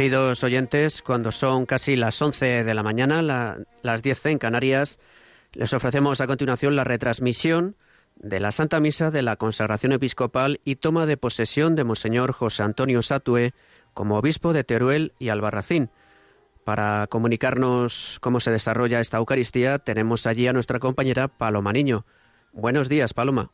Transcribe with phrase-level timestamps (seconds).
[0.00, 3.20] Queridos oyentes, cuando son casi las 11 de la mañana,
[3.82, 4.98] las 10 en Canarias,
[5.52, 7.76] les ofrecemos a continuación la retransmisión
[8.16, 12.62] de la Santa Misa de la consagración episcopal y toma de posesión de Monseñor José
[12.62, 13.52] Antonio Satue
[13.92, 15.90] como obispo de Teruel y Albarracín.
[16.64, 22.06] Para comunicarnos cómo se desarrolla esta Eucaristía, tenemos allí a nuestra compañera Paloma Niño.
[22.54, 23.52] Buenos días, Paloma.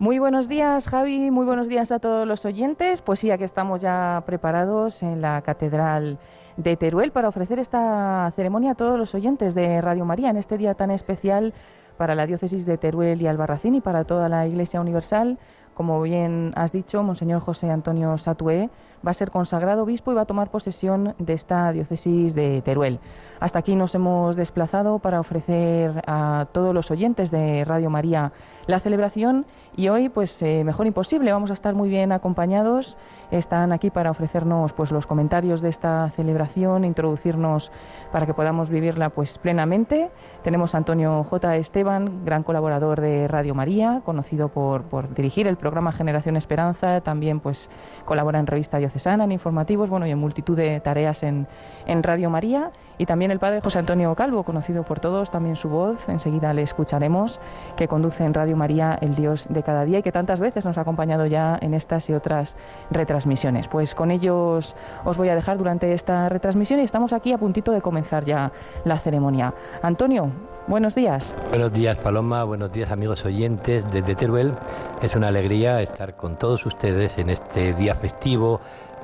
[0.00, 1.30] Muy buenos días, Javi.
[1.30, 3.00] Muy buenos días a todos los oyentes.
[3.00, 6.18] Pues sí, aquí estamos ya preparados en la Catedral
[6.56, 10.58] de Teruel para ofrecer esta ceremonia a todos los oyentes de Radio María en este
[10.58, 11.54] día tan especial
[11.96, 15.38] para la diócesis de Teruel y Albarracín y para toda la Iglesia Universal.
[15.74, 18.70] Como bien has dicho, Monseñor José Antonio Satué
[19.06, 23.00] va a ser consagrado obispo y va a tomar posesión de esta diócesis de Teruel.
[23.40, 28.32] Hasta aquí nos hemos desplazado para ofrecer a todos los oyentes de Radio María
[28.66, 29.44] la celebración
[29.76, 32.96] y hoy, pues eh, mejor imposible, vamos a estar muy bien acompañados.
[33.30, 37.72] Están aquí para ofrecernos pues los comentarios de esta celebración, introducirnos
[38.12, 40.10] para que podamos vivirla pues plenamente.
[40.42, 41.56] Tenemos a Antonio J.
[41.56, 47.40] Esteban, gran colaborador de Radio María, conocido por, por dirigir el programa Generación Esperanza, también
[47.40, 47.70] pues
[48.04, 51.46] colabora en Revista Diocesana, en informativos, bueno, y en multitud de tareas en,
[51.86, 52.70] en Radio María.
[52.98, 56.62] Y también el padre José Antonio Calvo, conocido por todos, también su voz, enseguida le
[56.62, 57.40] escucharemos,
[57.76, 60.78] que conduce en Radio María el Dios de cada día y que tantas veces nos
[60.78, 62.56] ha acompañado ya en estas y otras
[62.90, 63.68] retransmisiones.
[63.68, 67.72] Pues con ellos os voy a dejar durante esta retransmisión y estamos aquí a puntito
[67.72, 68.52] de comenzar ya
[68.84, 69.54] la ceremonia.
[69.82, 70.30] Antonio,
[70.66, 71.36] Buenos días.
[71.50, 72.42] Buenos días, Paloma.
[72.42, 74.54] Buenos días, amigos oyentes desde Teruel.
[75.02, 78.62] Es una alegría estar con todos ustedes en este día festivo,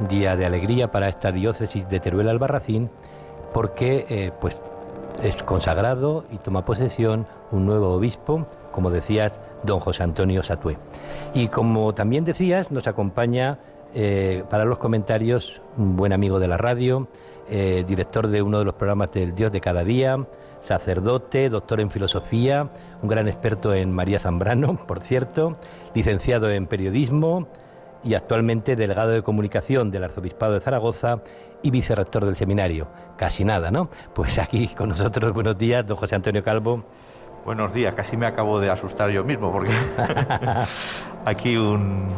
[0.09, 2.89] día de alegría para esta diócesis de Teruel Albarracín
[3.53, 4.59] porque eh, pues
[5.23, 10.79] es consagrado y toma posesión un nuevo obispo, como decías, don José Antonio Satué.
[11.35, 13.59] Y como también decías, nos acompaña
[13.95, 17.09] eh, para los comentarios un buen amigo de la radio,
[17.49, 20.25] eh, director de uno de los programas del Dios de cada día,
[20.61, 22.71] sacerdote, doctor en filosofía,
[23.03, 25.57] un gran experto en María Zambrano, por cierto,
[25.95, 27.49] licenciado en periodismo
[28.05, 31.21] y actualmente delegado de comunicación del Arzobispado de Zaragoza
[31.63, 32.89] y vicerrector del seminario.
[33.17, 33.89] Casi nada, ¿no?
[34.15, 36.85] Pues aquí con nosotros, buenos días, don José Antonio Calvo.
[37.45, 39.73] Buenos días, casi me acabo de asustar yo mismo, porque
[41.25, 42.11] aquí un,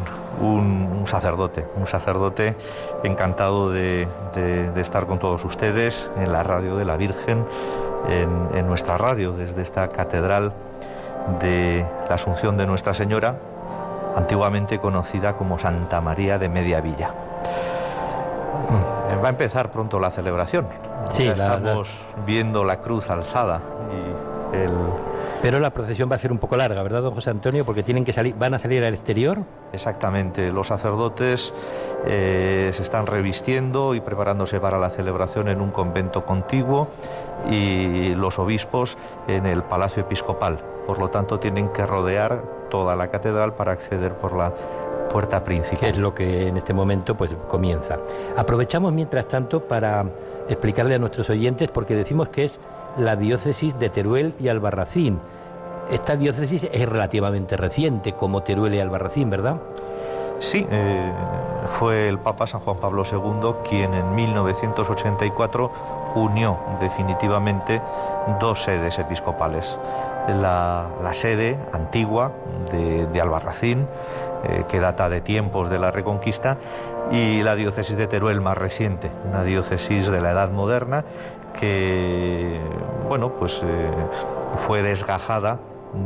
[1.05, 2.55] sacerdote, un sacerdote
[3.03, 4.05] encantado de,
[4.75, 7.45] estar con todos ustedes en la radio de la Virgen,
[8.09, 10.53] en, en nuestra radio, desde esta catedral
[11.39, 13.37] de la Asunción de Nuestra Señora,
[14.17, 17.13] antiguamente conocida como Santa María de Media Villa.
[19.23, 20.67] Va a empezar pronto la celebración.
[21.09, 21.89] Sí, estamos
[22.25, 23.61] viendo la cruz alzada
[24.51, 24.71] y el
[25.43, 27.65] pero la procesión va a ser un poco larga, ¿verdad, don José Antonio?
[27.65, 29.39] Porque tienen que salir, van a salir al exterior.
[29.73, 30.53] Exactamente.
[30.53, 31.53] Los sacerdotes
[32.05, 36.87] eh, se están revistiendo y preparándose para la celebración en un convento contiguo
[37.51, 38.97] y los obispos
[39.27, 40.59] en el palacio episcopal.
[40.87, 44.53] Por lo tanto, tienen que rodear toda la catedral para acceder por la
[45.13, 45.89] puerta principal.
[45.91, 47.99] es lo que en este momento pues comienza.
[48.35, 50.05] Aprovechamos mientras tanto para
[50.49, 52.59] explicarle a nuestros oyentes porque decimos que es
[52.97, 55.19] la diócesis de Teruel y Albarracín.
[55.91, 59.57] Esta diócesis es relativamente reciente como Teruel y Albarracín, ¿verdad?
[60.39, 61.11] Sí, eh,
[61.79, 65.71] fue el Papa San Juan Pablo II quien en 1984
[66.15, 67.81] unió definitivamente
[68.39, 69.77] dos sedes episcopales.
[70.27, 72.31] La, sede antigua
[72.71, 73.87] de Albarracín,
[74.43, 76.57] eh, que data de tiempos de la Reconquista,
[77.11, 81.05] y la diócesis de Teruel más reciente, una diócesis de la Edad Moderna
[81.57, 82.59] que,
[83.07, 83.91] bueno, pues eh,
[84.57, 85.59] fue desgajada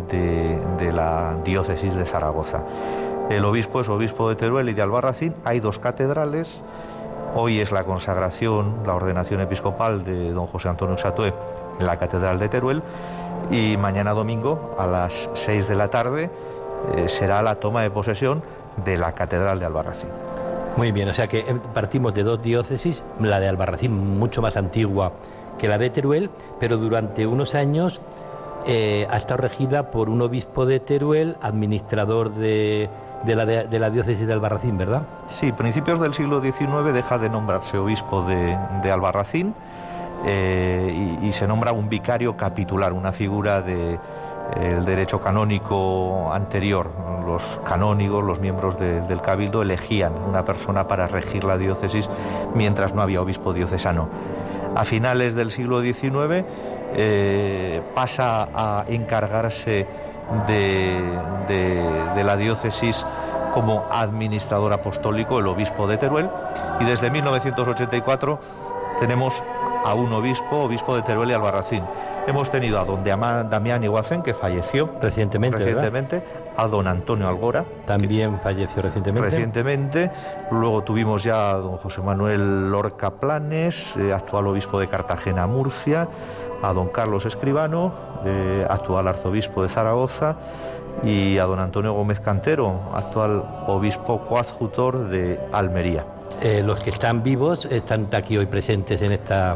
[0.08, 2.62] de, de la diócesis de Zaragoza.
[3.30, 5.34] El obispo es obispo de Teruel y de Albarracín.
[5.44, 6.62] Hay dos catedrales.
[7.34, 11.34] Hoy es la consagración, la ordenación episcopal de don José Antonio Satué
[11.80, 12.84] en la Catedral de Teruel.
[13.52, 16.30] Y mañana domingo a las seis de la tarde
[16.96, 18.42] eh, será la toma de posesión
[18.84, 20.10] de la Catedral de Albarracín.
[20.76, 24.58] Muy bien, o sea que eh, partimos de dos diócesis, la de Albarracín mucho más
[24.58, 25.14] antigua
[25.58, 26.30] que la de Teruel,
[26.60, 28.00] pero durante unos años
[28.66, 32.90] eh, ha estado regida por un obispo de Teruel, administrador de,
[33.26, 35.04] de, la, diócesis de Albarracín, ¿verdad?
[35.30, 39.54] Sí, principios del siglo XIX deja de nombrarse obispo de, Albarracín
[40.26, 44.00] y, se nombra un vicario capitular, una figura de
[44.56, 46.90] el derecho canónico anterior.
[47.26, 52.10] Los canónigos, los miembros del cabildo, elegían una persona para regir la diócesis
[52.56, 54.08] mientras no había obispo diocesano.
[54.76, 56.46] A finales del siglo XIX
[56.96, 59.86] eh, pasa a encargarse
[60.48, 63.06] de, la diócesis
[63.54, 66.30] como administrador apostólico el obispo de Teruel
[66.80, 68.40] y desde 1984
[69.00, 69.44] tenemos
[69.86, 71.84] a un obispo, obispo de Teruel y Albarracín.
[72.28, 76.24] Hemos tenido a don Damián Iguacén, que falleció recientemente, recientemente
[76.58, 77.64] a don Antonio Algora.
[77.86, 79.30] También falleció recientemente.
[79.30, 80.12] Recientemente.
[80.52, 86.10] Luego tuvimos ya a don José Manuel Lorca Planes, eh, actual obispo de Cartagena, Murcia,
[86.62, 87.94] a don Carlos Escribano,
[88.26, 90.36] eh, actual arzobispo de Zaragoza,
[91.04, 96.17] y a don Antonio Gómez Cantero, actual obispo coadjutor de Almería.
[96.42, 99.56] Eh, los que están vivos están aquí hoy presentes en esta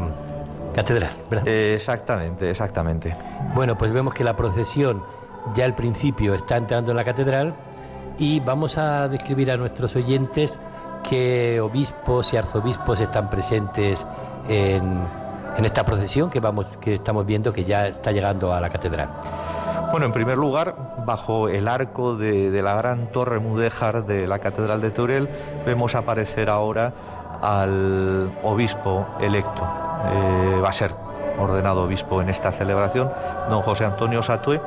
[0.74, 1.46] catedral, ¿verdad?
[1.46, 3.14] exactamente, exactamente.
[3.54, 5.02] Bueno, pues vemos que la procesión
[5.54, 7.54] ya al principio está entrando en la catedral
[8.18, 10.58] y vamos a describir a nuestros oyentes
[11.08, 14.06] qué obispos y arzobispos están presentes
[14.48, 15.04] en,
[15.56, 19.08] en esta procesión que, vamos, que estamos viendo que ya está llegando a la catedral.
[19.92, 20.74] Bueno, en primer lugar,
[21.04, 25.28] bajo el arco de, la gran torre mudéjar de la Catedral de Teruel,
[25.66, 26.94] vemos aparecer ahora
[27.42, 29.68] al obispo electo.
[30.10, 30.92] Eh, va a ser
[31.38, 33.10] ordenado obispo en esta celebración,
[33.50, 34.62] don José Antonio Satue,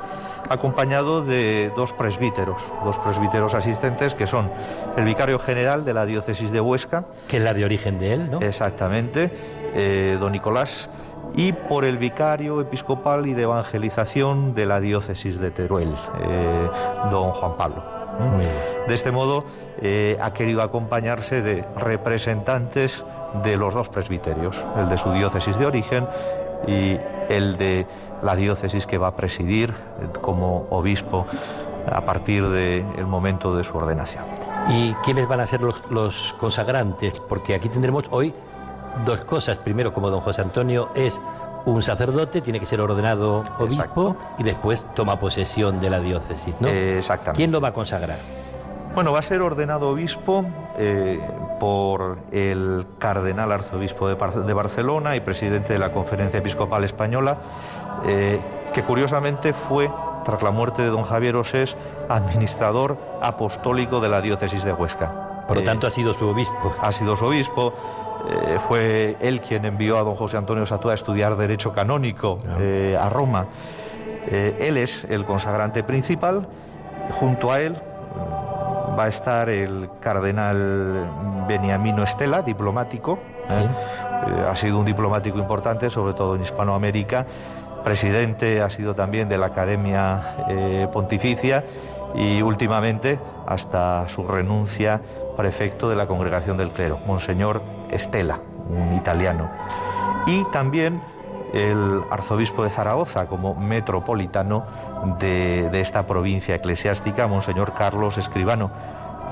[0.48, 4.52] acompañado de dos presbíteros, dos presbíteros asistentes que son
[4.96, 8.30] el vicario general de la diócesis de Huesca, que es la de origen de él,
[8.30, 8.42] ¿no?
[8.42, 9.32] Exactamente,
[9.74, 10.88] eh, don Nicolás
[11.34, 16.70] y por el vicario episcopal y de evangelización de la diócesis de Teruel, eh,
[17.12, 17.84] don Juan Pablo.
[18.88, 19.44] De este modo,
[19.82, 23.04] eh, ha querido acompañarse de representantes
[23.44, 26.08] de los dos presbiterios, el de su diócesis de origen
[26.68, 27.86] y el de
[28.22, 29.74] la diócesis que va a presidir
[30.22, 31.26] como obispo
[31.92, 34.24] a partir del momento de su ordenación.
[34.70, 37.20] ¿Y quiénes van a ser los, los consagrantes?
[37.20, 38.34] Porque aquí tendremos hoy
[39.04, 39.58] dos cosas.
[39.58, 41.20] Primero, como don José Antonio es
[41.66, 46.68] un sacerdote, tiene que ser ordenado obispo y después toma posesión de la diócesis, ¿no?
[46.68, 47.38] exactamente.
[47.38, 48.20] ¿Quién lo va a consagrar?
[48.94, 50.46] Bueno, va a ser ordenado obispo
[50.78, 51.20] eh,
[51.60, 57.38] por el cardenal arzobispo de, Barcelona y presidente de la Conferencia Episcopal Española,
[58.06, 58.40] eh,
[58.74, 59.92] que curiosamente fue,
[60.24, 61.76] tras la muerte de don Javier Osés,
[62.08, 65.44] administrador apostólico de la diócesis de Huesca.
[65.46, 66.74] Por lo eh, tanto, ha sido su obispo.
[66.82, 67.74] Ha sido su obispo.
[68.30, 72.58] Eh, fue él quien envió a don José Antonio Satúa a estudiar Derecho Canónico ah.
[72.60, 73.46] eh, a Roma.
[74.28, 76.48] Eh, él es el consagrante principal.
[77.12, 83.20] Junto a él mm, va a estar el cardenal Beniamino Estela, diplomático.
[84.50, 87.26] ha sido un diplomático importante, sobre todo en Hispanoamérica.
[87.84, 91.64] Presidente ha sido también de la Academia Pontificia
[92.16, 95.02] y últimamente, hasta su renuncia,
[95.36, 97.62] prefecto de la Congregación del Clero, Monseñor
[97.96, 99.50] Estela, un italiano.
[100.28, 101.02] Y también
[101.54, 104.66] el arzobispo de Zaragoza como metropolitano
[105.20, 108.72] de, esta provincia eclesiástica, Monseñor Carlos Escribano,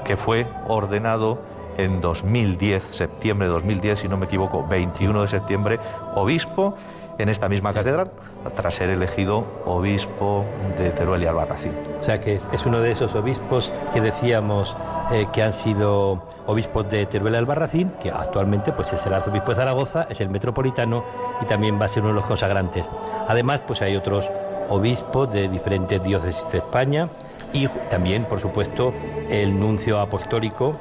[0.05, 1.39] que fue ordenado
[1.77, 5.79] en 2010, septiembre de 2010, si no me equivoco, 21 de septiembre,
[6.15, 6.75] obispo
[7.17, 8.11] en esta misma catedral,
[8.55, 10.45] tras ser elegido obispo
[10.77, 11.73] de Teruel y Albarracín.
[12.01, 14.75] O sea que es uno de esos obispos que decíamos
[15.11, 19.51] eh, que han sido obispos de Teruel y Albarracín, que actualmente pues es el arzobispo
[19.51, 21.03] de Zaragoza, es el metropolitano
[21.41, 22.89] y también va a ser uno de los consagrantes.
[23.27, 24.31] Además, pues hay otros
[24.69, 27.09] obispos de diferentes diócesis de España
[27.53, 28.93] y también, por supuesto,
[29.29, 30.75] el nuncio apostólico,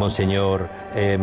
[0.00, 1.18] Monseñor eh,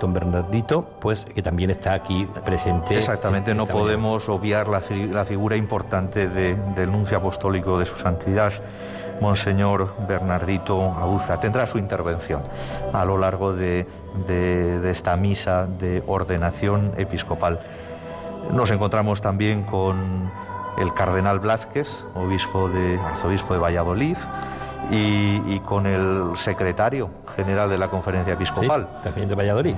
[0.00, 2.98] don Bernardito, pues que también está aquí presente.
[2.98, 8.52] Exactamente, no podemos obviar la, figura importante del nuncio apostólico de su santidad.
[9.20, 11.38] Monseñor Bernardito Aguza.
[11.38, 12.42] Tendrá su intervención
[12.92, 13.86] a lo largo de,
[14.90, 17.60] esta misa de ordenación episcopal.
[18.52, 20.30] Nos encontramos también con
[20.78, 24.16] el cardenal Blázquez, obispo de, arzobispo de Valladolid,
[24.90, 28.88] y, con el secretario general de la conferencia episcopal.
[29.02, 29.74] también de Valladolid.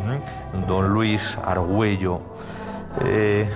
[0.67, 2.21] Don Luis Argüello.
[3.05, 3.49] Eh,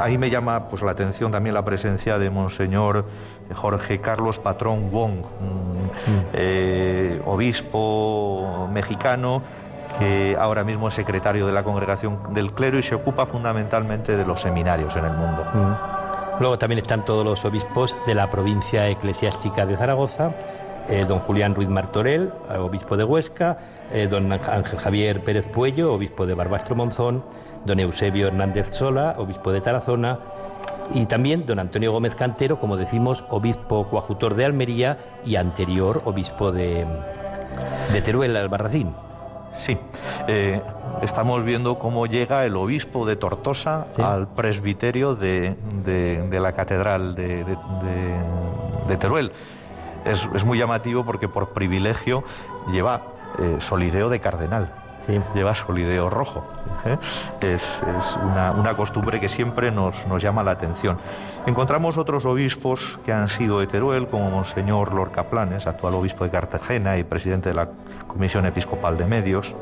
[0.00, 3.04] ahí me llama pues, la atención también la presencia de Monseñor
[3.54, 5.24] Jorge Carlos Patrón Wong, mm.
[6.34, 9.42] eh, obispo mexicano
[9.98, 14.24] que ahora mismo es secretario de la congregación del clero y se ocupa fundamentalmente de
[14.24, 15.44] los seminarios en el mundo.
[15.52, 16.40] Mm.
[16.40, 20.30] Luego también están todos los obispos de la provincia eclesiástica de Zaragoza,
[20.88, 23.58] eh, don Julián Ruiz Martorell, obispo de Huesca,
[23.92, 27.24] eh, don Ángel Javier Pérez Puello, obispo de Barbastro Monzón,
[27.64, 30.18] don Eusebio Hernández Sola, obispo de Tarazona,
[30.94, 36.52] y también don Antonio Gómez Cantero, como decimos, obispo coadjutor de Almería y anterior obispo
[36.52, 36.86] de,
[37.92, 38.94] de Teruel, Albarracín.
[39.58, 39.76] Sí,
[40.28, 40.60] eh,
[41.02, 45.56] estamos viendo cómo llega el obispo de Tortosa al presbiterio de,
[46.30, 47.44] la catedral de,
[49.00, 49.32] Teruel.
[50.04, 52.24] Es, muy llamativo porque por privilegio
[52.70, 53.02] lleva
[53.38, 54.72] eh, solideo de cardenal.
[55.34, 56.44] Lleva solideo rojo.
[56.84, 56.98] ¿eh?
[57.40, 57.82] Es,
[58.22, 60.98] una, costumbre que siempre nos, nos, llama la atención.
[61.46, 66.30] Encontramos otros obispos que han sido de Teruel, como Monseñor Lorca Planes, actual obispo de
[66.30, 67.68] Cartagena y presidente de la
[68.06, 69.54] Comisión Episcopal de Medios.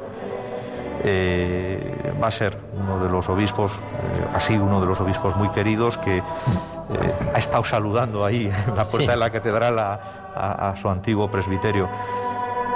[1.04, 3.78] Eh, va a ser uno de los obispos,
[4.34, 6.22] ha sido uno de los obispos muy queridos que
[7.34, 11.88] ha estado saludando ahí en la puerta de la catedral a, a, su antiguo presbiterio.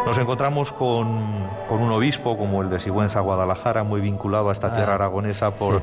[0.06, 4.76] Nos encontramos con, un obispo como el de Sigüenza, Guadalajara, muy vinculado a esta ah,
[4.76, 5.82] tierra aragonesa por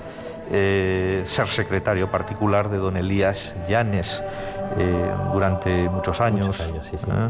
[0.51, 4.23] eh, ser secretario particular de don Elías Llanes
[4.77, 6.59] eh, durante muchos años.
[6.59, 7.29] ¿eh?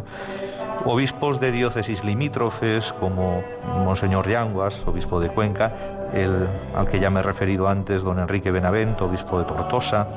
[0.85, 3.43] Obispos de diócesis limítrofes como
[3.83, 5.71] Monseñor Yanguas, obispo de Cuenca,
[6.13, 10.07] el, al que ya me he referido antes, don Enrique Benavento, obispo de Tortosa,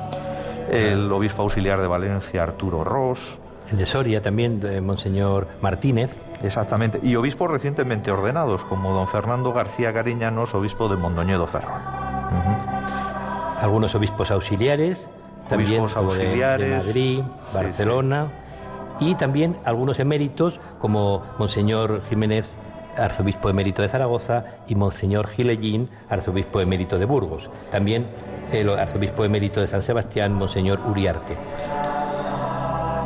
[0.69, 3.37] el obispo auxiliar de Valencia, Arturo Ross,
[3.71, 6.15] el de Soria también, de Monseñor Martínez.
[6.43, 11.79] Exactamente, y obispos recientemente ordenados, como don Fernando García Gariñanos, obispo de Mondoñedo Ferrol.
[13.59, 15.09] Algunos obispos auxiliares,
[15.47, 17.23] también auxiliares, de, Madrid,
[17.53, 18.27] Barcelona,
[18.99, 22.47] y también algunos eméritos, como Monseñor Jiménez
[22.97, 27.49] arzobispo emérito de Zaragoza, y Monseñor Gilellín, arzobispo emérito de Burgos.
[27.69, 28.05] También
[28.51, 31.37] el arzobispo emérito de San Sebastián, Monseñor Uriarte.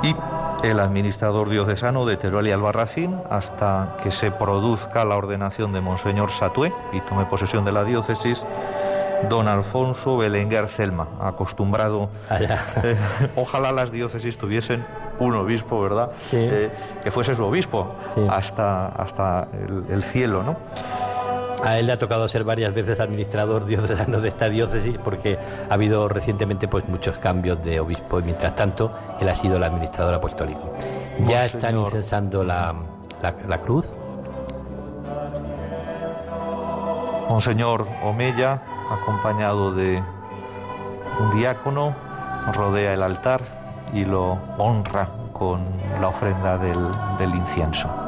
[0.04, 0.16] Y
[0.64, 6.32] el administrador diocesano de Teruel y Albarracín hasta que se produzca la ordenación de Monseñor
[6.32, 8.44] Satué y tome posesión de la diócesis,
[9.30, 12.10] don Alfonso Belenguer Celma, acostumbrado.
[12.84, 12.98] Eh,
[13.36, 14.86] ojalá las diócesis tuviesen
[15.20, 16.12] un obispo, ¿verdad?
[16.32, 16.72] Eh,
[17.04, 17.96] que fuese su obispo
[18.30, 20.58] hasta, hasta el, el cielo, ¿no?
[21.64, 25.38] A él le ha tocado ser varias veces administrador diocesano de esta diócesis porque
[25.70, 29.64] ha habido recientemente pues muchos cambios de obispo y mientras tanto él ha sido el
[29.64, 30.74] administrador apostólico.
[31.26, 32.76] Ya están incensando la,
[33.22, 33.94] la, cruz.
[37.30, 40.04] Monseñor Omeya, acompañado de
[41.20, 41.96] un diácono,
[42.54, 43.42] rodea el altar
[43.94, 45.66] y lo honra con
[46.00, 48.05] la ofrenda del incienso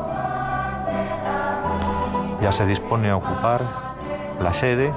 [2.42, 3.62] ya se dispone a ocupar
[4.42, 4.94] la sede.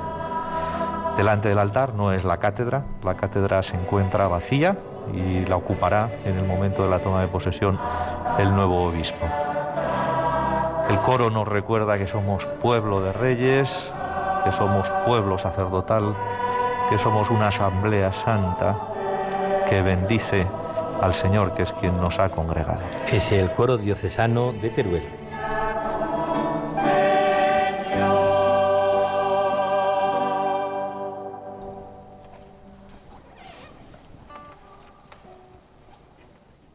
[1.16, 4.78] Delante del altar no es la cátedra, la cátedra se encuentra vacía
[5.12, 7.78] y la ocupará en el momento de la toma de posesión
[8.38, 9.26] el nuevo obispo.
[10.88, 13.92] El coro nos recuerda que somos pueblo de reyes,
[14.44, 16.14] que somos pueblo sacerdotal,
[16.88, 18.76] que somos una asamblea santa
[19.68, 20.46] que bendice
[21.00, 22.80] al Señor, que es quien nos ha congregado.
[23.10, 25.19] Es el coro diocesano de Teruel.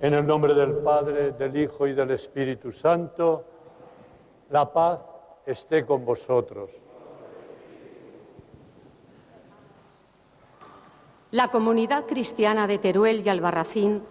[0.05, 3.43] En el nombre del Padre, del Hijo y del Espíritu Santo,
[4.51, 5.03] la paz
[5.47, 6.69] esté con vosotros.
[11.31, 14.03] La comunidad cristiana de Teruel y Albarracín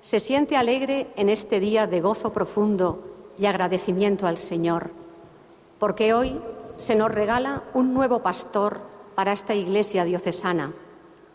[0.00, 3.02] se siente alegre en este día de gozo profundo
[3.36, 4.90] y agradecimiento al Señor,
[5.80, 6.40] porque hoy
[6.76, 8.78] se nos regala un nuevo pastor
[9.16, 10.72] para esta iglesia diocesana.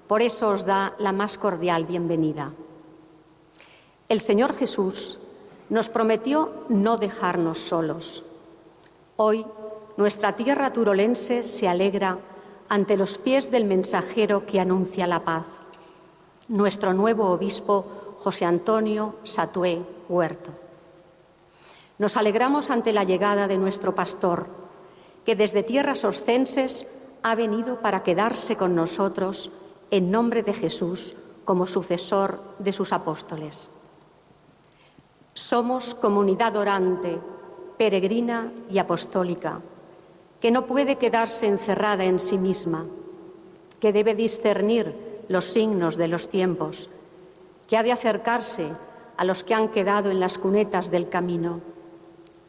[0.07, 2.53] Por eso os da la más cordial bienvenida.
[4.09, 5.19] El Señor Jesús
[5.69, 8.23] nos prometió no dejarnos solos.
[9.17, 9.45] Hoy
[9.97, 12.17] nuestra tierra turolense se alegra
[12.69, 15.45] ante los pies del mensajero que anuncia la paz,
[16.47, 20.51] nuestro nuevo obispo José Antonio Satué Huerto.
[21.97, 24.47] Nos alegramos ante la llegada de nuestro pastor,
[25.25, 26.87] que desde tierras oscenses
[27.23, 29.51] ha venido para quedarse con nosotros
[29.91, 33.69] en nombre de Jesús como sucesor de sus apóstoles.
[35.37, 37.21] Somos comunidad orante,
[37.77, 39.61] peregrina y apostólica,
[40.41, 42.87] que no puede quedarse encerrada en sí misma,
[43.79, 44.95] que debe discernir
[45.29, 46.89] los signos de los tiempos,
[47.67, 48.71] que ha de acercarse
[49.15, 51.61] a los que han quedado en las cunetas del camino,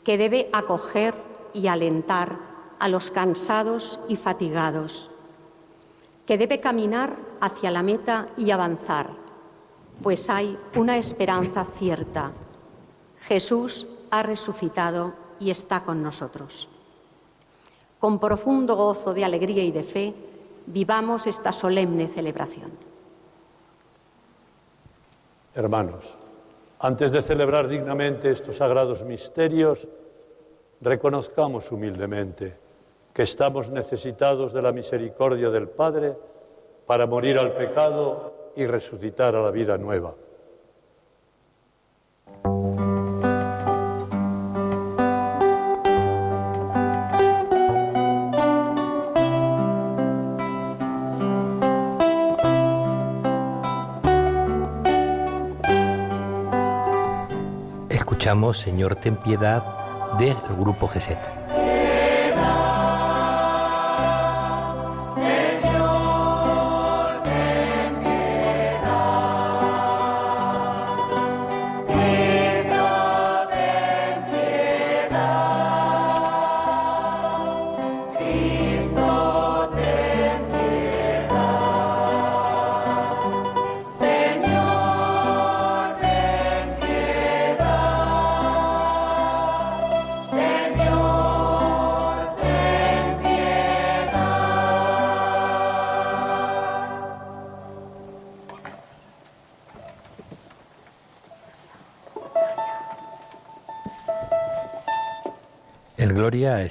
[0.02, 1.14] que debe acoger
[1.52, 2.38] y alentar
[2.78, 5.10] a los cansados y fatigados,
[6.24, 9.10] que debe caminar hacia la meta y avanzar,
[10.02, 12.32] pues hay una esperanza cierta
[13.22, 16.68] Jesús ha resucitado y está con nosotros.
[17.98, 20.14] Con profundo gozo de alegría y de fe,
[20.66, 22.70] vivamos esta solemne celebración.
[25.54, 26.16] Hermanos,
[26.80, 29.88] antes de celebrar dignamente estos sagrados misterios,
[30.80, 32.56] reconozcamos humildemente
[33.12, 36.16] que estamos necesitados de la misericordia del Padre
[36.86, 40.14] para morir al pecado y resucitar a la vida nueva.
[58.52, 59.62] Señor ten piedad
[60.18, 61.37] del grupo GESET.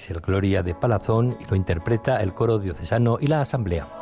[0.09, 3.96] El Gloria de Palazón y lo interpreta el coro diocesano y la asamblea.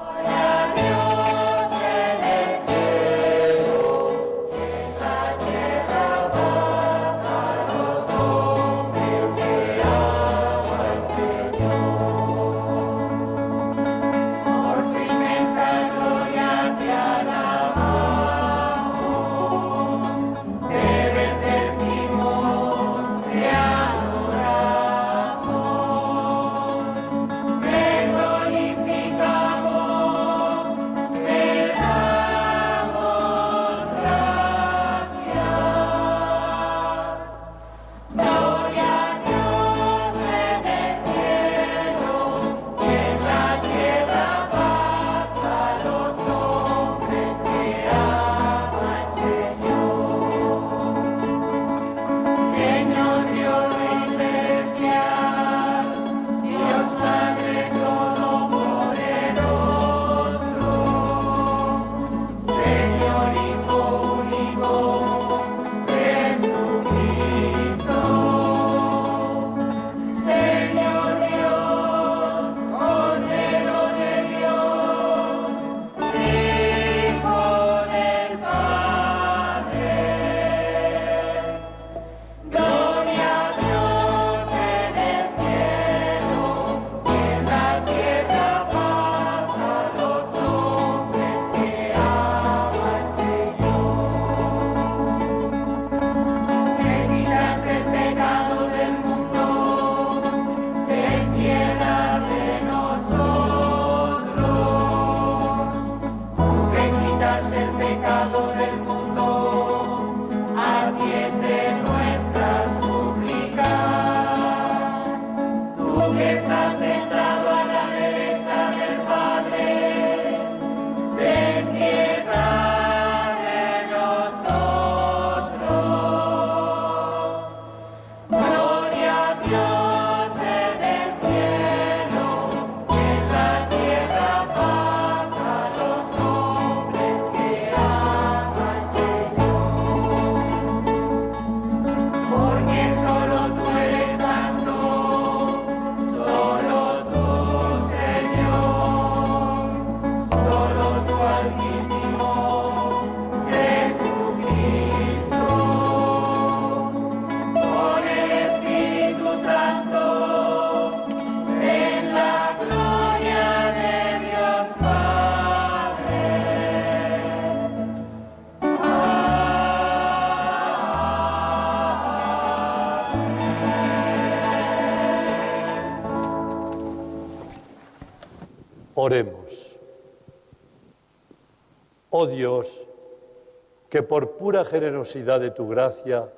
[183.96, 186.30] Que por pura generosidad de tu gracia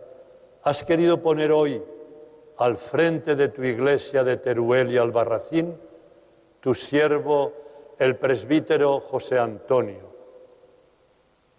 [0.61, 1.83] has querido poner hoy
[2.57, 5.75] al frente de tu iglesia de Teruel y Albarracín
[6.59, 7.53] tu siervo,
[7.97, 10.03] el presbítero José Antonio.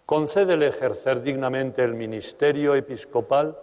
[0.05, 3.59] Concédele ejercer dignamente el ministerio episcopal,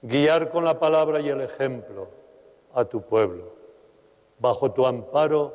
[0.00, 2.08] guiar con la palabra y el ejemplo
[2.74, 3.54] a tu pueblo.
[4.40, 5.54] Bajo tu amparo,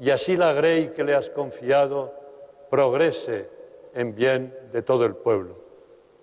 [0.00, 2.12] y así la grey que le has confiado
[2.68, 3.56] progrese
[3.94, 5.56] en bien de todo el pueblo.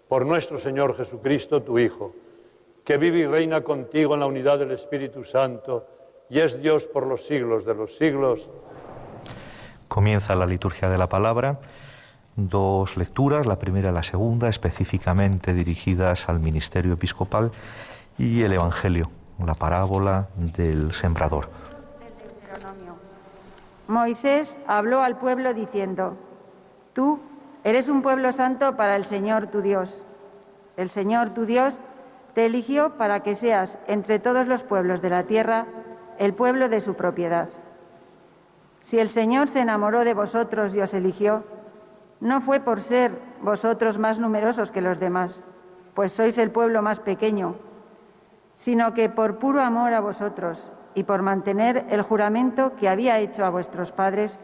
[0.07, 2.13] Por nuestro Señor Jesucristo, tu Hijo,
[2.83, 5.87] que vive y reina contigo en la unidad del Espíritu Santo
[6.29, 8.49] y es Dios por los siglos de los siglos.
[9.87, 11.59] Comienza la liturgia de la palabra.
[12.35, 17.51] Dos lecturas, la primera y la segunda, específicamente dirigidas al ministerio episcopal,
[18.17, 19.09] y el Evangelio,
[19.43, 21.49] la parábola del sembrador.
[23.87, 26.17] Moisés habló al pueblo diciendo,
[26.93, 27.19] Tú
[27.65, 30.03] eres un pueblo santo para el Señor tu Dios.
[30.77, 31.81] El Señor tu Dios
[32.33, 35.65] te eligió para que seas entre todos los pueblos de la tierra
[36.19, 37.49] el pueblo de su propiedad.
[38.81, 41.43] Si el Señor se enamoró de vosotros y os eligió,
[42.19, 45.41] no fue por ser vosotros más numerosos que los demás,
[45.95, 47.55] pues sois el pueblo más pequeño,
[48.53, 53.43] sino que por puro amor a vosotros y por mantener el juramento que había hecho
[53.43, 54.39] a vuestros padres,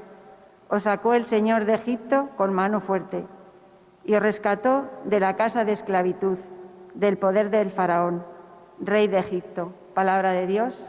[0.71, 3.27] os sacó el Señor de Egipto con mano fuerte
[4.05, 6.37] y os rescató de la casa de esclavitud,
[6.93, 8.25] del poder del faraón,
[8.79, 9.73] rey de Egipto.
[9.93, 10.81] Palabra de Dios.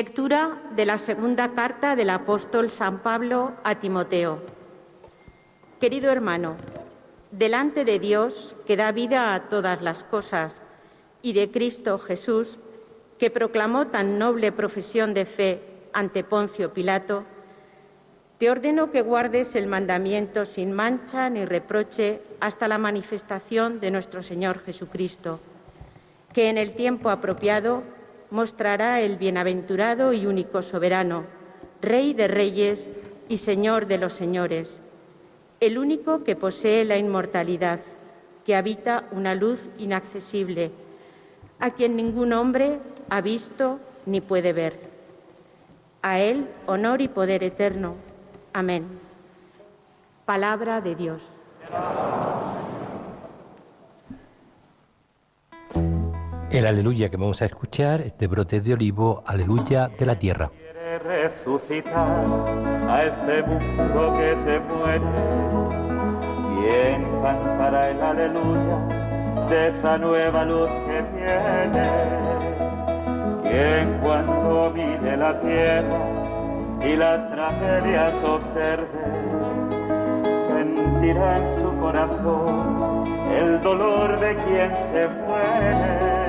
[0.00, 4.40] Lectura de la segunda carta del apóstol San Pablo a Timoteo.
[5.78, 6.56] Querido hermano,
[7.32, 10.62] delante de Dios, que da vida a todas las cosas,
[11.20, 12.58] y de Cristo Jesús,
[13.18, 15.60] que proclamó tan noble profesión de fe
[15.92, 17.24] ante Poncio Pilato,
[18.38, 24.22] te ordeno que guardes el mandamiento sin mancha ni reproche hasta la manifestación de nuestro
[24.22, 25.40] Señor Jesucristo,
[26.32, 27.82] que en el tiempo apropiado
[28.30, 31.24] mostrará el bienaventurado y único soberano,
[31.82, 32.88] Rey de reyes
[33.28, 34.80] y Señor de los señores,
[35.60, 37.80] el único que posee la inmortalidad,
[38.44, 40.72] que habita una luz inaccesible,
[41.58, 44.74] a quien ningún hombre ha visto ni puede ver.
[46.02, 47.94] A Él honor y poder eterno.
[48.52, 48.86] Amén.
[50.24, 51.28] Palabra de Dios.
[56.50, 60.50] El aleluya que vamos a escuchar es de brotes de olivo, aleluya de la tierra.
[60.50, 62.26] Quiere resucitar
[62.88, 65.04] a este mundo que se muere.
[66.58, 71.88] ¿Quién cantará el aleluya de esa nueva luz que viene?
[73.44, 75.98] ¿Quién cuando mire la tierra
[76.84, 78.88] y las tragedias observe,
[80.48, 86.19] sentirá en su corazón el dolor de quien se muere?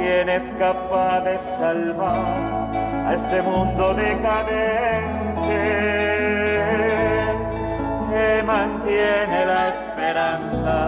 [0.00, 2.70] ¿Quién es capaz de salvar
[3.06, 5.60] a ese mundo decadente
[8.10, 10.80] que mantiene la esperanza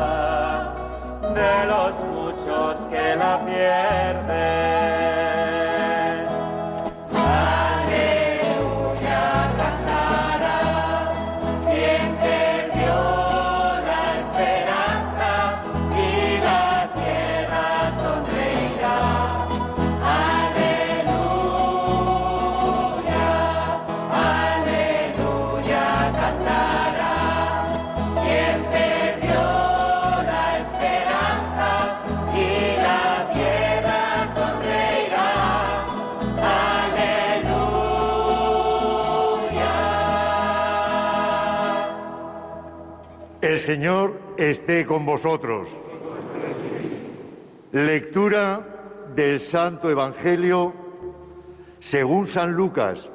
[1.35, 5.22] de los muchos que la pierden.
[43.63, 45.69] Señor esté con vosotros.
[47.71, 50.75] Lectura del Santo Evangelio
[51.79, 53.09] según San Lucas.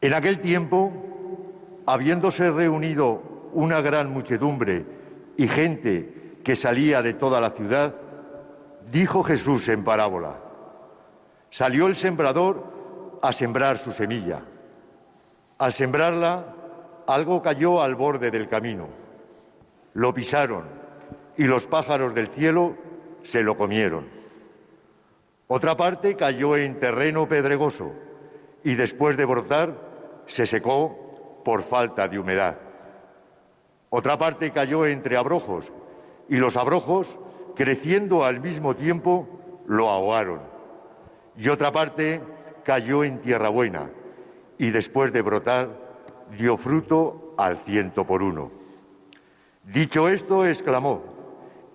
[0.00, 0.92] En aquel tiempo,
[1.86, 3.22] habiéndose reunido
[3.52, 5.03] una gran muchedumbre
[5.36, 7.94] y gente que salía de toda la ciudad,
[8.90, 10.36] dijo Jesús en parábola,
[11.50, 14.42] salió el sembrador a sembrar su semilla.
[15.58, 16.54] Al sembrarla,
[17.06, 18.88] algo cayó al borde del camino.
[19.94, 20.64] Lo pisaron
[21.36, 22.76] y los pájaros del cielo
[23.22, 24.08] se lo comieron.
[25.46, 27.92] Otra parte cayó en terreno pedregoso
[28.62, 29.74] y después de brotar
[30.26, 32.56] se secó por falta de humedad.
[33.96, 35.70] Otra parte cayó entre abrojos
[36.28, 37.16] y los abrojos,
[37.54, 39.28] creciendo al mismo tiempo,
[39.68, 40.40] lo ahogaron.
[41.38, 42.20] Y otra parte
[42.64, 43.88] cayó en tierra buena
[44.58, 45.68] y después de brotar
[46.36, 48.50] dio fruto al ciento por uno.
[49.62, 51.04] Dicho esto, exclamó,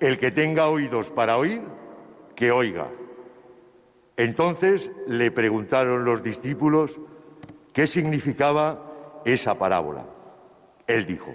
[0.01, 1.61] el que tenga oídos para oír,
[2.35, 2.87] que oiga.
[4.17, 6.99] Entonces le preguntaron los discípulos,
[7.71, 10.03] ¿Qué significaba esa parábola?
[10.85, 11.33] Él dijo,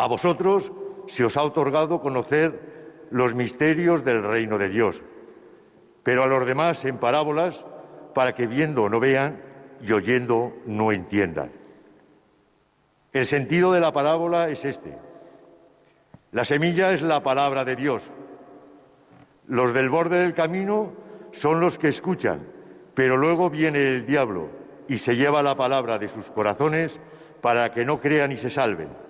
[0.00, 0.72] a vosotros
[1.08, 5.02] se os ha otorgado conocer los misterios del reino de Dios,
[6.02, 7.66] pero a los demás en parábolas
[8.14, 9.42] para que viendo no vean
[9.82, 11.52] y oyendo no entiendan.
[13.12, 14.96] El sentido de la parábola es este.
[16.32, 18.02] La semilla es la palabra de Dios.
[19.48, 20.94] Los del borde del camino
[21.32, 22.40] son los que escuchan,
[22.94, 24.48] pero luego viene el diablo
[24.88, 26.98] y se lleva la palabra de sus corazones
[27.42, 29.09] para que no crean y se salven.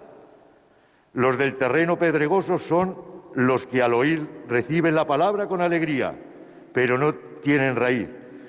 [1.12, 2.96] Los del terreno pedregoso son
[3.34, 6.14] los que al oír reciben la palabra con alegría,
[6.72, 8.08] pero no tienen raíz.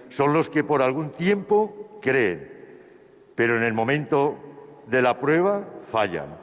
[0.10, 2.52] Son los que por algún tiempo creen,
[3.36, 4.38] pero en el momento
[4.88, 6.38] de la prueba fallan.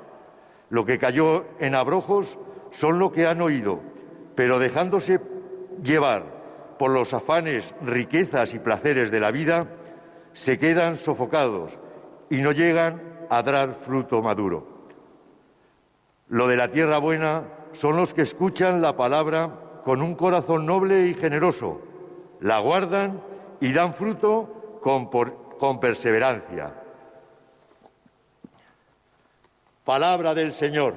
[0.70, 2.38] Lo que cayó en abrojos
[2.70, 3.80] son lo que han oído,
[4.34, 5.20] pero dejándose
[5.82, 9.66] llevar por los afanes, riquezas y placeres de la vida,
[10.32, 11.72] se quedan sofocados
[12.30, 14.77] y no llegan a dar fruto maduro.
[16.28, 19.50] Lo de la tierra buena son los que escuchan la palabra
[19.84, 21.80] con un corazón noble y generoso,
[22.40, 23.22] la guardan
[23.60, 26.74] y dan fruto con, perseverancia.
[29.84, 30.96] Palabra del Señor.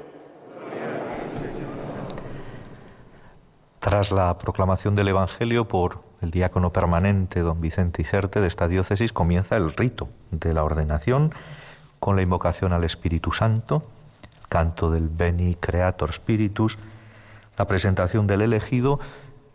[3.80, 9.14] Tras la proclamación del Evangelio por el diácono permanente don Vicente Iserte de esta diócesis,
[9.14, 11.34] comienza el rito de la ordenación
[12.00, 13.84] con la invocación al Espíritu Santo,
[14.52, 16.78] canto del Beni Creator Spiritus,
[17.58, 19.00] la presentación del elegido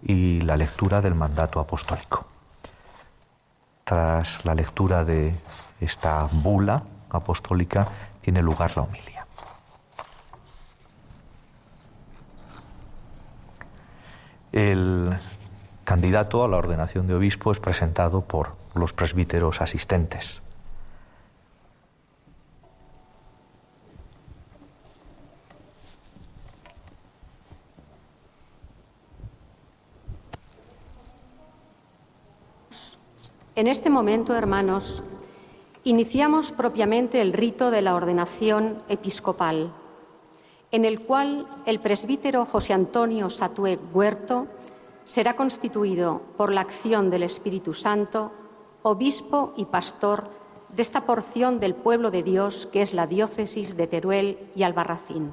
[0.02, 2.26] y la lectura del mandato apostólico.
[3.84, 5.34] Tras la lectura de
[5.82, 7.86] esta bula apostólica
[8.22, 9.26] tiene lugar la homilia.
[14.50, 15.10] El
[15.84, 20.40] candidato a la ordenación de obispo es presentado por los presbíteros asistentes.
[33.56, 35.02] En este momento, hermanos,
[35.82, 39.72] iniciamos propiamente el rito de la ordenación episcopal,
[40.72, 44.46] en el cual el presbítero José Antonio Satué Huerto
[45.04, 48.30] será constituido por la acción del Espíritu Santo
[48.82, 50.24] obispo y pastor
[50.68, 55.30] de esta porción del pueblo de Dios que es la diócesis de Teruel y Albarracín.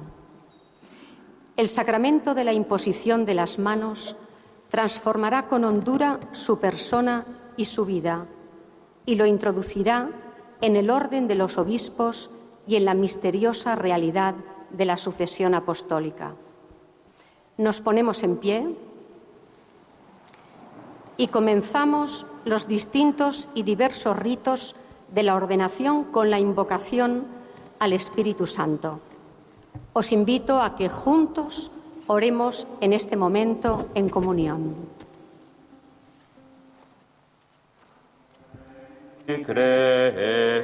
[1.58, 4.16] El sacramento de la imposición de las manos
[4.70, 8.26] transformará con hondura su persona y su vida
[9.06, 10.10] y lo introducirá
[10.60, 12.30] en el orden de los obispos
[12.66, 14.34] y en la misteriosa realidad
[14.70, 16.34] de la sucesión apostólica.
[17.56, 18.76] Nos ponemos en pie
[21.16, 24.74] y comenzamos los distintos y diversos ritos
[25.12, 27.26] de la ordenación con la invocación
[27.78, 29.00] al Espíritu Santo.
[29.92, 31.70] Os invito a que juntos
[32.06, 34.74] oremos en este momento en comunión.
[39.26, 40.60] Creator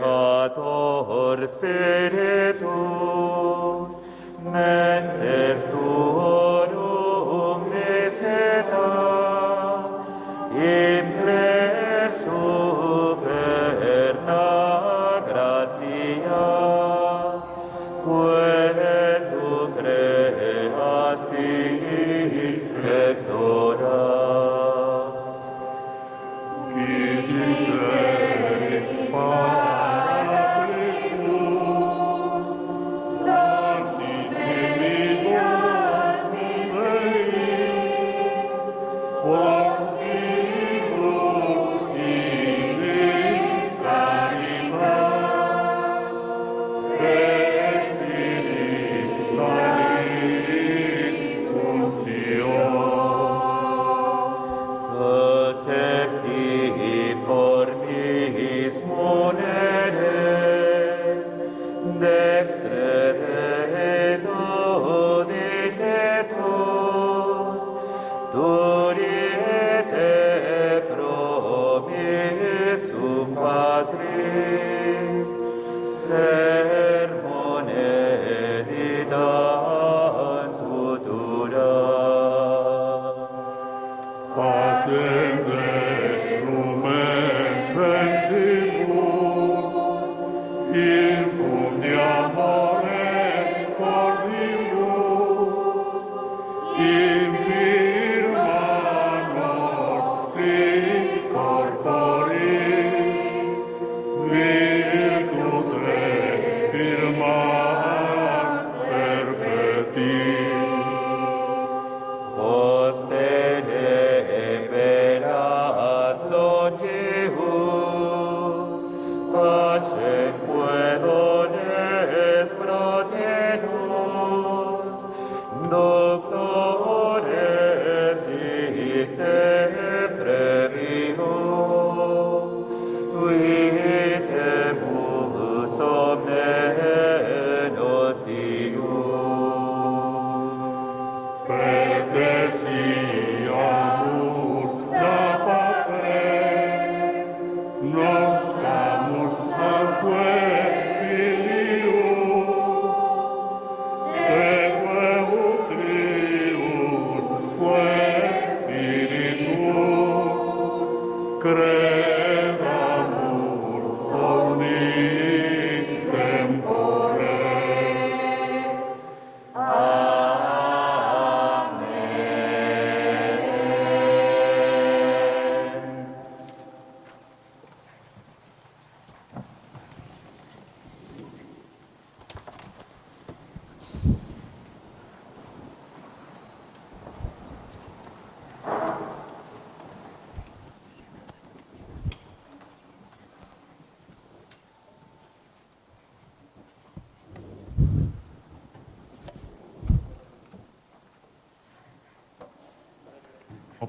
[1.49, 2.68] Spiritus,
[4.44, 6.89] mentes tuorum,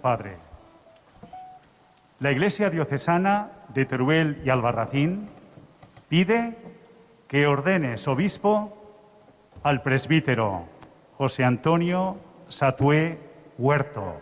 [0.01, 0.37] Padre.
[2.19, 5.29] La Iglesia Diocesana de Teruel y Albarracín
[6.09, 6.57] pide
[7.27, 8.77] que ordenes obispo
[9.63, 10.65] al presbítero
[11.17, 12.17] José Antonio
[12.49, 13.17] Satué
[13.57, 14.15] Huerto.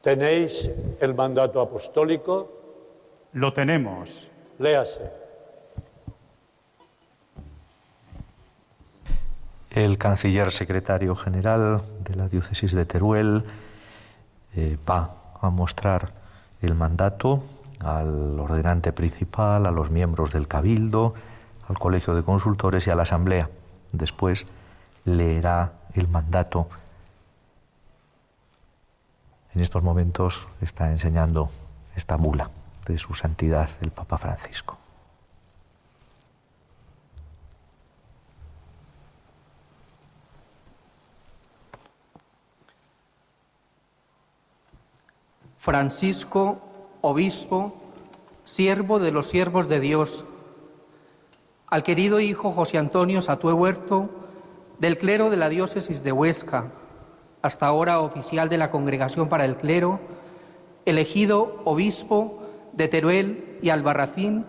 [0.00, 0.70] ¿Tenéis
[1.00, 2.50] el mandato apostólico?
[3.32, 4.28] Lo tenemos.
[4.58, 5.21] Léase.
[9.84, 13.44] El canciller secretario general de la diócesis de Teruel
[14.54, 16.12] eh, va a mostrar
[16.60, 17.42] el mandato
[17.80, 21.14] al ordenante principal, a los miembros del cabildo,
[21.68, 23.48] al colegio de consultores y a la asamblea.
[23.92, 24.46] Después
[25.04, 26.68] leerá el mandato.
[29.54, 31.50] En estos momentos está enseñando
[31.96, 32.50] esta bula
[32.86, 34.81] de su santidad el Papa Francisco.
[45.62, 46.58] Francisco,
[47.02, 47.72] obispo,
[48.42, 50.24] siervo de los siervos de Dios,
[51.68, 54.10] al querido hijo José Antonio Satué Huerto,
[54.80, 56.72] del clero de la diócesis de Huesca,
[57.42, 60.00] hasta ahora oficial de la Congregación para el Clero,
[60.84, 62.42] elegido obispo
[62.72, 64.44] de Teruel y Albarracín,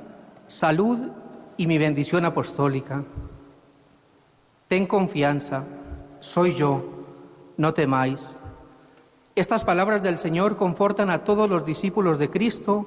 [0.48, 1.12] salud
[1.58, 3.04] y mi bendición apostólica.
[4.68, 5.64] Ten confianza,
[6.22, 6.84] soy yo,
[7.56, 8.36] no temáis.
[9.36, 12.86] Estas palabras del Señor confortan a todos los discípulos de Cristo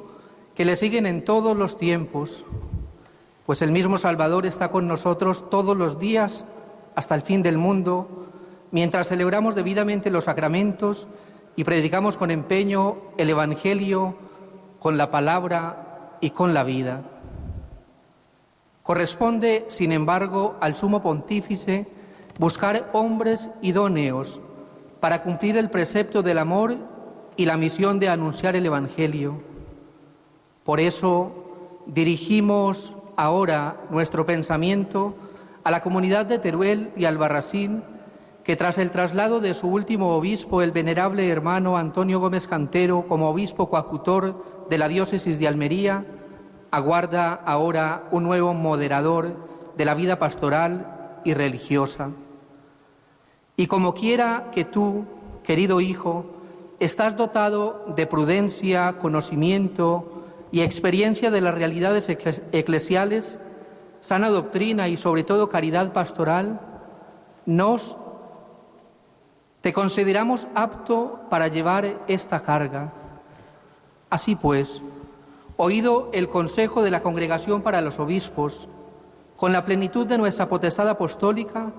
[0.55, 2.45] que le siguen en todos los tiempos,
[3.47, 6.45] pues el mismo Salvador está con nosotros todos los días
[6.95, 8.29] hasta el fin del mundo,
[8.71, 11.09] mientras celebramos debidamente los sacramentos
[11.57, 14.15] y predicamos con empeño el Evangelio
[14.79, 17.03] con la palabra y con la vida.
[18.85, 21.89] Corresponde, sin embargo, al sumo pontífice
[22.39, 24.41] buscar hombres idóneos
[25.07, 26.79] para cumplir el precepto del amor
[27.37, 29.41] y la misión de anunciar el Evangelio.
[30.65, 31.31] Por eso
[31.87, 35.15] dirigimos ahora nuestro pensamiento
[35.63, 37.85] a la comunidad de Teruel y Albarracín,
[38.43, 43.31] que tras el traslado de su último obispo, el venerable hermano Antonio Gómez Cantero, como
[43.31, 46.05] obispo coadjutor de la diócesis de Almería,
[46.73, 49.37] aguarda ahora un nuevo moderador
[49.77, 52.11] de la vida pastoral y religiosa.
[53.57, 55.05] Y como quiera que tú,
[55.43, 56.27] querido hijo,
[56.79, 63.39] estás dotado de prudencia, conocimiento y experiencia de las realidades eclesiales,
[64.01, 66.61] sana doctrina y sobre todo caridad pastoral,
[67.47, 67.97] nos
[69.63, 72.93] te consideramos apto para llevar esta carga.
[74.11, 74.83] Así pues,
[75.57, 78.69] oído el consejo de la Congregación para los Obispos,
[79.37, 81.73] con la plenitud de nuestra potestad apostólica,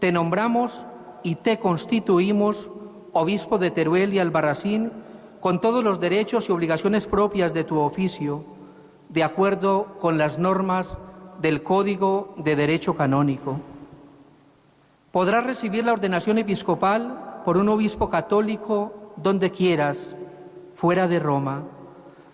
[0.00, 0.86] te nombramos
[1.22, 2.68] y te constituimos
[3.12, 4.92] obispo de Teruel y Albarracín
[5.40, 8.44] con todos los derechos y obligaciones propias de tu oficio,
[9.08, 10.98] de acuerdo con las normas
[11.40, 13.58] del Código de Derecho Canónico.
[15.10, 20.16] Podrás recibir la ordenación episcopal por un obispo católico donde quieras,
[20.74, 21.64] fuera de Roma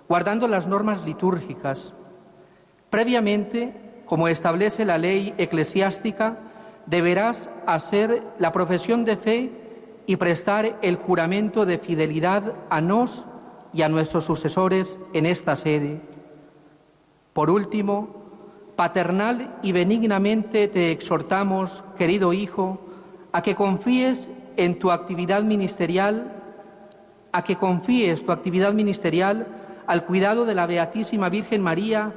[0.09, 1.93] guardando las normas litúrgicas.
[2.91, 6.39] Previamente, como establece la ley eclesiástica,
[6.89, 9.53] deberás hacer la profesión de fe
[10.07, 13.26] y prestar el juramento de fidelidad a nos
[13.72, 16.01] y a nuestros sucesores en esta sede.
[17.34, 18.09] Por último,
[18.74, 22.80] paternal y benignamente te exhortamos, querido Hijo,
[23.32, 26.43] a que confíes en tu actividad ministerial,
[27.32, 29.47] a que confíes tu actividad ministerial
[29.86, 32.14] al cuidado de la Beatísima Virgen María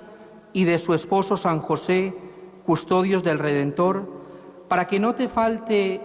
[0.54, 2.14] y de su esposo San José,
[2.66, 4.21] custodios del Redentor,
[4.72, 6.00] para que no te falte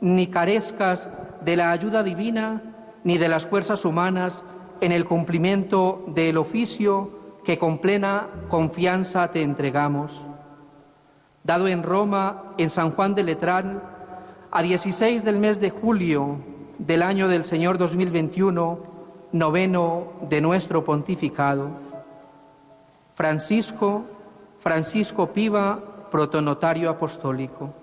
[0.00, 1.10] ni carezcas
[1.42, 2.62] de la ayuda divina
[3.04, 4.46] ni de las fuerzas humanas
[4.80, 7.10] en el cumplimiento del oficio
[7.44, 10.26] que con plena confianza te entregamos.
[11.44, 13.82] Dado en Roma, en San Juan de Letrán,
[14.50, 16.38] a 16 del mes de julio
[16.78, 18.78] del año del Señor 2021,
[19.32, 21.72] noveno de nuestro pontificado,
[23.14, 24.04] Francisco,
[24.60, 27.74] Francisco Piva, protonotario apostólico.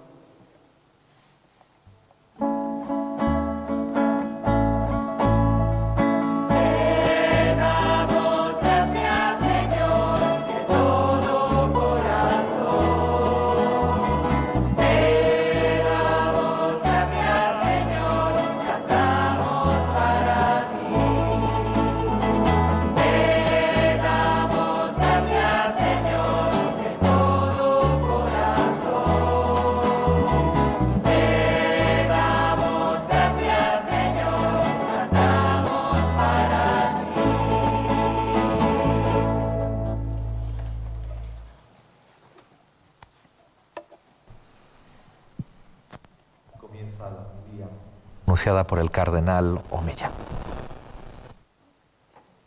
[48.46, 50.12] Por el cardenal Omeya.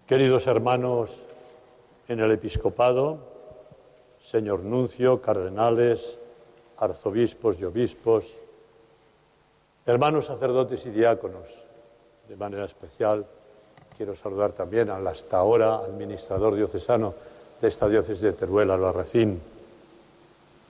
[0.06, 1.24] Queridos hermanos
[2.06, 3.18] en el episcopado,
[4.22, 6.16] señor nuncio, cardenales,
[6.78, 8.32] arzobispos y obispos,
[9.86, 11.64] hermanos sacerdotes y diáconos,
[12.28, 13.26] de manera especial
[13.96, 17.12] quiero saludar también al hasta ahora administrador diocesano
[17.60, 19.42] de esta diócesis de Teruel, Albarracín,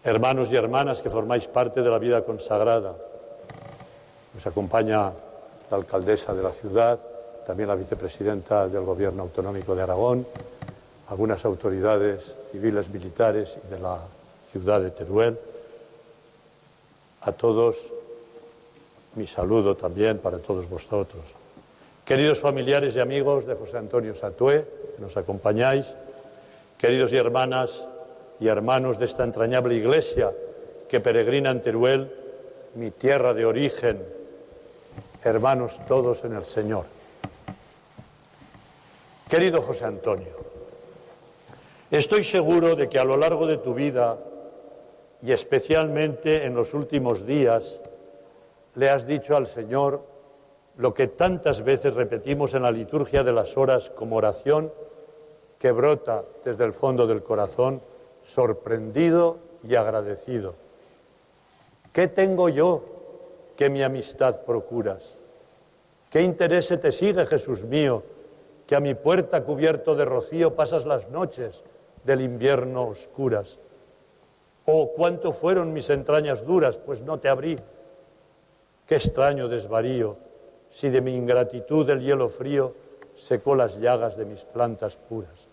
[0.04, 2.96] hermanos y hermanas que formáis parte de la vida consagrada,
[4.38, 5.10] nos acompaña
[5.68, 6.96] la alcaldesa de la ciudad,
[7.44, 10.24] también la vicepresidenta del Gobierno Autonómico de Aragón,
[11.08, 13.98] algunas autoridades civiles, militares y de la
[14.52, 15.36] ciudad de Teruel.
[17.22, 17.78] A todos
[19.16, 21.24] mi saludo también para todos vosotros.
[22.04, 24.64] Queridos familiares y amigos de José Antonio Satué,
[24.94, 25.96] que nos acompañáis,
[26.78, 27.84] queridos y hermanas
[28.38, 30.30] y hermanos de esta entrañable iglesia
[30.88, 32.12] que peregrina en Teruel,
[32.76, 34.17] mi tierra de origen,
[35.24, 36.84] hermanos todos en el Señor.
[39.28, 40.32] Querido José Antonio,
[41.90, 44.18] estoy seguro de que a lo largo de tu vida
[45.22, 47.80] y especialmente en los últimos días
[48.74, 50.02] le has dicho al Señor
[50.76, 54.72] lo que tantas veces repetimos en la liturgia de las horas como oración
[55.58, 57.82] que brota desde el fondo del corazón,
[58.24, 60.54] sorprendido y agradecido.
[61.92, 62.97] ¿Qué tengo yo
[63.58, 65.16] que mi amistad procuras?
[66.10, 68.04] ¿Qué interés te sigue, Jesús mío,
[68.68, 71.64] que a mi puerta cubierto de rocío pasas las noches
[72.04, 73.58] del invierno oscuras?
[74.64, 77.58] O cuánto fueron mis entrañas duras, pues no te abrí.
[78.86, 80.16] Qué extraño desvarío,
[80.70, 82.76] si de mi ingratitud el hielo frío
[83.16, 85.48] secó las llagas de mis plantas puras.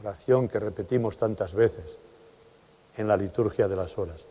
[0.00, 1.98] Oración que repetimos tantas veces
[2.96, 4.24] en la liturgia de las horas.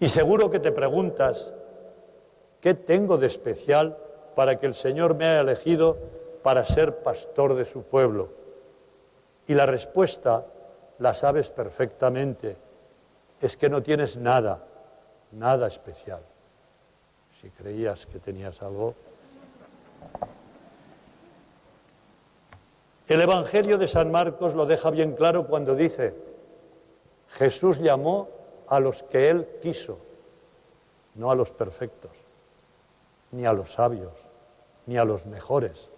[0.00, 1.52] Y seguro que te preguntas,
[2.62, 3.98] ¿qué tengo de especial
[4.34, 5.98] para que el Señor me haya elegido
[6.42, 8.30] para ser pastor de su pueblo?
[9.46, 10.46] Y la respuesta
[10.98, 12.56] la sabes perfectamente,
[13.42, 14.64] es que no tienes nada,
[15.32, 16.22] nada especial.
[17.40, 18.94] Si creías que tenías algo.
[23.06, 26.14] El Evangelio de San Marcos lo deja bien claro cuando dice,
[27.28, 28.39] Jesús llamó
[28.70, 29.98] a los que Él quiso,
[31.16, 32.12] no a los perfectos,
[33.32, 34.12] ni a los sabios,
[34.86, 35.88] ni a los mejores,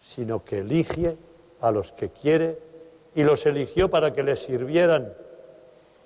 [0.00, 1.16] sino que elige
[1.60, 2.58] a los que quiere
[3.14, 5.14] y los eligió para que les sirvieran,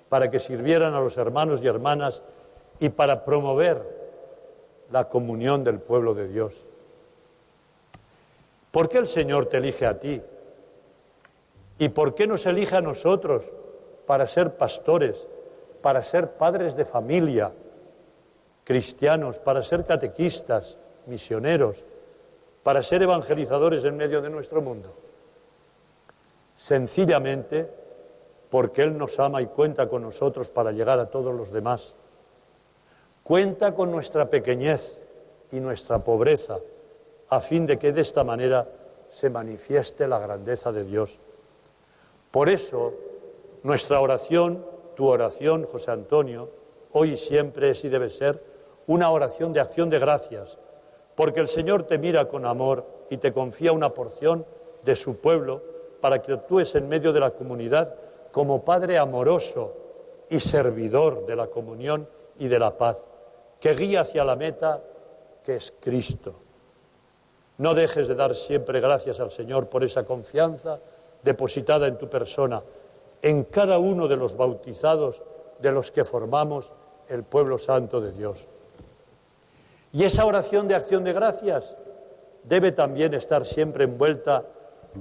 [0.07, 2.21] para que sirvieran a los hermanos y hermanas
[2.79, 3.83] y para promover
[4.91, 6.61] la comunión del pueblo de Dios.
[8.71, 10.21] ¿Por qué el Señor te elige a ti?
[11.79, 13.43] ¿Y por qué nos elige a nosotros
[14.05, 15.27] para ser pastores,
[15.81, 17.51] para ser padres de familia,
[18.63, 21.83] cristianos, para ser catequistas, misioneros,
[22.63, 24.93] para ser evangelizadores en medio de nuestro mundo?
[26.57, 27.69] Sencillamente
[28.49, 31.93] porque Él nos ama y cuenta con nosotros para llegar a todos los demás.
[33.23, 35.01] Cuenta con nuestra pequeñez
[35.51, 36.59] y nuestra pobreza
[37.29, 38.67] a fin de que de esta manera
[39.09, 41.17] se manifieste la grandeza de Dios.
[42.29, 42.93] Por eso,
[43.63, 46.49] nuestra oración, tu oración, José Antonio,
[46.91, 48.43] hoy y siempre es y debe ser
[48.87, 50.57] una oración de acción de gracias,
[51.15, 54.45] porque el Señor te mira con amor y te confía una porción
[54.83, 55.61] de su pueblo
[56.01, 57.95] para que actúes en medio de la comunidad
[58.31, 59.73] como Padre amoroso
[60.29, 62.07] y servidor de la comunión
[62.39, 62.97] y de la paz,
[63.59, 64.81] que guía hacia la meta
[65.43, 66.35] que es Cristo.
[67.57, 70.79] No dejes de dar siempre gracias al Señor por esa confianza
[71.21, 72.63] depositada en tu persona,
[73.21, 75.21] en cada uno de los bautizados
[75.59, 76.73] de los que formamos
[77.07, 78.47] el pueblo santo de Dios.
[79.93, 81.75] Y esa oración de acción de gracias
[82.43, 84.45] debe también estar siempre envuelta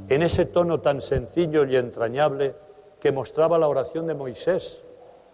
[0.09, 2.55] en ese tono tan sencillo y entrañable
[2.99, 4.83] que mostraba la oración de Moisés,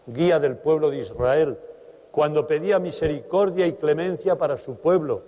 [0.07, 1.59] guía del pueblo de Israel,
[2.12, 5.22] cuando pedía misericordia y clemencia para su pueblo,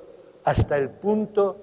[0.44, 1.56] hasta el punto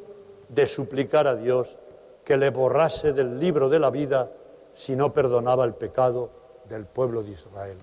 [0.49, 1.77] de suplicar a Dios
[2.23, 4.29] que le borrase del libro de la vida
[4.75, 6.29] si no perdonaba el pecado
[6.69, 7.77] del pueblo de Israel.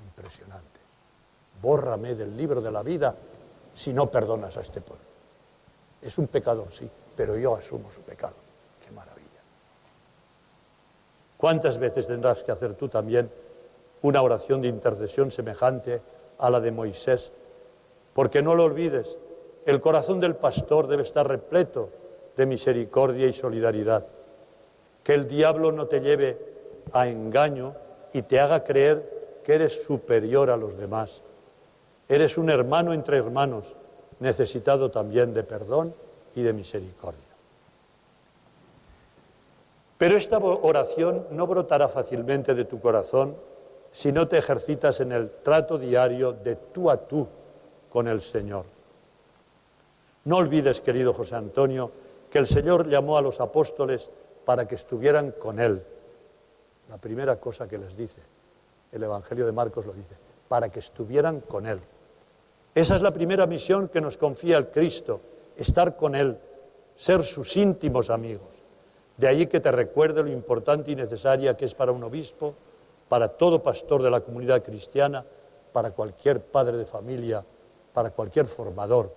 [0.00, 0.78] Impresionante.
[1.60, 3.14] Bórrame del libro de la vida
[3.74, 5.04] si no perdonas a este pueblo.
[6.00, 8.34] Es un pecador, sí, pero yo asumo su pecado.
[8.84, 9.26] Qué maravilla.
[11.36, 13.30] ¿Cuántas veces tendrás que hacer tú también
[14.02, 16.00] una oración de intercesión semejante
[16.38, 17.32] a la de Moisés?
[18.14, 19.18] Porque no lo olvides,
[19.66, 21.90] el corazón del pastor debe estar repleto
[22.36, 24.06] de misericordia y solidaridad.
[25.08, 26.38] Que el diablo no te lleve
[26.92, 27.74] a engaño
[28.12, 31.22] y te haga creer que eres superior a los demás.
[32.10, 33.74] Eres un hermano entre hermanos,
[34.20, 35.94] necesitado también de perdón
[36.34, 37.24] y de misericordia.
[39.96, 43.34] Pero esta oración no brotará fácilmente de tu corazón
[43.90, 47.26] si no te ejercitas en el trato diario de tú a tú
[47.88, 48.66] con el Señor.
[50.26, 51.90] No olvides, querido José Antonio,
[52.28, 54.10] que el Señor llamó a los apóstoles
[54.48, 55.84] para que estuvieran con Él.
[56.88, 58.22] La primera cosa que les dice,
[58.90, 60.16] el Evangelio de Marcos lo dice,
[60.48, 61.78] para que estuvieran con Él.
[62.74, 65.20] Esa es la primera misión que nos confía el Cristo,
[65.54, 66.38] estar con Él,
[66.96, 68.48] ser sus íntimos amigos.
[69.18, 72.54] De ahí que te recuerde lo importante y necesaria que es para un obispo,
[73.06, 75.26] para todo pastor de la comunidad cristiana,
[75.74, 77.44] para cualquier padre de familia,
[77.92, 79.14] para cualquier formador,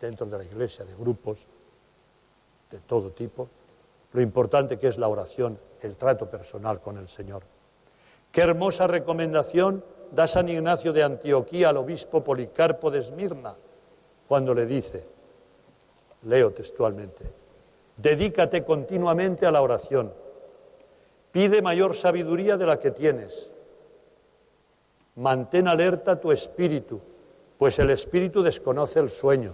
[0.00, 1.46] dentro de la iglesia, de grupos
[2.70, 3.50] de todo tipo,
[4.12, 7.42] lo importante que es la oración, el trato personal con el Señor.
[8.30, 13.54] Qué hermosa recomendación da San Ignacio de Antioquía al obispo Policarpo de Esmirna
[14.28, 15.04] cuando le dice,
[16.22, 17.24] leo textualmente,
[17.96, 20.12] dedícate continuamente a la oración,
[21.30, 23.50] pide mayor sabiduría de la que tienes,
[25.16, 27.00] mantén alerta tu espíritu,
[27.58, 29.52] pues el espíritu desconoce el sueño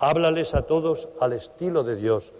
[0.00, 2.32] Háblales a todos al estilo de Dios.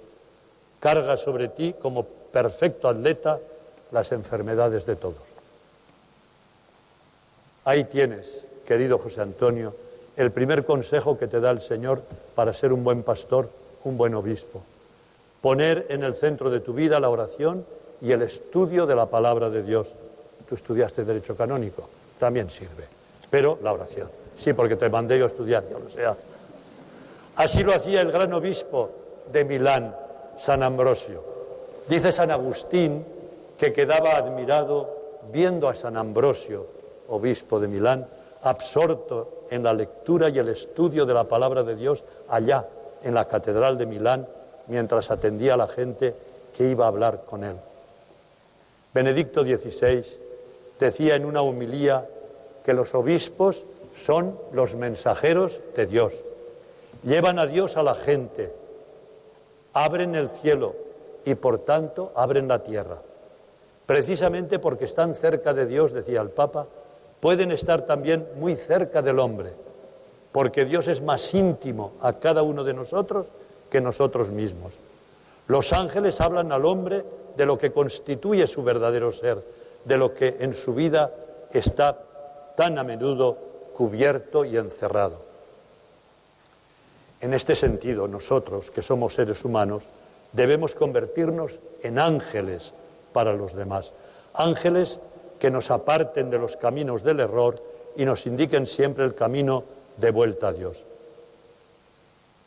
[0.81, 3.39] Carga sobre ti como perfecto atleta
[3.91, 5.17] las enfermedades de todos.
[7.65, 9.75] Ahí tienes, querido José Antonio,
[10.17, 12.03] el primer consejo que te da el Señor
[12.35, 13.51] para ser un buen pastor,
[13.85, 14.63] un buen obispo.
[15.41, 17.65] Poner en el centro de tu vida la oración
[18.01, 19.95] y el estudio de la palabra de Dios.
[20.49, 22.87] Tú estudiaste Derecho Canónico, también sirve.
[23.31, 24.11] Pero la oración.
[24.37, 26.17] Sí, porque te mandé yo a estudiar, ya lo sea.
[27.37, 28.91] Así lo hacía el gran obispo
[29.31, 29.95] de Milán,
[30.39, 31.23] San Ambrosio.
[31.89, 33.05] Dice San Agustín
[33.57, 34.99] que quedaba admirado
[35.33, 36.67] viendo a San Ambrosio,
[37.09, 38.07] obispo de Milán,
[38.43, 42.67] absorto en la lectura y el estudio de la palabra de Dios allá
[43.03, 44.29] en la Catedral de Milán,
[44.67, 46.15] mientras atendía a la gente
[46.57, 47.57] que iba a hablar con él.
[48.95, 50.05] Benedicto XVI
[50.79, 52.07] decía en una humilía
[52.65, 53.65] que los obispos
[53.95, 56.13] son los mensajeros de Dios.
[57.03, 58.53] Llevan a Dios a la gente,
[59.73, 60.75] abren el cielo
[61.25, 62.99] y por tanto abren la tierra.
[63.87, 66.67] Precisamente porque están cerca de Dios, decía el Papa,
[67.21, 69.53] pueden estar también muy cerca del hombre,
[70.33, 73.29] porque Dios es más íntimo a cada uno de nosotros
[73.71, 74.75] que nosotros mismos.
[75.47, 77.05] Los ángeles hablan al hombre
[77.37, 79.43] de lo que constituye su verdadero ser,
[79.85, 81.13] de lo que en su vida
[81.53, 81.99] está
[82.57, 83.39] tan a menudo
[83.75, 85.28] cubierto y encerrado.
[87.21, 89.85] En este sentido, nosotros, que somos seres humanos,
[90.33, 92.73] debemos convertirnos en ángeles
[93.13, 93.93] para los demás,
[94.35, 95.01] ángeles
[95.39, 97.63] que nos aparten de los caminos del error
[97.97, 99.65] y nos indiquen siempre el camino
[99.97, 100.85] de vuelta a Dios.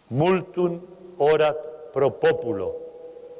[0.09, 0.79] Multum
[1.17, 2.75] orat pro populo,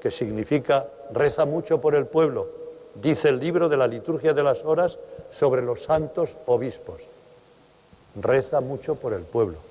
[0.02, 2.48] que significa reza mucho por el pueblo,
[2.96, 7.02] dice el libro de la liturgia de las horas sobre los santos obispos.
[8.16, 9.71] Reza mucho por el pueblo.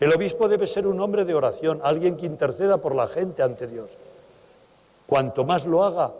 [0.00, 3.66] El obispo debe ser un hombre de oración, alguien que interceda por la gente ante
[3.66, 3.90] Dios.
[5.06, 6.12] Cuanto más lo haga,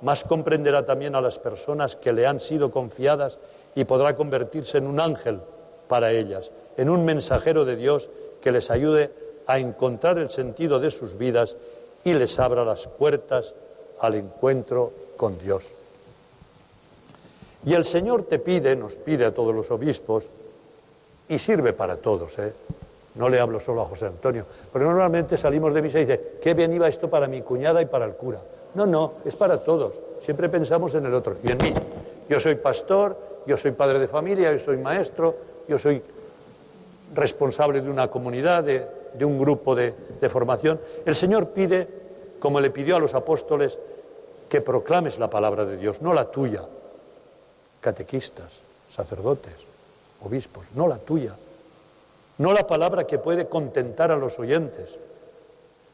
[0.00, 3.38] más comprenderá también a las personas que le han sido confiadas
[3.74, 5.40] y podrá convertirse en un ángel
[5.88, 8.08] para ellas, en un mensajero de Dios
[8.40, 9.10] que les ayude
[9.46, 11.56] a encontrar el sentido de sus vidas
[12.04, 13.54] y les abra las puertas
[14.00, 15.64] al encuentro con Dios.
[17.64, 20.28] Y el Señor te pide, nos pide a todos los obispos,
[21.28, 22.54] y sirve para todos, ¿eh?
[23.14, 26.54] No le hablo solo a José Antonio, pero normalmente salimos de misa y dice, qué
[26.54, 28.40] bien iba esto para mi cuñada y para el cura.
[28.74, 29.94] No, no, es para todos.
[30.22, 31.74] Siempre pensamos en el otro y en mí.
[32.28, 35.34] Yo soy pastor, yo soy padre de familia, yo soy maestro,
[35.66, 36.02] yo soy
[37.14, 40.78] responsable de una comunidad, de, un grupo de, de formación.
[41.04, 41.88] El Señor pide,
[42.38, 43.78] como le pidió a los apóstoles,
[44.48, 46.62] que proclames la palabra de Dios, no la tuya.
[47.80, 48.52] Catequistas,
[48.90, 49.54] sacerdotes,
[50.24, 51.34] obispos, no la tuya.
[52.38, 54.98] No la palabra que puede contentar a los oyentes.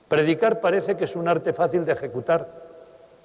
[0.08, 2.62] Predicar parece que es un arte fácil de ejecutar,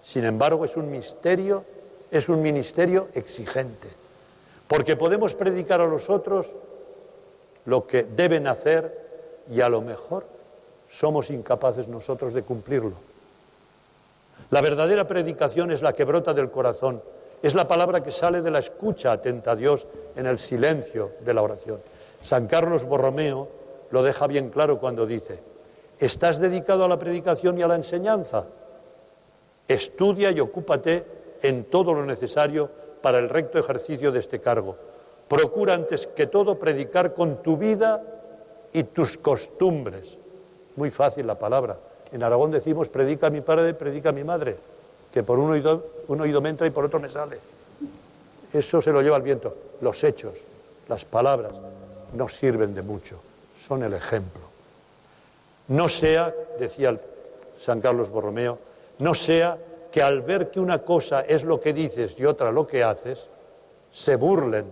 [0.02, 1.66] sin embargo, es un misterio,
[2.10, 3.90] es un ministerio exigente,
[4.68, 6.48] porque podemos predicar a los otros
[7.66, 10.26] lo que deben hacer y a lo mejor
[10.90, 12.94] somos incapaces nosotros de cumplirlo.
[14.50, 17.04] La verdadera predicación es la que brota del corazón,
[17.44, 21.34] es la palabra que sale de la escucha atenta a Dios en el silencio de
[21.34, 21.80] la oración.
[22.24, 23.48] San Carlos Borromeo
[23.92, 25.40] lo deja bien claro cuando dice,
[26.00, 28.46] ¿estás dedicado a la predicación y a la enseñanza?
[29.68, 31.06] Estudia y ocúpate
[31.42, 32.70] en todo lo necesario
[33.02, 34.76] para el recto ejercicio de este cargo.
[35.28, 38.02] Procura antes que todo predicar con tu vida
[38.74, 40.18] y tus costumbres.
[40.76, 41.78] Muy fácil la palabra.
[42.12, 44.58] En Aragón decimos predica a mi padre, predica a mi madre,
[45.14, 47.38] que por un oído, un me entra y por otro me sale.
[48.52, 49.56] Eso se lo lleva el viento.
[49.82, 50.34] Los hechos,
[50.88, 51.62] las palabras,
[52.14, 53.20] no sirven de mucho,
[53.60, 54.42] son el ejemplo.
[55.68, 57.00] No sea, decía
[57.60, 58.58] San Carlos Borromeo,
[59.00, 59.58] no sea
[59.92, 63.28] que al ver que una cosa es lo que dices y otra lo que haces,
[63.92, 64.66] se burlen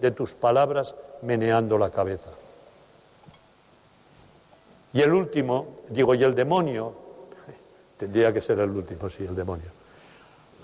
[0.00, 2.30] de tus palabras meneando la cabeza.
[4.92, 6.92] Y el último, digo, y el demonio,
[7.96, 9.70] tendría que ser el último, sí, el demonio.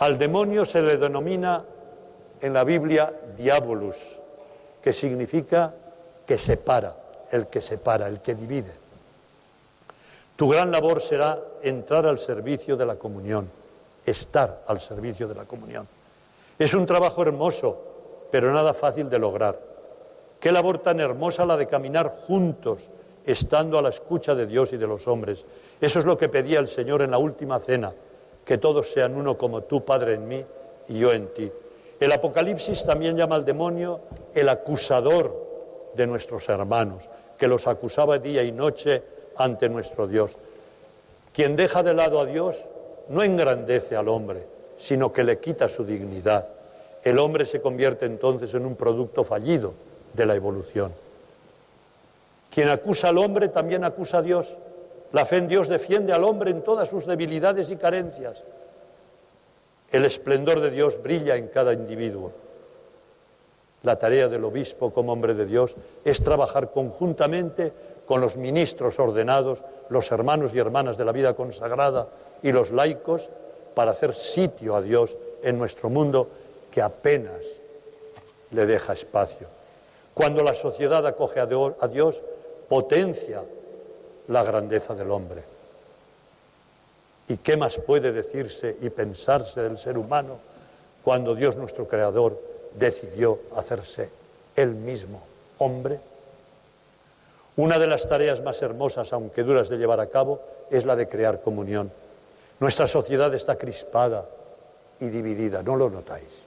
[0.01, 1.65] Al demonio se le denomina
[2.41, 3.97] en la Biblia diabolus,
[4.83, 5.75] que significa
[6.29, 6.95] que separa,
[7.33, 8.71] el que separa, el que divide.
[10.37, 13.51] Tu gran labor será entrar al servicio de la comunión,
[14.05, 15.89] estar al servicio de la comunión.
[16.59, 17.79] Es un trabajo hermoso,
[18.31, 19.59] pero nada fácil de lograr.
[20.39, 22.91] Qué labor tan hermosa la de caminar juntos,
[23.25, 25.47] estando a la escucha de Dios y de los hombres.
[25.81, 27.95] Eso es lo que pedía el Señor en la última cena,
[28.45, 30.45] que todos sean uno como tú, Padre, en mí
[30.89, 31.51] y yo en ti.
[31.99, 34.01] El Apocalipsis también llama al demonio
[34.35, 35.48] el acusador
[35.99, 39.03] de nuestros hermanos, que los acusaba día y noche
[39.37, 40.37] ante nuestro Dios.
[41.33, 42.57] Quien deja de lado a Dios
[43.09, 44.47] no engrandece al hombre,
[44.79, 46.47] sino que le quita su dignidad.
[47.03, 49.75] El hombre se convierte entonces en un producto fallido
[50.15, 50.93] de la evolución.
[52.51, 54.57] Quien acusa al hombre también acusa a Dios.
[55.13, 58.45] La fe en Dios defiende al hombre en todas sus debilidades y carencias.
[59.91, 62.33] El esplendor de Dios brilla en cada individuo.
[63.83, 67.73] La tarea del obispo como hombre de Dios es trabajar conjuntamente
[68.07, 72.09] con los ministros ordenados, los hermanos y hermanas de la vida consagrada
[72.43, 73.29] y los laicos
[73.75, 76.29] para hacer sitio a Dios en nuestro mundo
[76.71, 77.41] que apenas
[78.51, 79.47] le deja espacio.
[80.15, 82.23] Cuando la sociedad acoge a Dios,
[82.69, 83.43] potencia
[84.29, 85.45] la grandeza del hombre.
[87.29, 90.39] ¿Y qué más puede decirse y pensarse del ser humano
[91.05, 92.41] cuando Dios nuestro Creador
[92.79, 94.11] decidió hacerse
[94.57, 95.23] él mismo
[95.59, 96.01] hombre?
[97.57, 101.09] Una de las tareas más hermosas, aunque duras de llevar a cabo, es la de
[101.09, 101.91] crear comunión.
[102.61, 104.27] Nuestra sociedad está crispada
[105.01, 106.43] y dividida, ¿no lo notáis?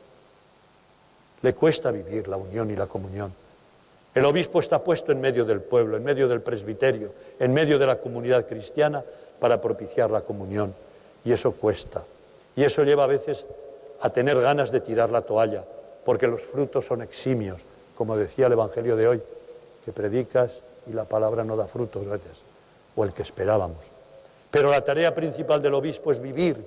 [1.41, 3.33] Le cuesta vivir la unión y la comunión.
[4.13, 7.87] El obispo está puesto en medio del pueblo, en medio del presbiterio, en medio de
[7.87, 9.03] la comunidad cristiana
[9.39, 10.73] para propiciar la comunión.
[11.23, 12.03] Y eso cuesta.
[12.55, 13.45] Y eso lleva a veces
[14.01, 15.63] a tener ganas de tirar la toalla,
[16.05, 17.61] porque los frutos son eximios,
[17.95, 19.21] como decía el Evangelio de hoy,
[19.85, 22.41] que predicas y la palabra no da frutos, gracias,
[22.95, 23.79] o el que esperábamos.
[24.49, 26.63] Pero la tarea principal del obispo es vivir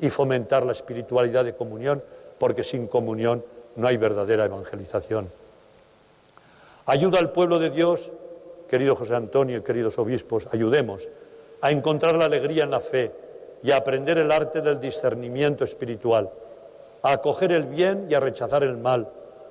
[0.00, 2.02] y fomentar la espiritualidad de comunión,
[2.38, 3.44] porque sin comunión
[3.76, 5.30] no hay verdadera evangelización.
[6.86, 8.10] Ayuda al pueblo de Dios,
[8.68, 11.08] querido José Antonio y queridos obispos, ayudemos
[11.60, 13.12] a encontrar la alegría en la fe
[13.62, 16.30] y a aprender el arte del discernimiento espiritual,
[17.06, 19.08] a acoger el bien y a rechazar el mal,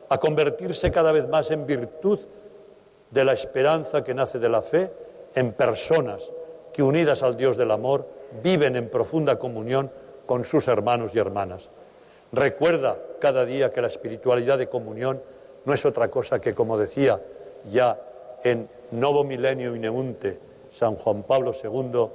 [0.10, 2.20] a convertirse cada vez más en virtud
[3.12, 4.91] de la esperanza que nace de la fe,
[5.34, 6.30] en personas
[6.74, 8.06] que unidas al Dios del amor
[8.43, 9.89] viven en profunda comunión
[10.26, 11.70] con sus hermanos y hermanas.
[12.34, 15.22] Recuerda cada día que la espiritualidad de comunión
[15.64, 17.22] no es otra cosa que, como decía
[17.72, 17.97] ya
[18.43, 20.38] en Novo Milenio Ineunte,
[20.74, 22.08] San Juan Pablo II,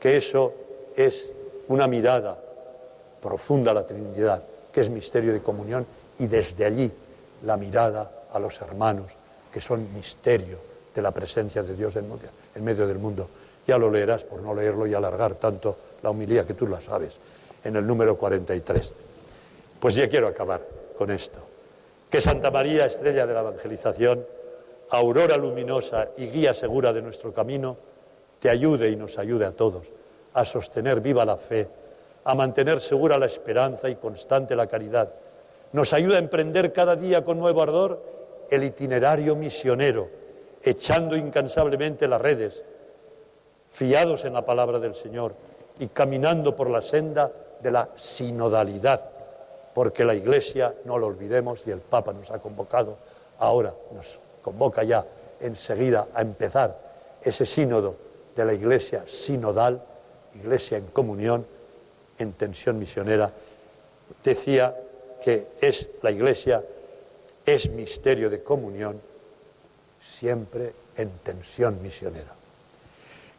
[0.00, 0.54] que eso
[0.96, 1.30] es
[1.68, 2.38] una mirada
[3.20, 4.42] profunda a la Trinidad,
[4.78, 5.84] que es misterio de comunión,
[6.20, 6.88] y desde allí
[7.44, 9.10] la mirada a los hermanos,
[9.52, 10.56] que son misterio
[10.94, 13.28] de la presencia de Dios en medio del mundo.
[13.66, 17.16] Ya lo leerás por no leerlo y alargar tanto la humilía que tú la sabes,
[17.64, 18.92] en el número 43.
[19.80, 20.64] Pues ya quiero acabar
[20.96, 21.40] con esto.
[22.08, 24.24] Que Santa María, estrella de la evangelización,
[24.90, 27.76] aurora luminosa y guía segura de nuestro camino,
[28.38, 29.88] te ayude y nos ayude a todos
[30.34, 31.66] a sostener viva la fe,
[32.24, 35.12] a mantener segura la esperanza y constante la caridad.
[35.72, 38.02] Nos ayuda a emprender cada día con nuevo ardor
[38.50, 40.08] el itinerario misionero,
[40.62, 42.62] echando incansablemente las redes,
[43.70, 45.34] fiados en la palabra del Señor
[45.78, 49.10] y caminando por la senda de la sinodalidad,
[49.74, 52.96] porque la Iglesia, no lo olvidemos, y el Papa nos ha convocado,
[53.38, 55.04] ahora nos convoca ya
[55.40, 56.76] enseguida a empezar
[57.22, 57.94] ese sínodo
[58.34, 59.80] de la Iglesia sinodal,
[60.34, 61.44] Iglesia en comunión,
[62.18, 63.32] en tensión misionera,
[64.24, 64.74] decía
[65.22, 66.62] que es la Iglesia
[67.44, 69.00] es misterio de comunión,
[70.00, 72.34] siempre en tensión misionera.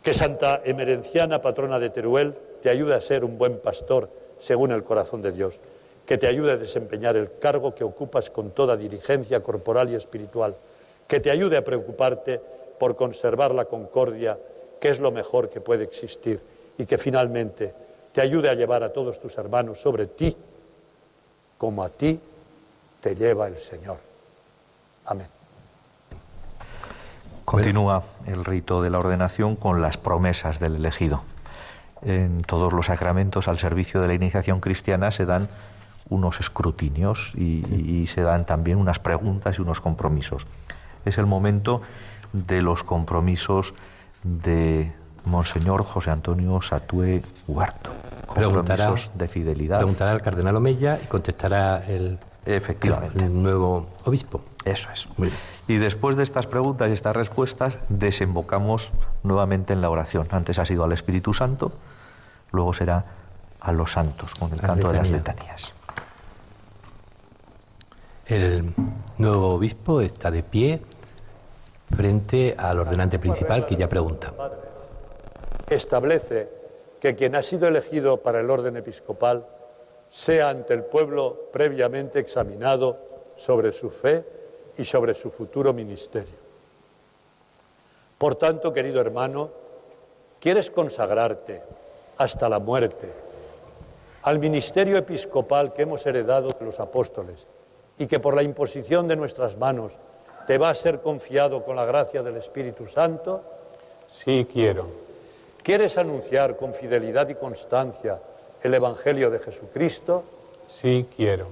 [0.01, 4.09] Que Santa Emerenciana, patrona de Teruel, te ayude a ser un buen pastor
[4.39, 5.59] según el corazón de Dios,
[6.07, 10.55] que te ayude a desempeñar el cargo que ocupas con toda diligencia corporal y espiritual,
[11.07, 12.41] que te ayude a preocuparte
[12.79, 14.39] por conservar la concordia
[14.79, 16.39] que es lo mejor que puede existir.
[16.77, 17.73] Y que finalmente
[18.13, 20.35] te ayude a llevar a todos tus hermanos sobre ti
[21.57, 22.19] como a ti
[23.01, 23.97] te lleva el Señor.
[25.05, 25.27] Amén.
[27.45, 31.21] Continúa el rito de la ordenación con las promesas del elegido.
[32.01, 35.49] En todos los sacramentos al servicio de la iniciación cristiana se dan
[36.09, 37.63] unos escrutinios y,
[38.01, 40.45] y se dan también unas preguntas y unos compromisos.
[41.05, 41.81] Es el momento
[42.33, 43.73] de los compromisos
[44.23, 44.91] de
[45.25, 47.91] Monseñor José Antonio Satue Huerto.
[48.33, 49.77] Preguntará, de fidelidad.
[49.77, 53.25] Preguntará al cardenal Omeya y contestará el, Efectivamente.
[53.25, 54.41] el nuevo obispo.
[54.65, 55.07] Eso es.
[55.67, 58.91] Y después de estas preguntas y estas respuestas, desembocamos
[59.23, 60.27] nuevamente en la oración.
[60.31, 61.71] Antes ha sido al Espíritu Santo,
[62.51, 63.05] luego será
[63.61, 65.73] a los santos, con el canto de las letanías.
[68.25, 68.73] El
[69.17, 70.81] nuevo obispo está de pie
[71.95, 74.33] frente al ordenante principal que ya pregunta.
[75.69, 76.49] Establece
[76.99, 79.45] que quien ha sido elegido para el orden episcopal
[80.09, 82.97] sea ante el pueblo previamente examinado
[83.35, 84.25] sobre su fe
[84.77, 86.39] y sobre su futuro ministerio.
[88.17, 89.49] Por tanto, querido hermano,
[90.39, 91.61] ¿quieres consagrarte
[92.17, 93.07] hasta la muerte
[94.23, 97.47] al ministerio episcopal que hemos heredado de los apóstoles
[97.97, 99.93] y que por la imposición de nuestras manos
[100.47, 103.41] te va a ser confiado con la gracia del Espíritu Santo?
[104.07, 105.08] Sí, quiero.
[105.69, 108.19] ¿Quieres anunciar con fidelidad y constancia
[108.63, 110.23] el Evangelio de Jesucristo?
[110.65, 111.45] Sí, quiero.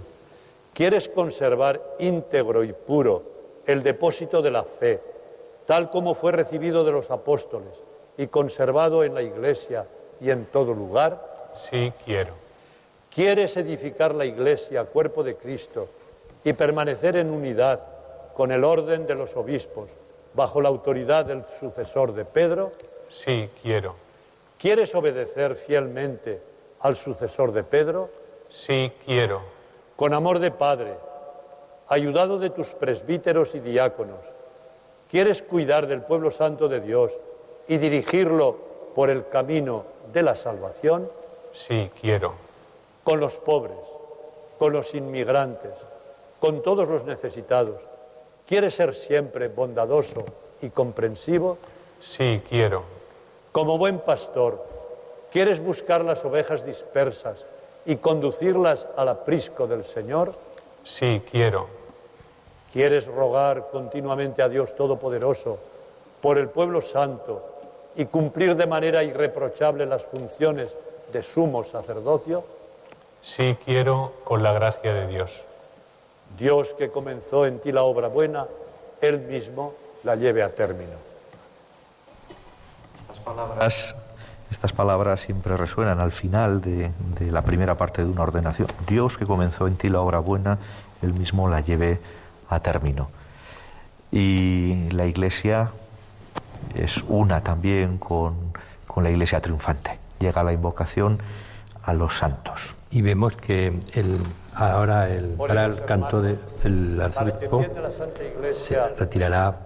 [0.74, 3.22] ¿Quieres conservar íntegro y puro
[3.68, 5.00] el depósito de la fe,
[5.68, 7.84] tal como fue recibido de los apóstoles
[8.18, 9.86] y conservado en la Iglesia
[10.20, 11.54] y en todo lugar?
[11.70, 12.34] Sí, quiero.
[13.14, 15.90] ¿Quieres edificar la Iglesia, cuerpo de Cristo,
[16.44, 17.86] y permanecer en unidad
[18.36, 19.92] con el orden de los obispos,
[20.34, 22.72] bajo la autoridad del sucesor de Pedro?
[23.10, 24.07] Sí, quiero.
[24.58, 26.42] ¿Quieres obedecer fielmente
[26.80, 28.10] al sucesor de Pedro?
[28.50, 29.42] Sí, quiero.
[29.96, 30.96] Con amor de Padre,
[31.88, 34.20] ayudado de tus presbíteros y diáconos,
[35.10, 37.12] ¿quieres cuidar del pueblo santo de Dios
[37.68, 38.58] y dirigirlo
[38.96, 41.08] por el camino de la salvación?
[41.54, 42.34] Sí, quiero.
[43.04, 43.78] Con los pobres,
[44.58, 45.74] con los inmigrantes,
[46.40, 47.82] con todos los necesitados.
[48.48, 50.26] ¿Quieres ser siempre bondadoso
[50.62, 51.58] y comprensivo?
[52.02, 52.97] Sí, quiero.
[53.52, 54.64] Como buen pastor,
[55.32, 57.46] ¿quieres buscar las ovejas dispersas
[57.86, 60.34] y conducirlas al aprisco del Señor?
[60.84, 61.68] Sí, quiero.
[62.72, 65.58] ¿Quieres rogar continuamente a Dios Todopoderoso
[66.22, 67.44] por el pueblo santo
[67.96, 70.76] y cumplir de manera irreprochable las funciones
[71.12, 72.44] de sumo sacerdocio?
[73.22, 75.42] Sí, quiero con la gracia de Dios.
[76.38, 78.48] Dios que comenzó en ti la obra buena,
[79.02, 79.74] Él mismo
[80.04, 81.07] la lleve a término.
[83.28, 83.96] Estas palabras,
[84.52, 88.68] estas palabras siempre resuenan al final de, de la primera parte de una ordenación.
[88.88, 90.58] Dios que comenzó en ti la obra buena,
[91.02, 92.00] Él mismo la lleve
[92.50, 93.10] a término.
[94.12, 95.72] Y la Iglesia
[96.76, 98.36] es una también con,
[98.88, 100.00] con la Iglesia triunfante.
[100.20, 101.20] Llega la invocación
[101.84, 102.76] a los santos.
[102.90, 104.20] Y vemos que el,
[104.56, 107.66] ahora el, para el canto del arzobispo
[108.58, 109.58] se retirará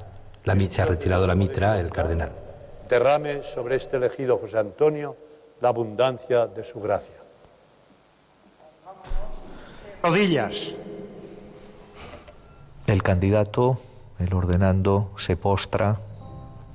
[0.43, 2.31] la, se ha retirado la mitra el cardenal.
[2.91, 5.15] Derrame sobre este elegido José Antonio
[5.61, 7.15] la abundancia de su gracia.
[10.03, 10.75] Rodillas.
[12.87, 13.79] El candidato,
[14.19, 15.99] el ordenando, se postra,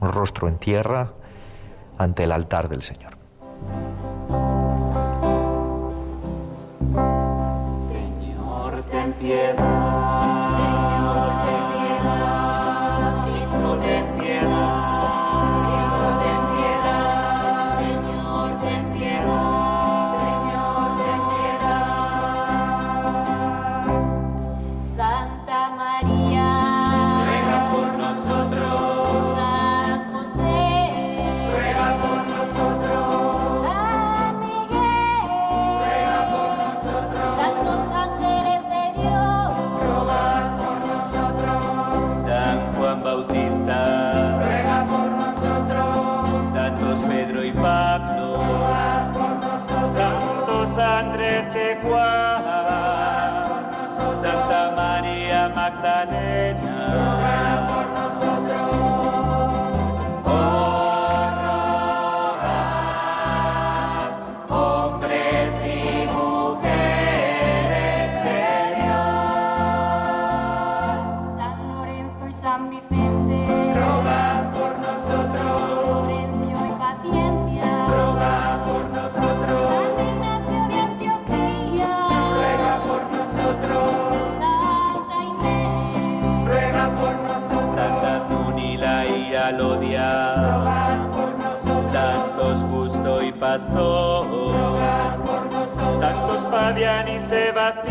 [0.01, 1.11] rostro en tierra,
[1.99, 3.13] ante el altar del Señor.
[7.91, 9.76] Señor, ten piedad.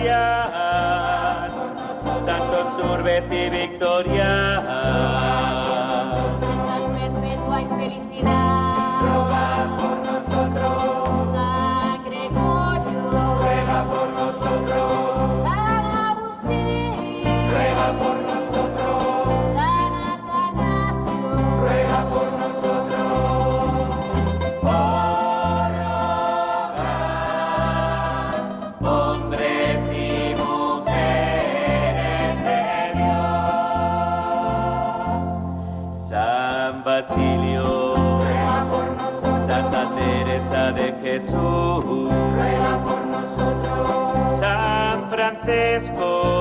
[0.06, 1.50] Sebastián,
[2.26, 4.62] Santos Urbez y Victoria,
[41.16, 44.38] Jesús, Ruega por nosotros.
[44.38, 46.35] San Francisco,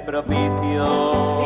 [0.00, 1.42] propicio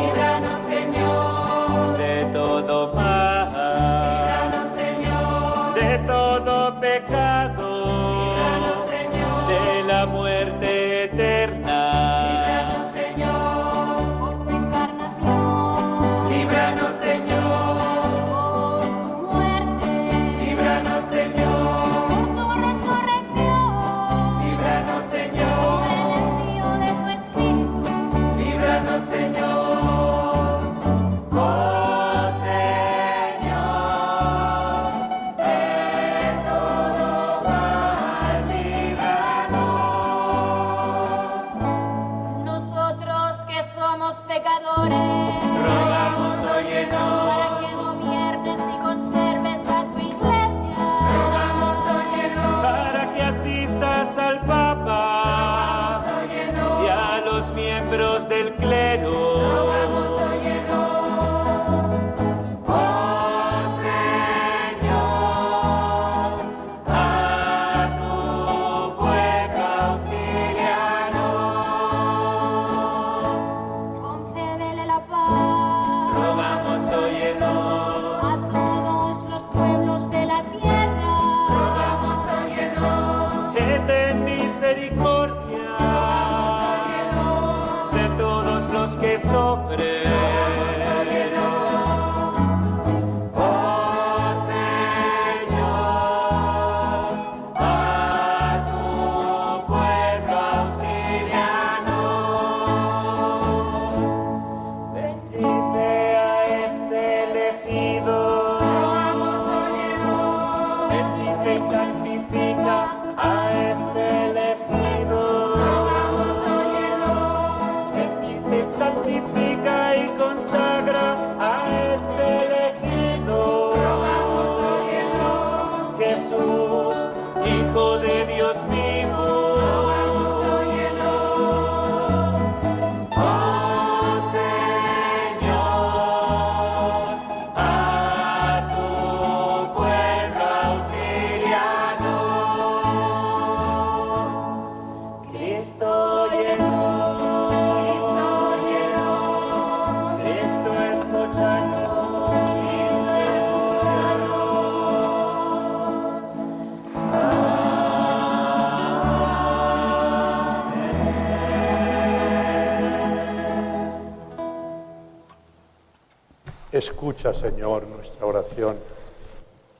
[167.27, 168.77] Escucha, Señor, nuestra oración,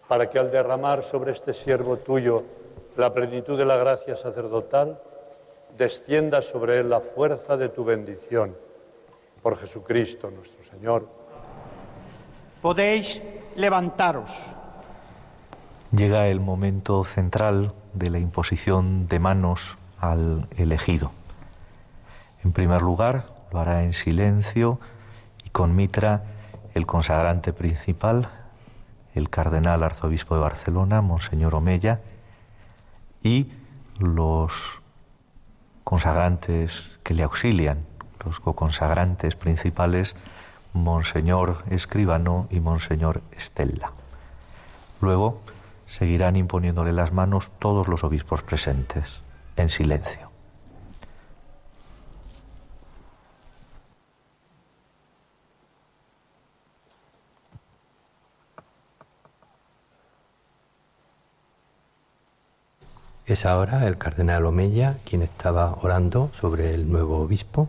[0.10, 2.44] para que al derramar sobre este siervo tuyo
[2.98, 5.00] la plenitud de la gracia sacerdotal,
[5.78, 8.54] descienda sobre él la fuerza de tu bendición.
[9.42, 11.08] Por Jesucristo nuestro Señor.
[12.62, 13.22] Podéis
[13.56, 14.32] levantaros.
[15.94, 21.12] Llega el momento central de la imposición de manos al elegido.
[22.44, 23.24] En primer lugar,
[23.54, 24.80] lo hará en silencio
[25.46, 26.24] y con mitra
[26.78, 28.30] el consagrante principal,
[29.16, 32.00] el cardenal arzobispo de Barcelona, Monseñor Omella,
[33.24, 33.52] y
[34.00, 34.54] los
[35.84, 37.80] consagrantes que le auxilian,
[38.24, 40.16] los consagrantes principales,
[40.74, 43.92] Monseñor Escribano y Monseñor Estella.
[45.02, 45.42] Luego
[45.88, 49.22] seguirán imponiéndole las manos todos los obispos presentes,
[49.56, 50.27] en silencio.
[63.28, 67.68] Es ahora el cardenal Omeya quien estaba orando sobre el nuevo obispo.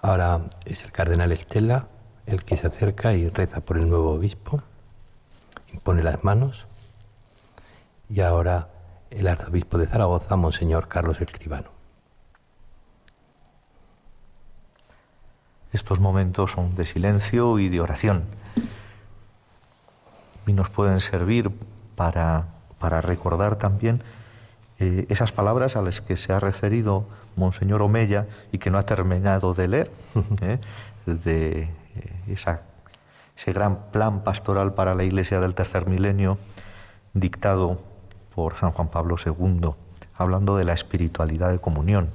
[0.00, 1.88] Ahora es el cardenal Estela
[2.24, 4.62] el que se acerca y reza por el nuevo obispo,
[5.70, 6.66] impone las manos.
[8.08, 8.68] Y ahora
[9.10, 11.68] el arzobispo de Zaragoza, Monseñor Carlos Escribano.
[15.74, 18.24] Estos momentos son de silencio y de oración
[20.46, 21.50] y nos pueden servir
[21.96, 22.46] para,
[22.78, 24.02] para recordar también
[24.78, 28.84] eh, esas palabras a las que se ha referido Monseñor Omeya y que no ha
[28.84, 29.90] terminado de leer,
[30.42, 30.58] ¿eh?
[31.06, 31.68] de eh,
[32.28, 32.62] esa,
[33.36, 36.38] ese gran plan pastoral para la Iglesia del tercer milenio
[37.14, 37.80] dictado
[38.34, 39.70] por San Juan Pablo II,
[40.16, 42.10] hablando de la espiritualidad de comunión,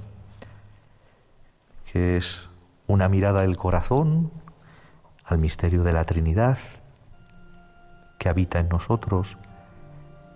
[1.91, 2.47] que es
[2.87, 4.31] una mirada del corazón
[5.25, 6.57] al misterio de la Trinidad
[8.21, 9.35] que habita en nosotros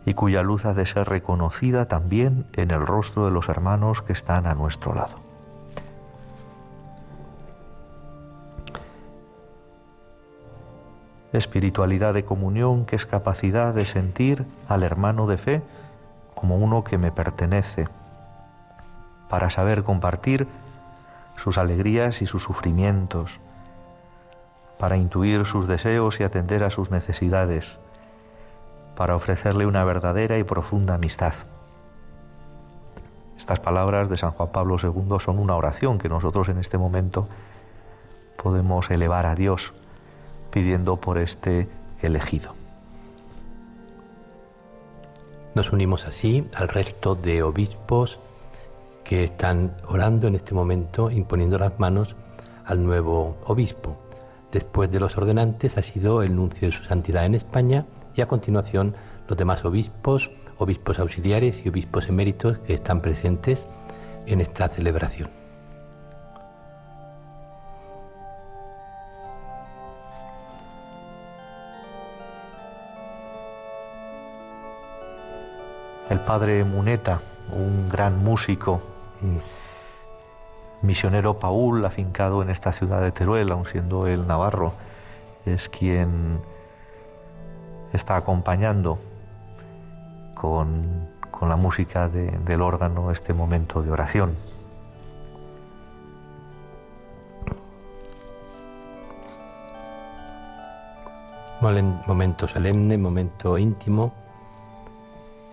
[0.07, 4.11] y cuya luz ha de ser reconocida también en el rostro de los hermanos que
[4.11, 5.19] están a nuestro lado.
[11.31, 15.61] Espiritualidad de comunión que es capacidad de sentir al hermano de fe
[16.33, 17.87] como uno que me pertenece,
[19.29, 20.47] para saber compartir
[21.37, 23.39] sus alegrías y sus sufrimientos,
[24.77, 27.79] para intuir sus deseos y atender a sus necesidades,
[28.95, 31.33] para ofrecerle una verdadera y profunda amistad.
[33.37, 37.27] Estas palabras de San Juan Pablo II son una oración que nosotros en este momento
[38.41, 39.73] podemos elevar a Dios
[40.51, 41.67] pidiendo por este
[42.01, 42.53] elegido.
[45.53, 48.19] Nos unimos así al resto de obispos
[49.03, 52.15] que están orando en este momento, imponiendo las manos
[52.65, 54.04] al nuevo obispo.
[54.55, 58.27] Después de los ordenantes ha sido el nuncio de su santidad en España y a
[58.29, 58.95] continuación
[59.27, 63.67] los demás obispos, obispos auxiliares y obispos eméritos que están presentes
[64.25, 65.29] en esta celebración.
[76.09, 77.19] El padre Muneta,
[77.51, 78.81] un gran músico,
[80.85, 84.73] misionero Paul, afincado en esta ciudad de Teruel, aun siendo el navarro,
[85.45, 86.39] es quien
[87.93, 88.99] está acompañando
[90.35, 94.35] con, con la música de- del órgano este momento de oración.
[101.61, 104.13] Momento solemne, momento íntimo,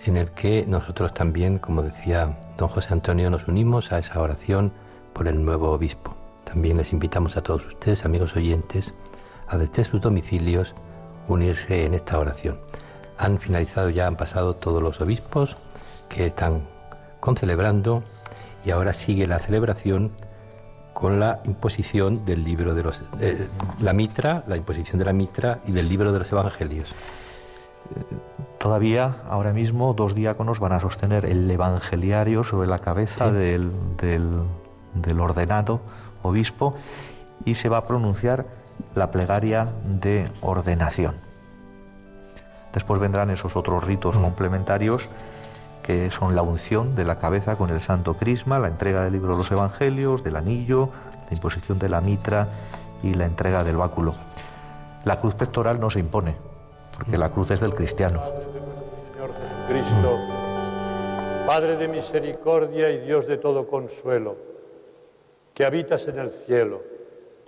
[0.04, 4.72] en el que nosotros también, como decía don José Antonio, nos unimos a esa oración
[5.12, 6.14] por el nuevo obispo.
[6.44, 8.94] También les invitamos a todos ustedes, amigos oyentes,
[9.48, 10.74] a desde sus domicilios
[11.28, 12.58] unirse en esta oración.
[13.18, 15.56] Han finalizado ya, han pasado todos los obispos
[16.08, 16.62] que están
[17.20, 18.02] concelebrando
[18.64, 20.10] y ahora sigue la celebración
[20.94, 23.48] con la imposición del libro de los eh,
[23.80, 26.92] la mitra, la imposición de la mitra y del libro de los evangelios.
[28.58, 33.34] Todavía, ahora mismo, dos diáconos van a sostener el evangeliario sobre la cabeza Sí.
[33.34, 34.42] del, del-
[34.94, 35.80] del ordenado
[36.22, 36.74] obispo
[37.44, 38.44] y se va a pronunciar
[38.94, 41.14] la plegaria de ordenación.
[42.72, 45.08] Después vendrán esos otros ritos complementarios
[45.82, 49.32] que son la unción de la cabeza con el santo crisma, la entrega del libro
[49.32, 50.90] de los evangelios, del anillo,
[51.28, 52.46] la imposición de la mitra
[53.02, 54.14] y la entrega del báculo.
[55.04, 56.36] La cruz pectoral no se impone,
[56.96, 58.22] porque la cruz es del cristiano.
[59.12, 60.18] Señor Jesucristo,
[61.46, 64.36] Padre de misericordia y Dios de todo consuelo,
[65.54, 66.82] que habitas en el cielo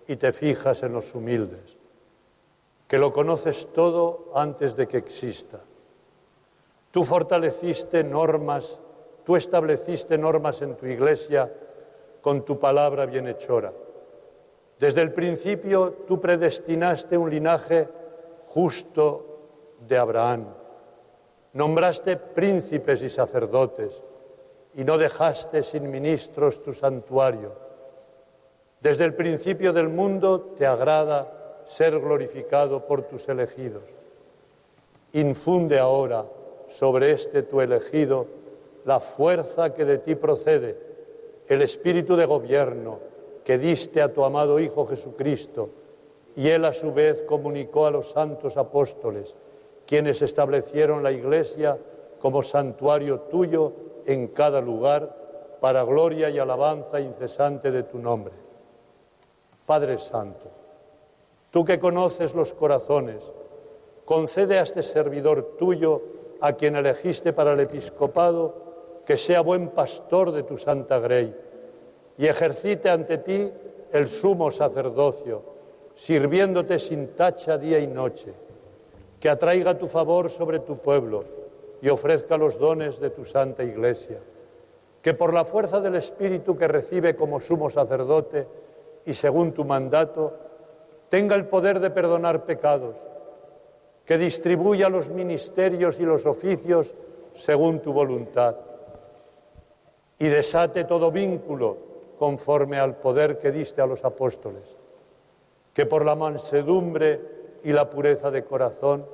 [0.06, 1.78] y te fijas en los humildes,
[2.86, 5.60] que lo conoces todo antes de que exista.
[6.90, 8.78] Tú fortaleciste normas,
[9.24, 11.52] tú estableciste normas en tu iglesia
[12.20, 13.72] con tu palabra bienhechora.
[14.78, 17.88] Desde el principio tú predestinaste un linaje
[18.48, 20.46] justo de Abraham.
[21.54, 24.02] Nombraste príncipes y sacerdotes
[24.74, 27.63] y no dejaste sin ministros tu santuario.
[28.84, 33.82] Desde el principio del mundo te agrada ser glorificado por tus elegidos.
[35.14, 36.26] Infunde ahora
[36.68, 38.26] sobre este tu elegido
[38.84, 40.76] la fuerza que de ti procede,
[41.48, 42.98] el espíritu de gobierno
[43.42, 45.70] que diste a tu amado Hijo Jesucristo,
[46.36, 49.34] y él a su vez comunicó a los santos apóstoles,
[49.86, 51.78] quienes establecieron la Iglesia
[52.20, 53.72] como santuario tuyo
[54.04, 58.43] en cada lugar, para gloria y alabanza incesante de tu nombre.
[59.66, 60.50] Padre Santo,
[61.50, 63.32] tú que conoces los corazones,
[64.04, 66.02] concede a este servidor tuyo,
[66.40, 71.34] a quien elegiste para el episcopado, que sea buen pastor de tu santa grey
[72.16, 73.52] y ejercite ante ti
[73.92, 75.42] el sumo sacerdocio,
[75.94, 78.32] sirviéndote sin tacha día y noche,
[79.20, 81.24] que atraiga tu favor sobre tu pueblo
[81.80, 84.18] y ofrezca los dones de tu santa iglesia,
[85.00, 88.46] que por la fuerza del Espíritu que recibe como sumo sacerdote,
[89.06, 90.34] y según tu mandato,
[91.08, 92.96] tenga el poder de perdonar pecados,
[94.04, 96.94] que distribuya los ministerios y los oficios
[97.34, 98.56] según tu voluntad
[100.18, 101.76] y desate todo vínculo
[102.18, 104.76] conforme al poder que diste a los apóstoles,
[105.72, 107.20] que por la mansedumbre
[107.64, 109.06] y la pureza de corazón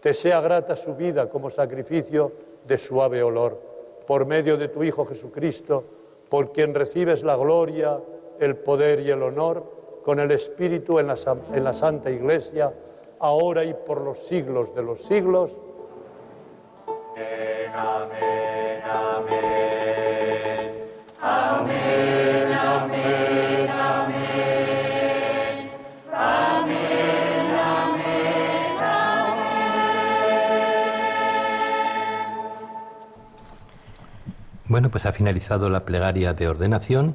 [0.00, 2.32] te sea grata su vida como sacrificio
[2.66, 3.58] de suave olor,
[4.06, 5.84] por medio de tu Hijo Jesucristo,
[6.28, 8.00] por quien recibes la gloria,
[8.42, 11.16] el poder y el honor, con el Espíritu en la,
[11.52, 12.74] en la Santa Iglesia,
[13.20, 15.56] ahora y por los siglos de los siglos.
[16.86, 19.44] Amén, amén, amén,
[21.20, 24.12] amén, amén, amén, amén,
[34.66, 37.14] Bueno, pues ha finalizado la plegaria de ordenación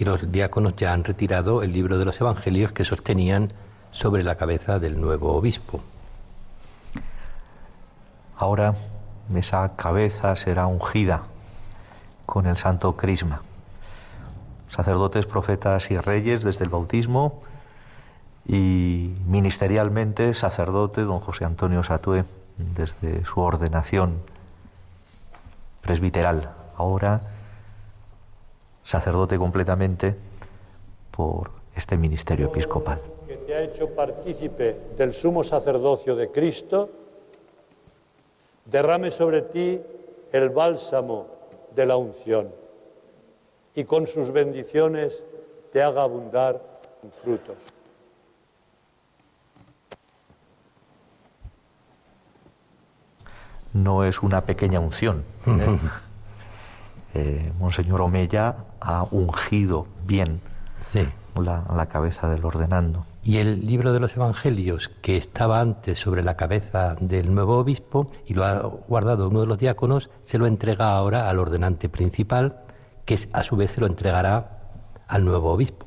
[0.00, 3.52] y los diáconos ya han retirado el libro de los evangelios que sostenían
[3.90, 5.82] sobre la cabeza del nuevo obispo.
[8.34, 8.74] Ahora
[9.34, 11.24] esa cabeza será ungida
[12.24, 13.42] con el santo crisma.
[14.68, 17.42] Sacerdotes, profetas y reyes desde el bautismo
[18.46, 22.24] y ministerialmente sacerdote don José Antonio Satué
[22.56, 24.22] desde su ordenación
[25.82, 26.52] presbiteral.
[26.78, 27.20] Ahora
[28.90, 30.16] sacerdote completamente
[31.12, 33.00] por este ministerio episcopal.
[33.28, 36.90] Que te ha hecho partícipe del sumo sacerdocio de Cristo,
[38.64, 39.80] derrame sobre ti
[40.32, 41.28] el bálsamo
[41.72, 42.48] de la unción
[43.76, 45.22] y con sus bendiciones
[45.72, 46.60] te haga abundar
[47.04, 47.56] en frutos.
[53.72, 55.22] No es una pequeña unción.
[55.46, 55.78] ¿eh?
[57.12, 60.40] Eh, Monseñor Omeya ha ungido bien
[60.82, 61.06] Sí.
[61.36, 63.04] la, la cabeza del ordenando.
[63.22, 68.10] Y el libro de los evangelios que estaba antes sobre la cabeza del nuevo obispo
[68.26, 72.56] y lo ha guardado uno de los diáconos, se lo entrega ahora al ordenante principal,
[73.04, 74.58] que a su vez se lo entregará
[75.06, 75.86] al nuevo obispo.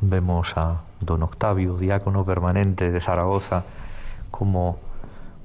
[0.00, 3.64] Vemos a don Octavio, diácono permanente de Zaragoza,
[4.30, 4.78] cómo,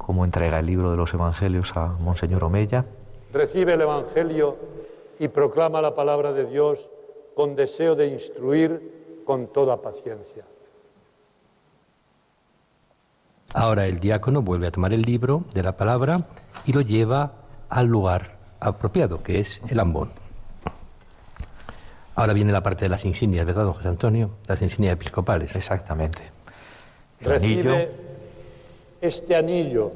[0.07, 2.85] cómo entrega el libro de los evangelios a Monseñor Omeya.
[3.34, 4.55] Recibe el Evangelio
[5.19, 6.89] y proclama la palabra de Dios
[7.35, 10.45] con deseo de instruir con toda paciencia.
[13.53, 16.21] Ahora el diácono vuelve a tomar el libro de la palabra
[16.65, 17.34] y lo lleva
[17.67, 20.09] al lugar apropiado, que es el ambón.
[22.15, 24.31] Ahora viene la parte de las insignias, ¿verdad, don José Antonio?
[24.47, 25.53] Las insignias episcopales.
[25.53, 26.23] Exactamente.
[27.19, 28.06] El Recibe anillo.
[29.02, 29.91] Este anillo,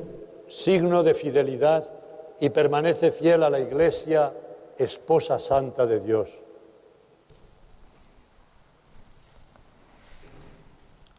[0.48, 1.84] signo de fidelidad,
[2.40, 4.34] y permanece fiel a la Iglesia,
[4.78, 6.42] esposa santa de Dios.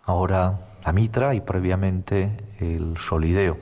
[0.05, 3.57] Ahora la mitra y previamente el solideo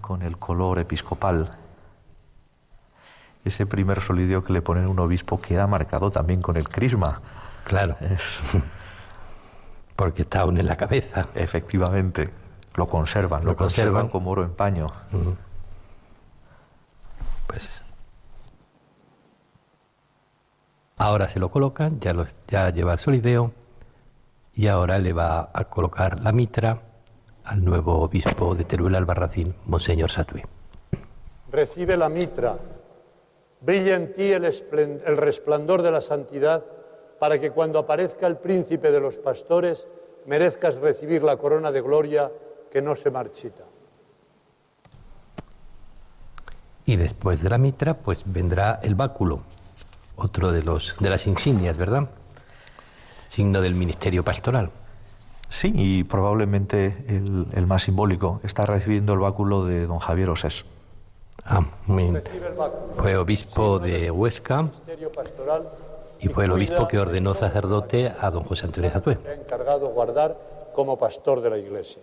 [0.00, 1.50] con el color episcopal.
[3.44, 7.20] Ese primer solideo que le pone un obispo queda marcado también con el crisma.
[7.64, 7.96] Claro.
[9.96, 11.28] Porque está aún en la cabeza.
[11.34, 12.30] Efectivamente.
[12.78, 13.92] Lo conservan, lo, Lo conservan.
[13.92, 14.86] conservan como oro en paño.
[17.48, 17.82] Pues
[20.96, 23.50] ahora se lo colocan, ya, lo, ya lleva el solideo
[24.54, 26.80] y ahora le va a colocar la mitra
[27.44, 30.44] al nuevo obispo de Teruel Albarracín, Monseñor Satué.
[31.50, 32.58] Recibe la mitra,
[33.60, 36.62] brilla en ti el resplandor de la santidad,
[37.18, 39.88] para que cuando aparezca el príncipe de los pastores,
[40.26, 42.30] merezcas recibir la corona de gloria
[42.70, 43.64] que no se marchita.
[46.86, 49.40] Y después de la mitra, pues vendrá el báculo,
[50.16, 52.08] otro de, los, de las insignias, ¿verdad?
[53.28, 54.70] Signo del ministerio pastoral.
[55.50, 58.40] Sí, y probablemente el, el más simbólico.
[58.42, 60.64] Está recibiendo el báculo de don Javier Osés.
[61.44, 62.20] Ah, muy-
[62.96, 64.68] fue obispo de Huesca
[66.20, 70.36] y fue el obispo que de ordenó sacerdote a don José Antonio ha encargado guardar
[70.74, 72.02] como pastor de la Iglesia.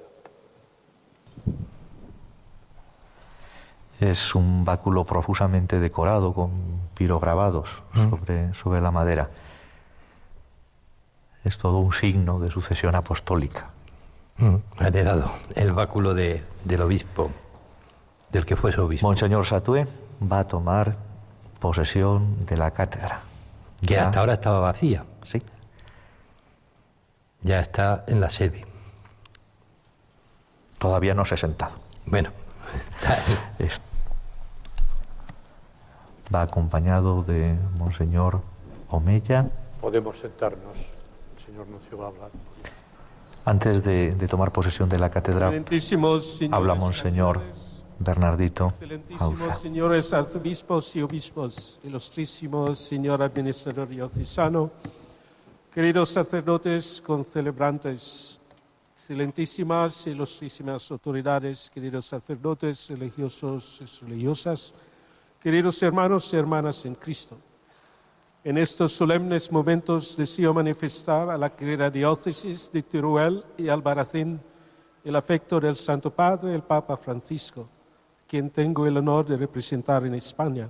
[3.99, 6.51] Es un báculo profusamente decorado con
[6.95, 9.29] pirograbados sobre, sobre la madera.
[11.45, 13.67] Es todo un signo de sucesión apostólica.
[14.37, 17.29] Mm, ha heredado el báculo de, del obispo,
[18.31, 19.07] del que fue su obispo.
[19.07, 19.87] Monseñor Satué
[20.21, 20.97] va a tomar
[21.59, 23.21] posesión de la cátedra.
[23.79, 25.05] que Ya- hasta ahora estaba vacía.
[25.23, 25.41] Sí.
[27.41, 28.65] Ya está en la sede.
[30.79, 31.73] Todavía no se ha sentado.
[32.05, 32.29] Bueno,
[32.95, 33.39] está ahí.
[33.59, 33.81] Es-
[36.33, 38.41] va acompañado de Monseñor
[38.89, 39.47] Omeya.
[39.81, 40.77] Podemos sentarnos.
[41.37, 42.29] El señor Nuncio va a hablar.
[43.45, 45.51] Antes de, de tomar posesión de la cátedra,
[46.51, 47.41] habla Monseñor
[47.99, 54.71] Bernardito Excelentísimos señores arzobispos y obispos, ilustrísimos señor administrador diocesano,
[55.71, 58.34] queridos sacerdotes concelebrantes,
[59.05, 64.73] excelentísimas e ilustrísimas autoridades, queridos sacerdotes religiosos y religiosas,
[65.39, 67.37] queridos hermanos y hermanas en Cristo.
[68.43, 74.41] En estos solemnes momentos deseo manifestar a la querida diócesis de Teruel y Albarracín
[75.03, 77.67] el afecto del Santo Padre, el Papa Francisco,
[78.27, 80.67] quien tengo el honor de representar en España.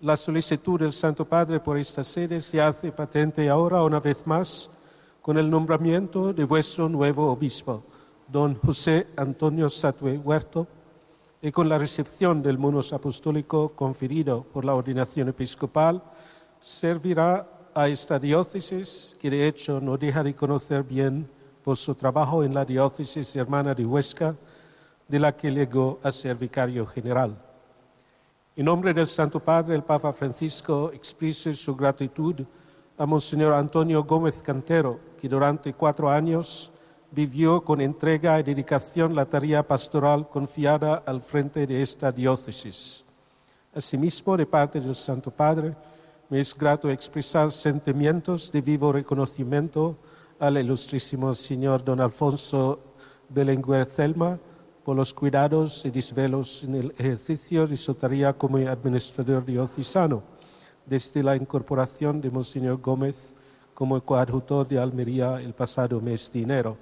[0.00, 4.68] La solicitud del Santo Padre por esta sede se hace patente ahora una vez más
[5.22, 7.82] con el nombramiento de vuestro nuevo obispo,
[8.28, 10.66] don José Antonio Satue Huerto,
[11.42, 16.02] y con la recepción del monos apostólico conferido por la ordenación episcopal,
[16.58, 21.28] servirá a esta diócesis, que de hecho no deja de conocer bien
[21.62, 24.34] por su trabajo en la diócesis hermana de Huesca,
[25.08, 27.36] de la que llegó a ser vicario general.
[28.56, 32.36] En nombre del Santo Padre, el Papa Francisco expresa su gratitud
[32.98, 36.72] a Monseñor Antonio Gómez Cantero, que durante cuatro años
[37.10, 43.04] vivió con entrega y dedicación la tarea pastoral confiada al frente de esta diócesis.
[43.74, 45.76] Asimismo, de parte del Santo Padre,
[46.30, 49.98] me es grato expresar sentimientos de vivo reconocimiento
[50.38, 52.80] al ilustrísimo señor don Alfonso
[53.28, 54.38] Belenguer Celma
[54.84, 60.22] por los cuidados y desvelos en el ejercicio de su tarea como administrador diocesano,
[60.86, 63.34] desde la incorporación de Monseñor Gómez
[63.80, 66.76] como coadjutor de Almería el pasado mes de enero.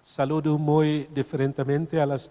[0.00, 2.30] Saludo muy diferentemente a las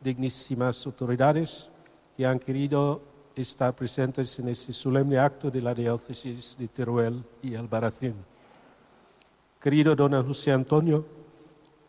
[0.00, 1.70] dignísimas autoridades
[2.16, 3.02] que han querido
[3.34, 8.14] estar presentes en este solemne acto de la diócesis de Teruel y Albarracín.
[9.60, 11.04] Querido don José Antonio,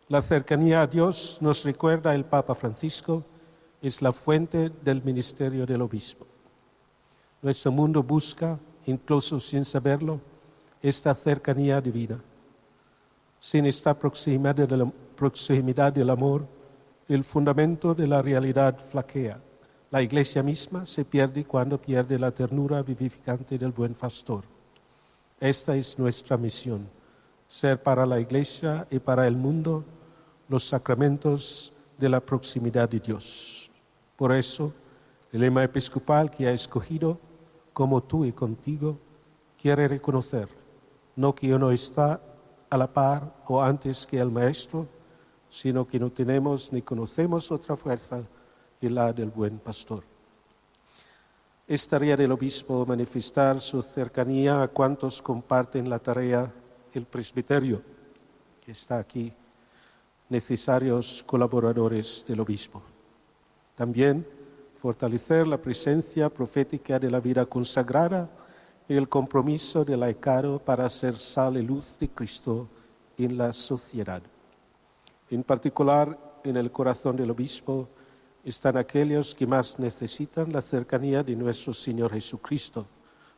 [0.09, 3.23] la cercanía a Dios, nos recuerda el Papa Francisco,
[3.81, 6.27] es la fuente del ministerio del obispo.
[7.41, 10.19] Nuestro mundo busca, incluso sin saberlo,
[10.81, 12.19] esta cercanía divina.
[13.39, 14.55] Sin esta proximidad
[15.15, 16.47] proximidad del amor,
[17.09, 19.39] el fundamento de la realidad flaquea.
[19.89, 24.43] La iglesia misma se pierde cuando pierde la ternura vivificante del buen pastor.
[25.39, 26.87] Esta es nuestra misión,
[27.47, 29.83] ser para la iglesia y para el mundo
[30.49, 33.71] los sacramentos de la proximidad de Dios.
[34.15, 34.73] Por eso,
[35.31, 37.19] el lema episcopal que ha escogido,
[37.77, 38.97] como tú y contigo,
[39.55, 40.49] quiere reconocer,
[41.15, 42.19] no que uno está
[42.71, 44.87] a la par o antes que el Maestro,
[45.47, 48.23] sino que no tenemos ni conocemos otra fuerza
[48.81, 50.03] que la del buen pastor.
[51.67, 56.51] Es tarea del obispo manifestar su cercanía a cuantos comparten la tarea
[56.93, 57.83] el presbiterio,
[58.65, 59.31] que está aquí,
[60.29, 62.81] necesarios colaboradores del obispo.
[63.75, 64.25] También
[64.77, 68.29] fortalecer la presencia profética de la vida consagrada
[68.87, 72.67] y el compromiso del laicado para hacer sal y luz de Cristo
[73.17, 74.21] en la sociedad.
[75.29, 77.89] En particular, en el corazón del obispo
[78.45, 82.85] están aquellos que más necesitan la cercanía de nuestro Señor Jesucristo,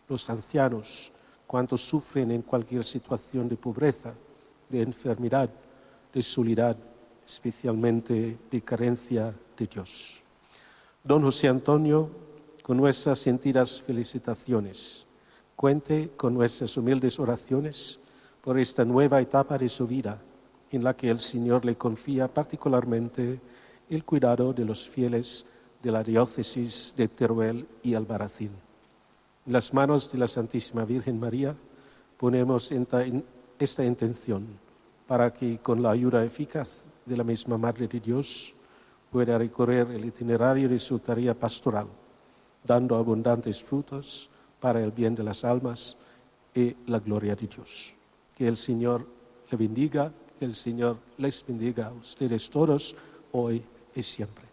[0.07, 1.11] los ancianos,
[1.47, 4.13] cuantos sufren en cualquier situación de pobreza,
[4.69, 5.49] de enfermedad,
[6.13, 6.77] de soledad,
[7.25, 10.23] especialmente de carencia de Dios.
[11.03, 12.09] Don José Antonio,
[12.61, 15.07] con nuestras sentidas felicitaciones,
[15.55, 17.99] cuente con nuestras humildes oraciones
[18.41, 20.21] por esta nueva etapa de su vida,
[20.71, 23.39] en la que el Señor le confía particularmente
[23.89, 25.45] el cuidado de los fieles
[25.81, 28.51] de la diócesis de Teruel y Albarracín.
[29.45, 31.55] En las manos de la Santísima Virgen María
[32.17, 34.45] ponemos esta, intención
[35.07, 38.53] para que con la ayuda eficaz de la misma Madre de Dios
[39.11, 41.87] pueda recorrer el itinerario de su tarea pastoral,
[42.63, 44.29] dando abundantes frutos
[44.59, 45.97] para el bien de las almas
[46.53, 47.95] y la gloria de Dios.
[48.35, 49.05] Que el Señor
[49.49, 52.95] le bendiga, que el Señor les bendiga a ustedes todos
[53.31, 53.63] hoy
[53.95, 54.45] y siempre.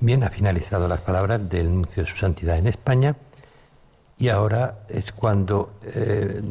[0.00, 3.16] Bien, ha finalizado las palabras del nuncio de su santidad en España
[4.18, 6.42] y ahora es cuando eh,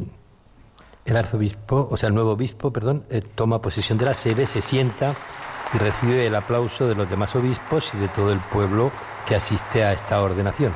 [1.06, 4.62] el arzobispo, o sea, el nuevo obispo, perdón, eh, toma posesión de la sede, se
[4.62, 5.14] sienta
[5.74, 8.92] y recibe el aplauso de los demás obispos y de todo el pueblo
[9.26, 10.74] que asiste a esta ordenación.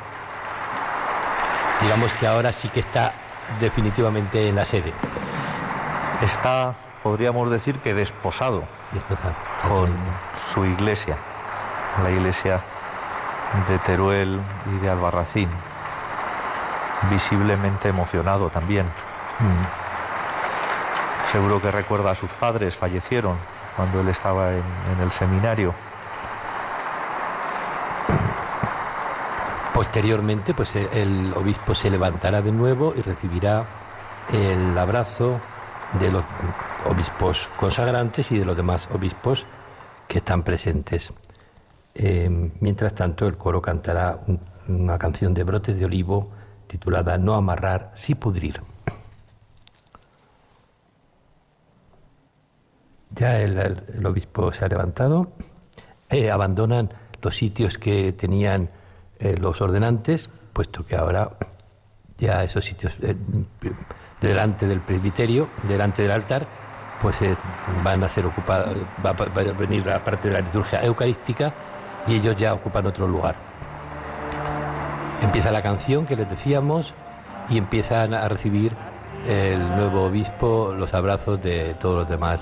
[1.81, 3.13] Digamos que ahora sí que está
[3.59, 4.91] definitivamente en la sede.
[6.21, 9.35] Está, podríamos decir que desposado Desposado.
[9.67, 9.95] con
[10.53, 11.17] su iglesia,
[12.01, 12.61] la iglesia
[13.69, 14.41] de Teruel
[14.75, 15.49] y de Albarracín,
[17.11, 18.85] visiblemente emocionado también.
[21.31, 23.35] Seguro que recuerda a sus padres, fallecieron
[23.75, 24.63] cuando él estaba en,
[25.01, 25.73] el seminario.
[29.73, 33.65] Posteriormente, pues eh, el obispo se levantará de nuevo y recibirá
[34.31, 35.39] el abrazo
[35.99, 36.25] de los
[36.89, 39.45] obispos consagrantes y de los demás obispos
[40.07, 41.13] que están presentes.
[41.93, 42.29] Eh,
[42.59, 46.31] mientras tanto, el coro cantará un- una canción de brotes de olivo
[46.67, 48.59] titulada No amarrar, sí pudrir.
[53.11, 55.31] Ya el, obispo se ha levantado,
[56.09, 56.89] eh, abandonan
[57.21, 58.69] los sitios que tenían
[59.19, 61.31] eh, los ordenantes, puesto que ahora
[62.17, 63.15] ya esos sitios eh,
[64.21, 66.47] delante del presbiterio, delante del altar,
[67.01, 67.17] pues
[67.83, 68.75] van a ser ocupados,
[69.05, 71.53] va- va a venir la parte de la liturgia eucarística
[72.07, 73.35] y ellos ya ocupan otro lugar.
[75.21, 76.93] Empieza la canción que les decíamos
[77.49, 78.73] y empiezan a recibir
[79.27, 82.41] el nuevo obispo los abrazos de todos los demás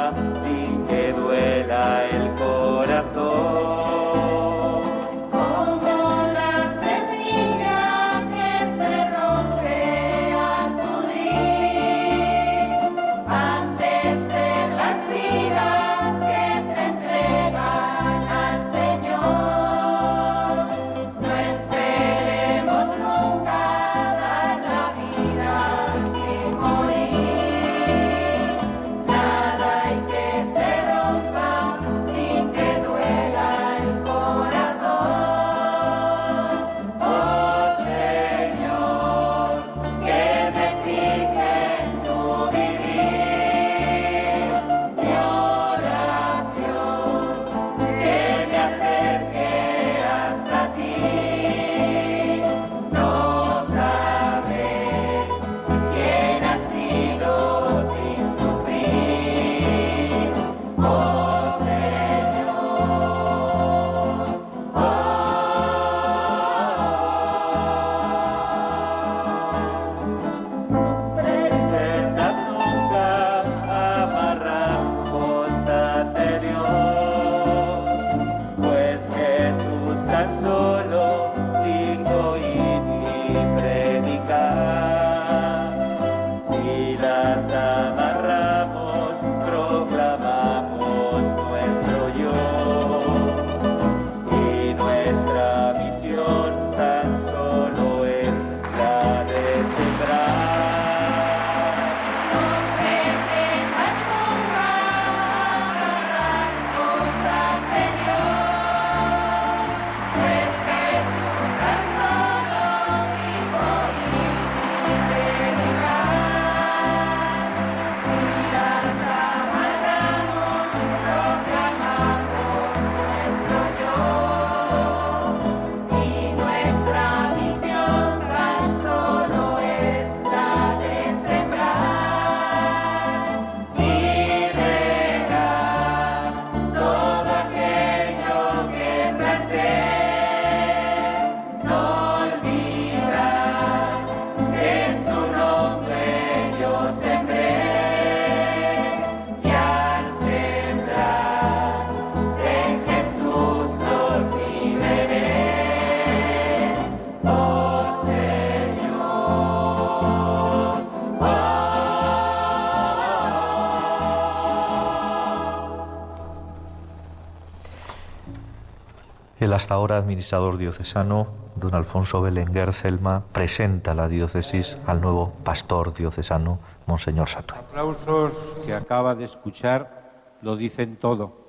[169.71, 177.29] ahora administrador diocesano, don Alfonso Belenguer Celma, presenta la diócesis al nuevo pastor diocesano, Monseñor
[177.29, 177.57] Satué.
[177.57, 181.39] aplausos que acaba de escuchar lo dicen todo.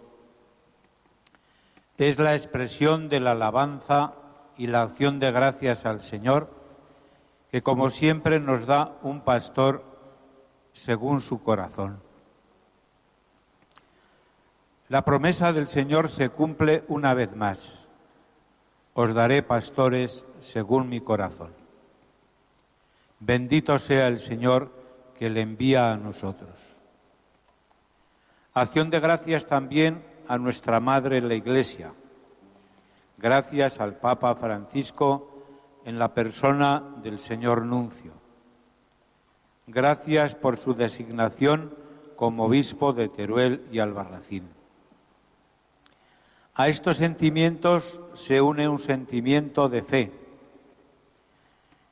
[1.99, 4.15] Es la expresión de la alabanza
[4.57, 6.51] y la acción de gracias al Señor
[7.51, 9.85] que como siempre nos da un pastor
[10.73, 12.01] según su corazón.
[14.89, 17.81] La promesa del Señor se cumple una vez más.
[18.94, 21.52] Os daré pastores según mi corazón.
[23.20, 24.70] Bendito sea el Señor
[25.19, 26.59] que le envía a nosotros.
[28.55, 31.93] Acción de gracias también a nuestra Madre la Iglesia.
[33.16, 35.32] Gracias al Papa Francisco
[35.85, 38.12] en la persona del señor Nuncio.
[39.66, 41.74] Gracias por su designación
[42.16, 44.48] como obispo de Teruel y Albarracín.
[46.54, 50.12] A estos sentimientos se une un sentimiento de fe.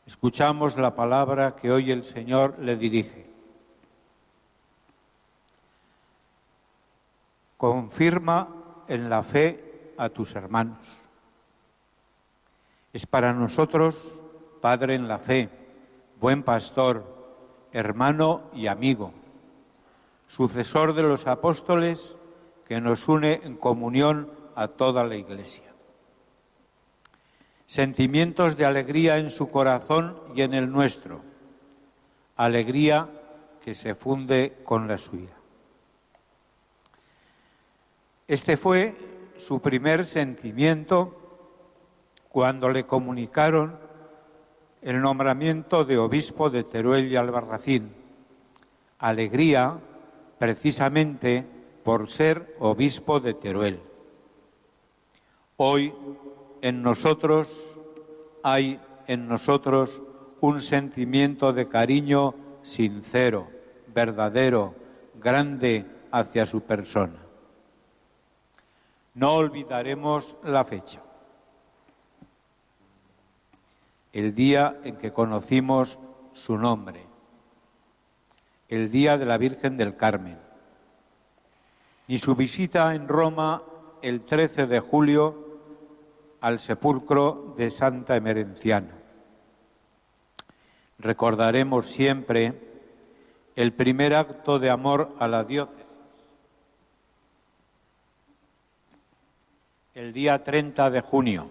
[0.06, 3.26] Escuchamos la palabra que hoy el Señor le dirige.
[7.56, 8.48] Confirma
[8.86, 10.98] en la fe a tus hermanos.
[12.92, 14.20] Es para nosotros,
[14.60, 15.48] Padre en la fe,
[16.20, 17.04] buen pastor,
[17.72, 19.14] hermano y amigo,
[20.26, 22.18] sucesor de los apóstoles
[22.68, 25.72] que nos une en comunión a toda la Iglesia.
[27.64, 31.22] Sentimientos de alegría en su corazón y en el nuestro,
[32.36, 33.08] alegría
[33.64, 35.34] que se funde con la suya.
[38.28, 38.94] Este fue
[39.38, 41.16] su primer sentimiento
[42.28, 43.78] cuando le comunicaron
[44.82, 47.94] el nombramiento de obispo de Teruel y Albarracín.
[48.98, 49.78] Alegría
[50.38, 51.46] precisamente
[51.82, 53.89] por ser obispo de Teruel.
[55.62, 55.92] Hoy
[56.62, 57.78] en nosotros
[58.42, 60.02] hay en nosotros
[60.40, 63.46] un sentimiento de cariño sincero,
[63.88, 64.74] verdadero,
[65.16, 67.18] grande hacia su persona.
[69.12, 71.02] No olvidaremos la fecha.
[74.14, 75.98] El día en que conocimos
[76.32, 77.04] su nombre,
[78.70, 80.38] el día de la Virgen del Carmen,
[82.08, 83.62] y su visita en Roma
[84.00, 85.49] el 13 de julio
[86.40, 88.94] al sepulcro de Santa Emerenciana.
[90.98, 92.54] Recordaremos siempre
[93.56, 95.84] el primer acto de amor a la diócesis,
[99.94, 101.48] el día 30 de junio,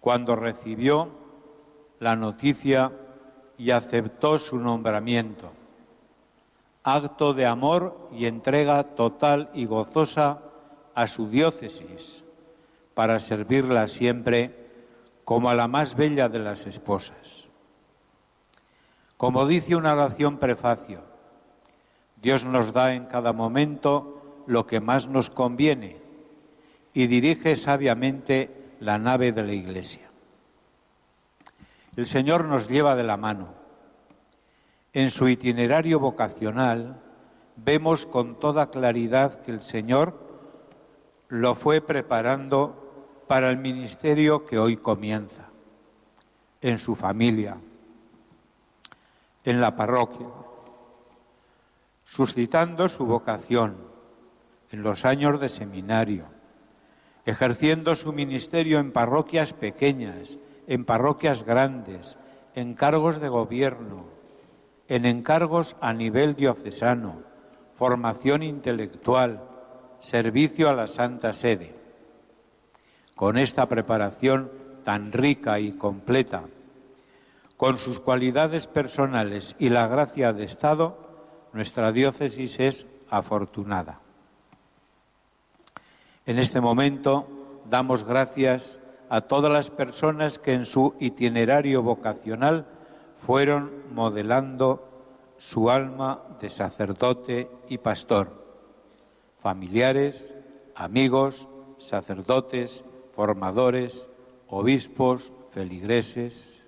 [0.00, 1.08] cuando recibió
[2.00, 2.92] la noticia
[3.56, 5.52] y aceptó su nombramiento.
[6.82, 10.40] Acto de amor y entrega total y gozosa
[10.94, 12.23] a su diócesis
[12.94, 14.64] para servirla siempre
[15.24, 17.48] como a la más bella de las esposas.
[19.16, 21.02] Como dice una oración prefacio,
[22.20, 25.98] Dios nos da en cada momento lo que más nos conviene
[26.92, 30.10] y dirige sabiamente la nave de la Iglesia.
[31.96, 33.54] El Señor nos lleva de la mano.
[34.92, 37.00] En su itinerario vocacional
[37.56, 40.18] vemos con toda claridad que el Señor
[41.28, 42.83] lo fue preparando
[43.26, 45.48] para el ministerio que hoy comienza,
[46.60, 47.56] en su familia,
[49.44, 50.28] en la parroquia,
[52.04, 53.76] suscitando su vocación
[54.70, 56.24] en los años de seminario,
[57.26, 62.16] ejerciendo su ministerio en parroquias pequeñas, en parroquias grandes,
[62.54, 64.06] en cargos de gobierno,
[64.88, 67.22] en encargos a nivel diocesano,
[67.74, 69.42] formación intelectual,
[69.98, 71.83] servicio a la Santa Sede.
[73.14, 74.50] Con esta preparación
[74.84, 76.44] tan rica y completa,
[77.56, 80.98] con sus cualidades personales y la gracia de Estado,
[81.52, 84.00] nuestra diócesis es afortunada.
[86.26, 87.28] En este momento
[87.68, 92.66] damos gracias a todas las personas que en su itinerario vocacional
[93.18, 94.88] fueron modelando
[95.36, 98.44] su alma de sacerdote y pastor,
[99.40, 100.34] familiares,
[100.74, 102.84] amigos, sacerdotes,
[103.14, 104.08] formadores,
[104.48, 106.62] obispos, feligreses.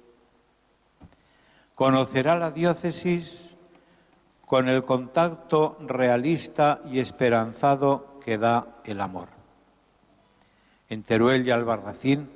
[1.74, 3.56] Conocerá la diócesis
[4.46, 9.36] con el contacto realista y esperanzado que da el amor
[10.88, 12.28] en Teruel y Albarracín,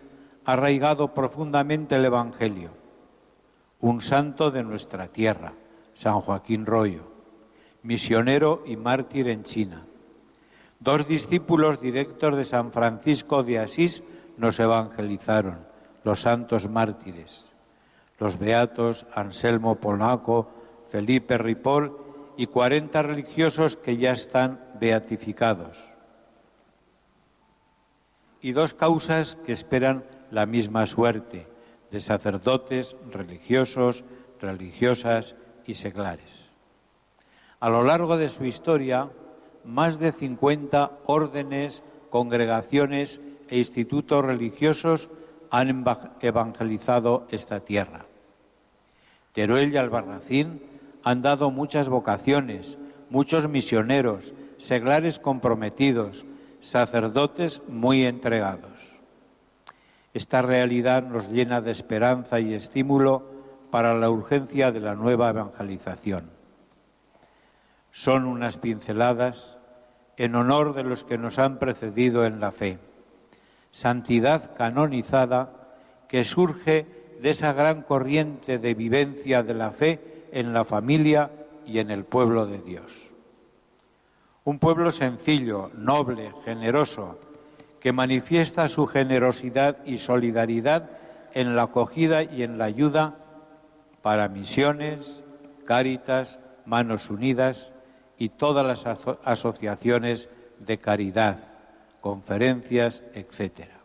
[0.45, 2.71] ha arraigado profundamente el Evangelio.
[3.81, 5.53] Un santo de nuestra tierra,
[5.95, 7.11] San Joaquín Rollo,
[7.83, 9.87] misionero y mártir en China.
[10.81, 14.03] Dos discípulos directos de San Francisco de Asís
[14.37, 15.67] nos evangelizaron,
[16.05, 17.53] los santos mártires,
[18.19, 20.51] los beatos Anselmo Polaco,
[20.89, 21.97] Felipe Ripoll
[22.37, 25.91] y cuarenta religiosos que ya están beatificados
[28.41, 31.47] y dos causas que esperan la misma suerte
[31.91, 34.05] de sacerdotes, religiosos,
[34.41, 35.35] religiosas
[35.67, 36.51] y seglares.
[37.59, 39.11] A lo largo de su historia,
[39.65, 45.11] más de 50 órdenes, congregaciones e institutos religiosos
[45.51, 45.85] han
[46.21, 48.03] evangelizado esta tierra.
[49.33, 50.63] Teruel y Albarracín
[51.03, 52.79] han dado muchas vocaciones,
[53.11, 56.25] muchos misioneros, seglares comprometidos,
[56.61, 58.93] sacerdotes muy entregados.
[60.13, 63.25] Esta realidad nos llena de esperanza y estímulo
[63.71, 66.40] para la urgencia de la nueva evangelización.
[67.93, 69.59] Son unas pinceladas
[70.17, 72.79] en honor de los que nos han precedido en la fe.
[73.71, 75.53] Santidad canonizada
[76.09, 76.87] que surge
[77.21, 81.31] de esa gran corriente de vivencia de la fe en la familia
[81.67, 83.11] y en el pueblo de Dios.
[84.45, 87.19] Un pueblo sencillo, noble, generoso,
[87.79, 90.91] que manifiesta su generosidad y solidaridad
[91.33, 93.17] en la acogida y en la ayuda
[94.03, 95.23] para misiones,
[95.65, 97.73] cáritas, manos unidas
[98.21, 100.29] y todas las aso- asociaciones
[100.59, 101.39] de caridad,
[102.03, 103.81] conferencias, etcétera.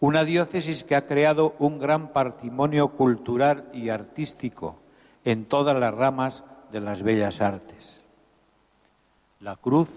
[0.00, 4.76] Una diócesis que ha creado un gran patrimonio cultural y artístico
[5.24, 6.42] en todas las ramas
[6.72, 8.02] de las bellas artes.
[9.38, 9.88] La cruz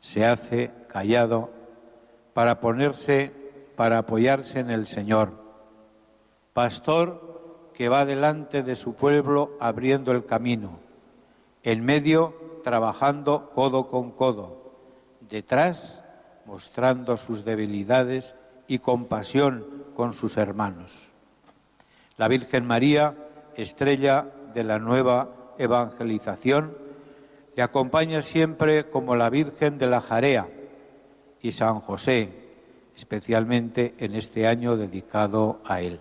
[0.00, 1.50] se hace callado
[2.34, 3.32] para ponerse,
[3.76, 5.40] para apoyarse en el Señor.
[6.52, 10.80] Pastor que va delante de su pueblo abriendo el camino,
[11.62, 14.72] en medio trabajando codo con codo,
[15.20, 16.02] detrás
[16.44, 18.34] mostrando sus debilidades
[18.66, 21.10] y compasión con sus hermanos.
[22.16, 23.14] La Virgen María,
[23.56, 26.76] estrella de la nueva evangelización,
[27.54, 30.48] le acompaña siempre como la Virgen de la Jarea
[31.40, 32.30] y San José,
[32.96, 36.00] especialmente en este año dedicado a él.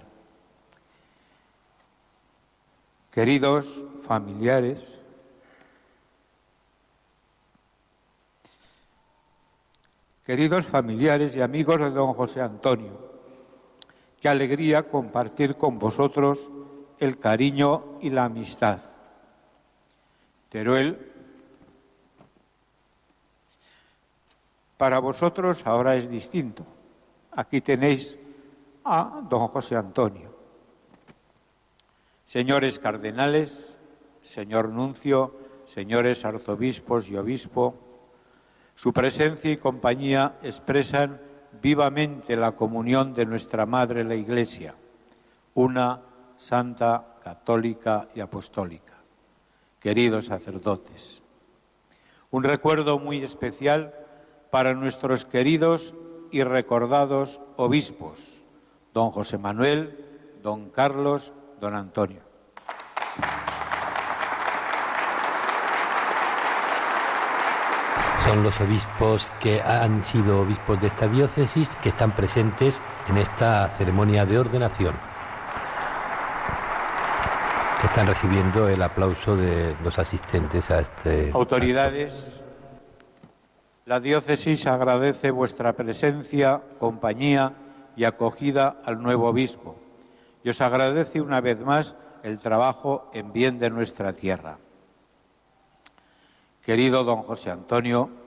[3.12, 5.01] Queridos familiares,
[10.32, 12.98] queridos familiares y amigos de don José Antonio,
[14.22, 16.50] qué alegría compartir con vosotros
[17.00, 18.80] el cariño y la amistad.
[20.48, 21.12] Teruel,
[24.78, 26.66] para vosotros ahora es distinto.
[27.34, 28.18] Aquí tenéis
[28.86, 30.34] a don José Antonio.
[32.24, 33.78] Señores cardenales,
[34.22, 35.36] señor nuncio,
[35.66, 37.91] señores arzobispos y obispo,
[38.82, 41.22] su presencia y compañía expresan
[41.62, 44.74] vivamente la comunión de nuestra Madre la Iglesia,
[45.54, 46.02] una
[46.36, 48.96] santa, católica y apostólica.
[49.80, 51.22] Queridos sacerdotes,
[52.32, 53.94] un recuerdo muy especial
[54.50, 55.94] para nuestros queridos
[56.32, 58.42] y recordados obispos,
[58.96, 59.96] don José Manuel,
[60.42, 62.31] don Carlos, don Antonio.
[68.32, 73.68] Son los obispos que han sido obispos de esta diócesis que están presentes en esta
[73.72, 74.96] ceremonia de ordenación.
[77.84, 81.32] Están recibiendo el aplauso de los asistentes a este.
[81.34, 82.42] Autoridades,
[83.84, 87.52] la diócesis agradece vuestra presencia, compañía
[87.98, 89.76] y acogida al nuevo obispo
[90.42, 94.58] y os agradece una vez más el trabajo en bien de nuestra tierra.
[96.64, 98.21] Querido don José Antonio,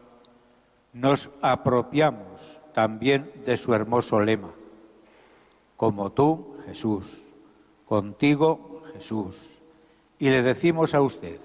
[0.95, 4.51] nos apropiamos también de su hermoso lema.
[5.77, 7.23] Como tú, Jesús,
[7.87, 9.59] contigo, Jesús.
[10.19, 11.41] Y le decimos a usted,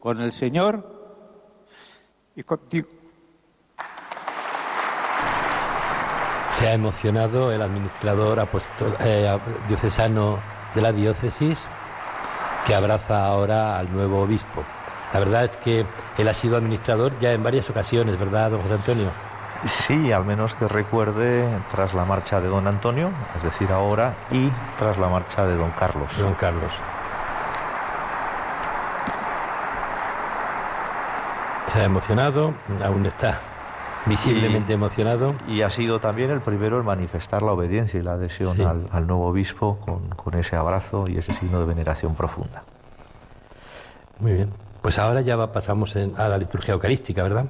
[0.00, 0.84] con el Señor
[2.34, 2.88] y contigo.
[6.56, 10.38] Se ha emocionado el administrador apostol- eh, diocesano
[10.74, 11.66] de la diócesis
[12.66, 14.62] que abraza ahora al nuevo obispo.
[15.12, 15.84] La verdad es que
[16.18, 19.10] él ha sido administrador ya en varias ocasiones, ¿verdad, don José Antonio?
[19.66, 24.50] Sí, al menos que recuerde tras la marcha de don Antonio, es decir, ahora, y
[24.78, 26.16] tras la marcha de don Carlos.
[26.18, 26.70] Don Carlos.
[31.72, 32.52] Se ha emocionado,
[32.84, 33.38] aún está
[34.06, 35.34] visiblemente Y- emocionado.
[35.46, 38.62] Y ha sido también el primero en manifestar la obediencia y la adhesión Sí.
[38.62, 42.62] al, al nuevo obispo con, con ese abrazo y ese signo de veneración profunda.
[44.18, 44.52] Muy bien.
[44.82, 47.46] Pues ahora ya pasamos en- a la liturgia eucarística, ¿verdad?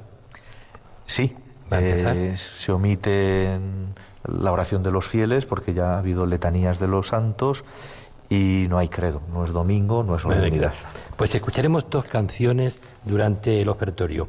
[1.06, 1.34] Sí,
[1.70, 3.58] eh, se omite
[4.26, 7.64] la oración de los fieles porque ya ha habido letanías de los santos
[8.28, 10.72] y no hay credo, no es domingo, no es solemnidad.
[11.16, 14.28] Pues escucharemos dos canciones durante el ofertorio.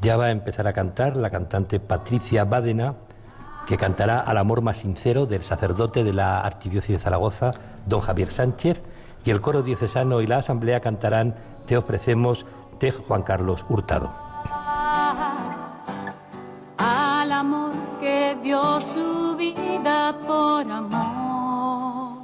[0.00, 2.94] Ya va a empezar a cantar la cantante Patricia Bádena,
[3.66, 7.50] que cantará Al amor más sincero del sacerdote de la Arquidiócesis de Zaragoza,
[7.86, 8.82] don Javier Sánchez,
[9.24, 11.34] y el coro diocesano y la asamblea cantarán
[11.66, 12.44] Te ofrecemos
[12.78, 14.24] de Juan Carlos Hurtado.
[17.24, 22.18] al amor que dio su vida por amor.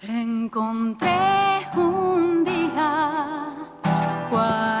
[0.00, 3.54] Encontré un día
[4.30, 4.75] cualquiera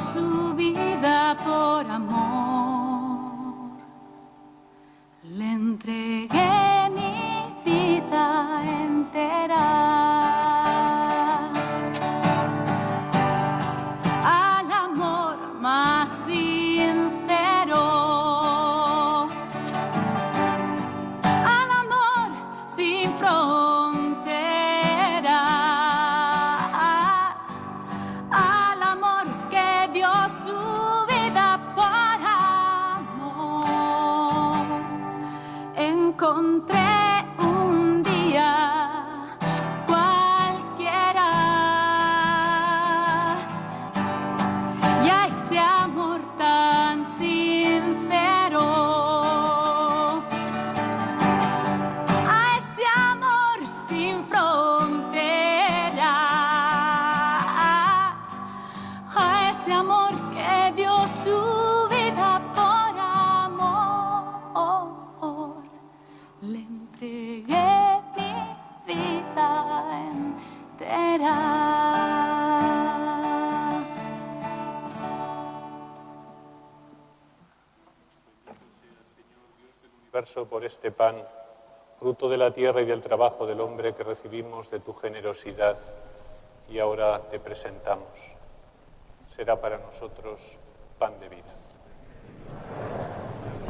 [0.00, 2.57] su vida por amor.
[80.68, 81.16] Este pan,
[81.96, 85.78] fruto de la tierra y del trabajo del hombre que recibimos de tu generosidad
[86.68, 88.34] y ahora te presentamos.
[89.26, 90.58] Será para nosotros
[90.98, 91.48] pan de vida.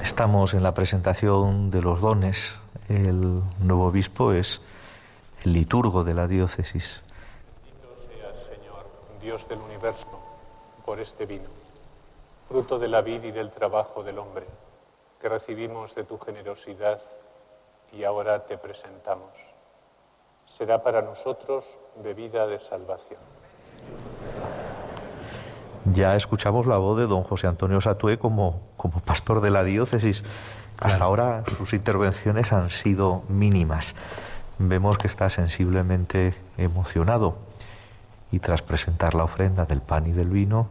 [0.02, 2.56] Estamos en la presentación de los dones.
[2.88, 4.60] El nuevo obispo es
[5.44, 7.04] el liturgo de la diócesis.
[7.64, 8.86] Bendito seas, Señor,
[9.20, 10.18] Dios del universo,
[10.84, 11.48] por este vino,
[12.48, 14.46] fruto de la vida y del trabajo del hombre,
[15.20, 17.00] que recibimos de tu generosidad
[17.92, 19.54] y ahora te presentamos.
[20.46, 23.20] Será para nosotros bebida de salvación.
[25.94, 30.22] Ya escuchamos la voz de don José Antonio Satué como, como pastor de la diócesis.
[30.78, 33.94] Hasta ahora sus intervenciones han sido mínimas.
[34.58, 37.36] Vemos que está sensiblemente emocionado
[38.30, 40.68] y tras presentar la ofrenda del pan y del vino,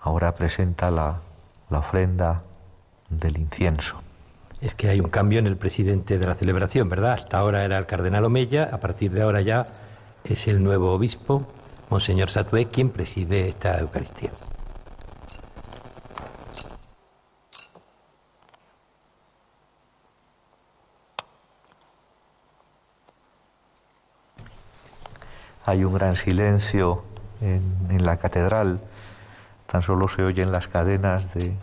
[0.00, 1.20] ahora presenta la,
[1.70, 2.42] la ofrenda
[3.18, 4.02] del incienso.
[4.60, 7.12] Es que hay un cambio en el presidente de la celebración, ¿verdad?
[7.12, 9.64] Hasta ahora era el cardenal Omeya, a partir de ahora ya
[10.24, 11.46] es el nuevo obispo,
[11.90, 14.30] Monseñor Satué, quien preside esta Eucaristía.
[25.66, 27.04] Hay un gran silencio
[27.40, 28.80] en, en la catedral,
[29.66, 31.54] tan solo se oyen las cadenas de,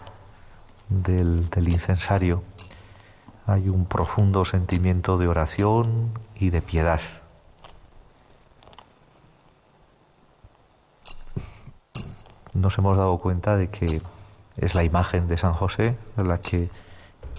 [0.91, 2.43] del, incensario.
[3.47, 7.01] Hay un profundo sentimiento de oración y de piedad.
[12.53, 14.01] Nos hemos dado cuenta de que
[14.57, 16.69] es la imagen de San José la que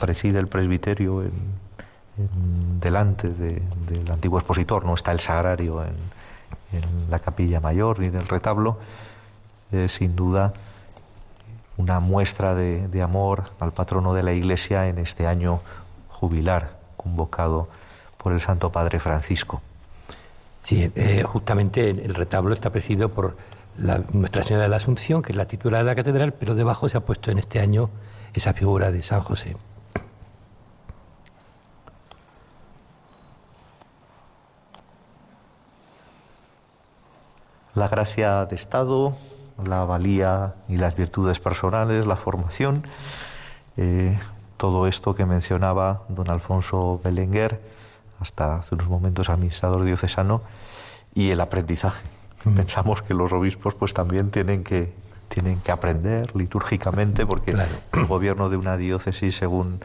[0.01, 5.93] preside el presbiterio en, delante de- del antiguo expositor, no está el sagrario en,
[7.11, 8.79] la capilla mayor ni del retablo,
[9.89, 10.55] sin duda
[11.83, 15.61] una muestra de, de amor al patrono de la Iglesia en este año
[16.09, 17.69] jubilar convocado
[18.19, 19.61] por el Santo Padre Francisco.
[20.63, 23.37] Sí, eh, justamente el, el retablo está presidido por
[23.79, 26.89] la- Nuestra Señora de la Asunción, que es la titular de la catedral, pero debajo
[26.89, 27.91] se ha puesto en este año
[28.33, 29.57] esa figura de San José.
[37.75, 39.17] La gracia de Estado,
[39.67, 42.87] la valía y las virtudes personales, la formación,
[43.77, 44.19] eh,
[44.57, 47.61] todo esto que mencionaba don Alfonso Belenguer,
[48.21, 50.43] hasta hace unos momentos administrador diocesano,
[51.15, 52.07] y el aprendizaje.
[52.57, 54.93] Pensamos que los obispos pues también tienen que,
[55.29, 57.57] tienen que aprender litúrgicamente, porque
[57.93, 59.81] el gobierno de una diócesis, según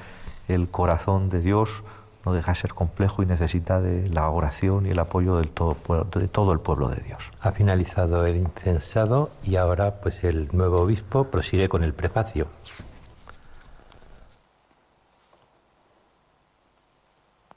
[0.48, 1.84] el corazón de Dios,
[2.28, 5.78] no deja de ser complejo y necesita de la oración y el apoyo del todo,
[6.14, 7.32] de todo el pueblo de Dios.
[7.40, 12.48] Ha finalizado el incensado y ahora pues el nuevo obispo prosigue con el prefacio.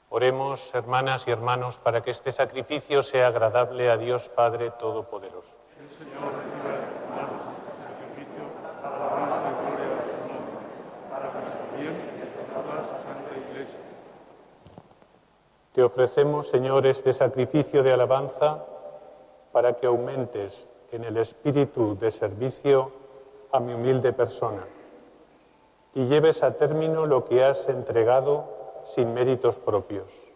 [0.08, 5.56] Oremos, hermanas y hermanos, para que este sacrificio sea agradable a Dios Padre Todopoderoso.
[15.72, 18.64] Te ofrecemos, Señor, este sacrificio de alabanza
[19.52, 22.90] para que aumentes en el espíritu de servicio
[23.52, 24.66] a mi humilde persona
[25.94, 28.48] y lleves a término lo que has entregado
[28.84, 30.26] sin méritos propios.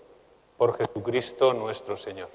[0.56, 2.28] Por Jesucristo nuestro Señor.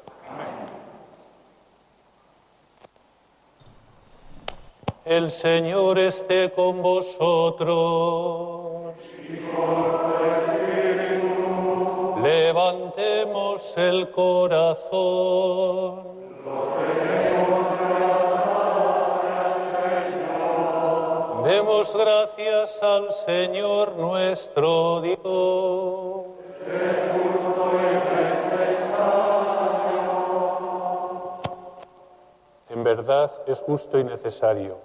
[5.05, 8.78] El Señor esté con vosotros.
[13.79, 14.99] El corazón.
[21.45, 26.25] Demos gracias al Señor nuestro Dios.
[32.69, 34.77] En verdad es justo y necesario.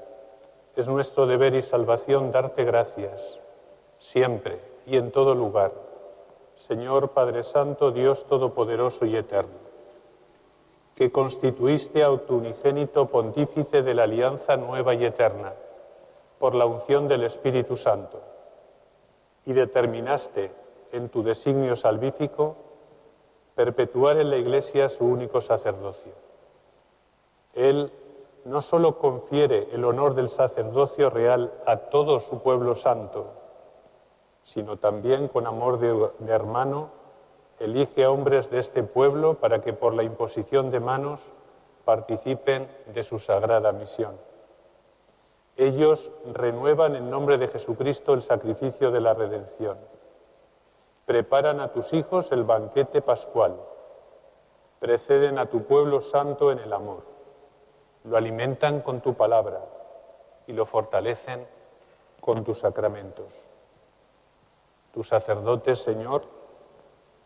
[0.77, 3.41] Es nuestro deber y salvación darte gracias,
[3.99, 5.94] siempre y en todo lugar.
[6.57, 9.65] Señor Padre Santo, Dios Todopoderoso y Eterno,
[10.95, 15.53] que constituiste a tu unigénito pontífice de la alianza nueva y eterna,
[16.39, 18.21] por la unción del Espíritu Santo,
[19.45, 20.53] y determinaste
[20.93, 22.57] en tu designio salvífico
[23.55, 26.13] perpetuar en la Iglesia su único sacerdocio.
[27.55, 27.93] Él
[28.45, 33.27] no sólo confiere el honor del sacerdocio real a todo su pueblo santo,
[34.45, 36.91] sino también con amor de, hermano
[37.59, 41.33] elige a hombres de este pueblo para que por la imposición de manos
[41.85, 44.19] participen de su sagrada misión.
[45.57, 49.79] Ellos renuevan en nombre de Jesucristo el sacrificio de la redención.
[51.07, 53.57] Preparan a tus hijos el banquete pascual.
[54.79, 57.05] Preceden a tu pueblo santo en el amor.
[58.03, 59.65] Lo alimentan con tu palabra
[60.47, 61.47] y lo fortalecen
[62.21, 63.49] con tus sacramentos.
[64.95, 66.23] Tus sacerdotes, Señor,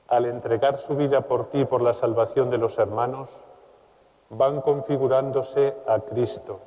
[0.08, 3.44] al entregar su vida por ti por la salvación de los hermanos,
[4.30, 6.60] van configurándose a Cristo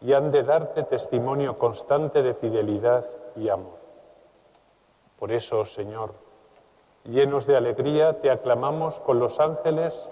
[0.00, 3.04] y han de darte testimonio constante de fidelidad
[3.36, 3.76] y amor.
[5.18, 6.14] Por eso, Señor,
[7.04, 10.08] llenos de alegría, te aclamamos con los ángeles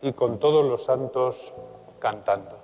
[0.00, 1.52] y con todos los santos
[1.98, 2.63] cantando.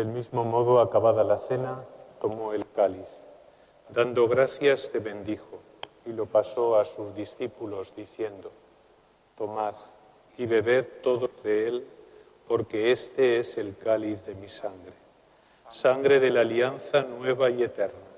[0.00, 1.84] Del mismo modo, acabada la cena,
[2.22, 3.28] tomó el cáliz.
[3.90, 5.58] Dando gracias, te bendijo
[6.06, 8.50] y lo pasó a sus discípulos diciendo,
[9.36, 9.74] Tomad
[10.38, 11.86] y bebed todos de él,
[12.48, 14.94] porque este es el cáliz de mi sangre,
[15.68, 18.08] sangre de la alianza nueva y eterna,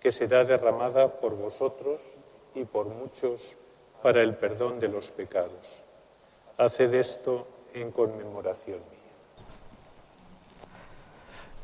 [0.00, 2.16] que será derramada por vosotros
[2.56, 3.56] y por muchos
[4.02, 5.84] para el perdón de los pecados.
[6.58, 8.93] Haced esto en conmemoración.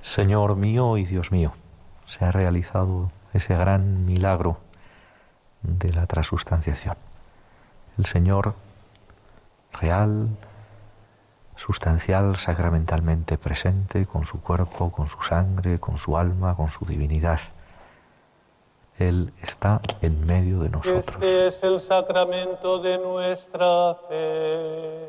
[0.03, 1.53] Señor mío y Dios mío,
[2.07, 4.59] se ha realizado ese gran milagro
[5.63, 6.97] de la transustanciación.
[7.99, 8.55] El Señor
[9.73, 10.29] real,
[11.57, 17.41] sustancial, sacramentalmente presente, con su cuerpo, con su sangre, con su alma, con su divinidad.
[18.99, 21.09] Él está en medio de nosotros.
[21.09, 25.09] Este es el sacramento de nuestra fe.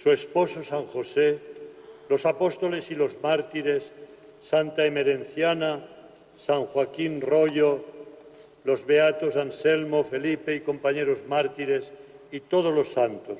[0.00, 1.38] su esposo San José,
[2.08, 3.92] los apóstoles y los mártires,
[4.40, 5.86] Santa Emerenciana,
[6.36, 7.84] San Joaquín Rollo,
[8.64, 11.92] los beatos Anselmo, Felipe y compañeros mártires
[12.32, 13.38] y todos los santos,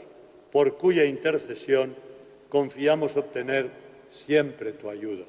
[0.52, 1.94] por cuya intercesión
[2.48, 3.68] confiamos obtener
[4.10, 5.24] siempre tu ayuda.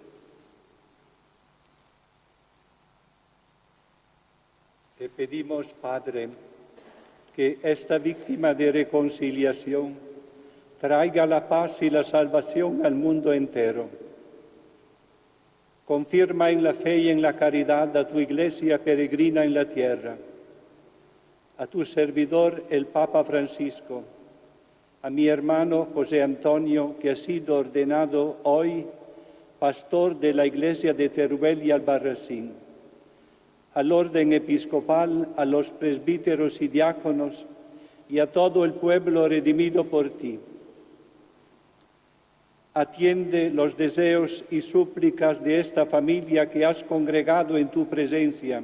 [4.98, 6.30] Te pedimos, Padre,
[7.36, 10.05] que esta víctima de reconciliación
[10.80, 13.90] traiga la paz y la salvación al mundo entero.
[15.86, 20.18] Confirma en la fe y en la caridad a tu iglesia peregrina en la tierra,
[21.58, 24.04] a tu servidor el Papa Francisco,
[25.02, 28.88] a mi hermano José Antonio, que ha sido ordenado hoy
[29.60, 32.54] pastor de la iglesia de Teruel y Albarracín,
[33.76, 37.46] al orden episcopal, a los presbíteros y diáconos
[38.10, 40.40] y a todo el pueblo redimido por ti.
[42.78, 48.62] Atiende los deseos y súplicas de esta familia que has congregado en tu presencia.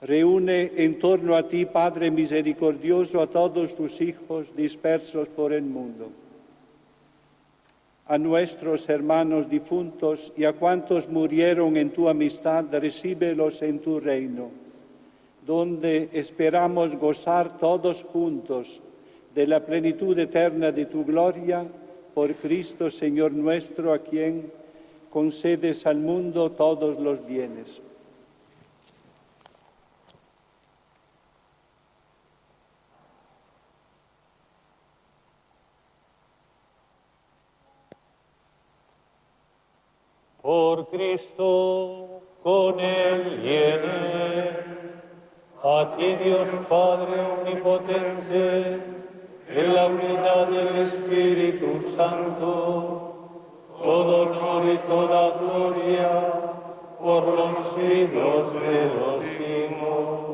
[0.00, 6.08] Reúne en torno a ti, Padre misericordioso, a todos tus hijos dispersos por el mundo.
[8.06, 14.48] A nuestros hermanos difuntos y a cuantos murieron en tu amistad, recíbelos en tu reino,
[15.44, 18.80] donde esperamos gozar todos juntos
[19.34, 21.66] de la plenitud eterna de tu gloria
[22.16, 24.50] por Cristo Señor nuestro, a quien
[25.10, 27.82] concedes al mundo todos los bienes.
[40.40, 43.76] Por Cristo, con Él y
[45.62, 48.95] a ti Dios Padre Omnipotente,
[49.56, 56.10] en la unidad del Espíritu Santo, todo honor y toda gloria
[57.02, 60.26] por los siglos de los siglos.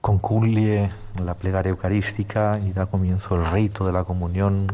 [0.00, 0.90] Concluye
[1.24, 4.66] la plegaria eucarística y da comienzo el rito de la comunión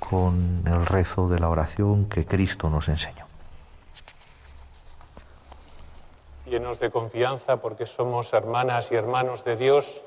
[0.00, 3.21] con el rezo de la oración que Cristo nos enseñó.
[6.80, 10.02] De confianza porque somos hermanas y hermanos de Dios,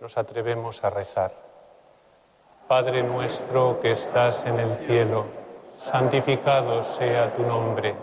[0.00, 1.32] nos atrevemos a rezar.
[2.68, 5.24] Padre nuestro que estás en el cielo,
[5.82, 7.96] santificado sea tu nombre,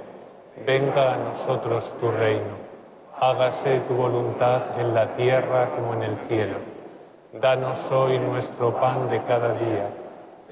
[0.65, 2.55] venga a nosotros tu reino,
[3.19, 6.57] hágase tu voluntad en la tierra como en el cielo.
[7.31, 9.89] Danos hoy nuestro pan de cada día.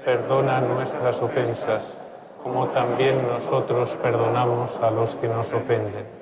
[0.04, 1.96] Perdona nuestras ofensas,
[2.42, 6.21] como también nosotros perdonamos a los que nos ofenden.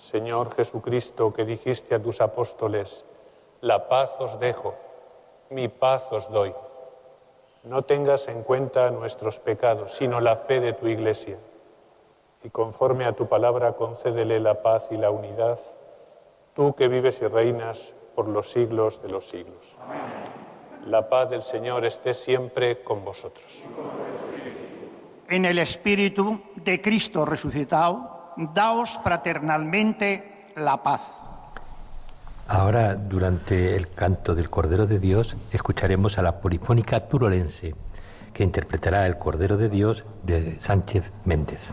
[0.00, 3.04] Señor Jesucristo, que dijiste a tus apóstoles,
[3.60, 4.74] la paz os dejo,
[5.50, 6.54] mi paz os doy.
[7.64, 11.36] No tengas en cuenta nuestros pecados, sino la fe de tu Iglesia.
[12.42, 15.58] Y conforme a tu palabra, concédele la paz y la unidad,
[16.54, 19.76] tú que vives y reinas por los siglos de los siglos.
[20.86, 23.64] La paz del Señor esté siempre con vosotros.
[25.28, 28.19] En el Espíritu de Cristo resucitado,
[28.54, 31.12] daos fraternalmente la paz.
[32.48, 37.74] Ahora, durante el canto del Cordero de Dios, escucharemos a la polifónica turolense,
[38.32, 41.72] que interpretará el Cordero de Dios de Sánchez Méndez.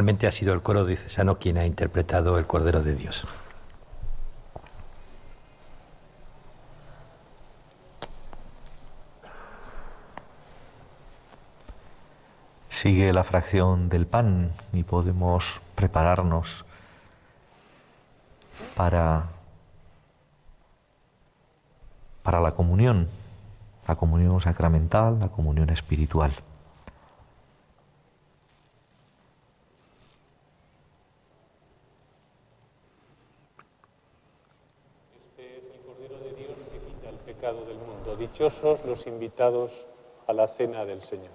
[0.00, 3.26] Finalmente ha sido el coro diocesano quien ha interpretado el Cordero de Dios.
[12.70, 16.64] Sigue la fracción del pan y podemos prepararnos
[18.74, 19.26] para,
[22.22, 23.06] para la comunión,
[23.86, 26.32] la comunión sacramental, la comunión espiritual.
[35.40, 38.09] Este es el Cordero de Dios que quita el pecado del mundo.
[38.20, 39.86] Dichosos los invitados
[40.26, 41.30] a la cena del Señor.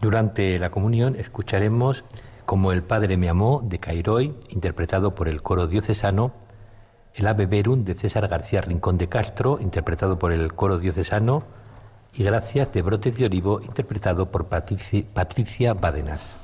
[0.00, 2.04] Durante la comunión escucharemos
[2.46, 6.32] Como el Padre me amó de Cairoy, interpretado por el coro diocesano,
[7.12, 11.44] el Ave Verum de César García Rincón de Castro, interpretado por el coro diocesano,
[12.16, 16.36] y Gracias de Brotes de Olivo, interpretado por Patrici- Patricia Bádenas.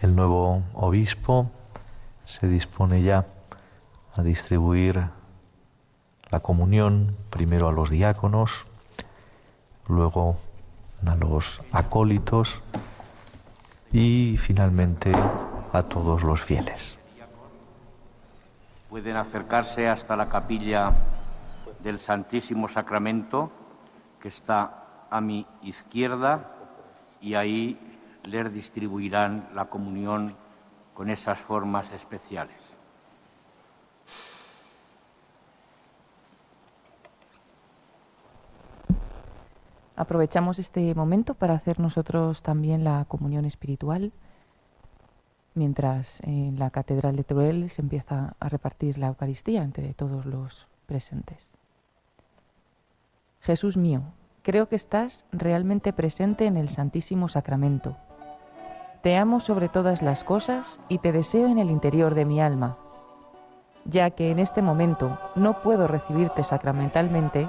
[0.00, 1.50] El nuevo obispo
[2.24, 3.26] se dispone ya
[4.14, 5.08] a distribuir
[6.30, 8.64] la comunión primero a los diáconos,
[9.88, 10.36] luego
[11.06, 12.60] a los acólitos
[13.92, 15.12] y finalmente
[15.72, 16.98] a todos los fieles.
[18.88, 20.92] Pueden acercarse hasta la capilla
[21.82, 23.50] del Santísimo Sacramento,
[24.20, 26.50] que está a mi izquierda,
[27.20, 27.78] y ahí
[28.24, 30.36] les distribuirán la comunión
[30.94, 32.61] con esas formas especiales.
[40.02, 44.10] Aprovechamos este momento para hacer nosotros también la comunión espiritual,
[45.54, 50.66] mientras en la Catedral de Teruel se empieza a repartir la Eucaristía entre todos los
[50.86, 51.52] presentes.
[53.42, 54.02] Jesús mío,
[54.42, 57.96] creo que estás realmente presente en el Santísimo Sacramento.
[59.04, 62.76] Te amo sobre todas las cosas y te deseo en el interior de mi alma.
[63.84, 67.48] Ya que en este momento no puedo recibirte sacramentalmente,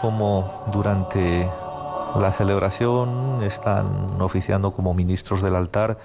[0.00, 1.50] Como durante
[2.16, 5.98] la celebración están oficiando como ministros del altar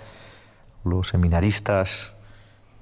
[0.83, 2.15] los seminaristas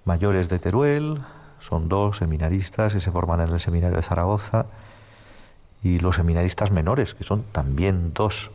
[0.05, 1.21] mayores de Teruel,
[1.59, 4.65] son dos seminaristas que se forman en el seminario de Zaragoza,
[5.83, 8.51] y los seminaristas menores, que son también dos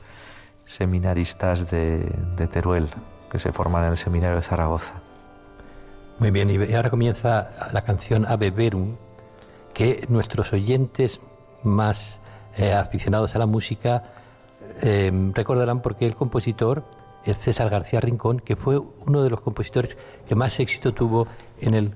[0.66, 1.98] seminaristas de,
[2.36, 2.88] de Teruel,
[3.30, 4.94] que se forman en el seminario de Zaragoza.
[6.18, 8.96] Muy bien, y ahora comienza la canción Ave Verum,
[9.72, 11.20] que nuestros oyentes
[11.62, 12.20] más
[12.56, 14.02] eh, aficionados a la música
[14.82, 16.82] eh, recordarán porque el compositor
[17.24, 19.96] es César García Rincón, que fue uno de los compositores
[20.28, 21.26] que más éxito tuvo
[21.60, 21.92] en el...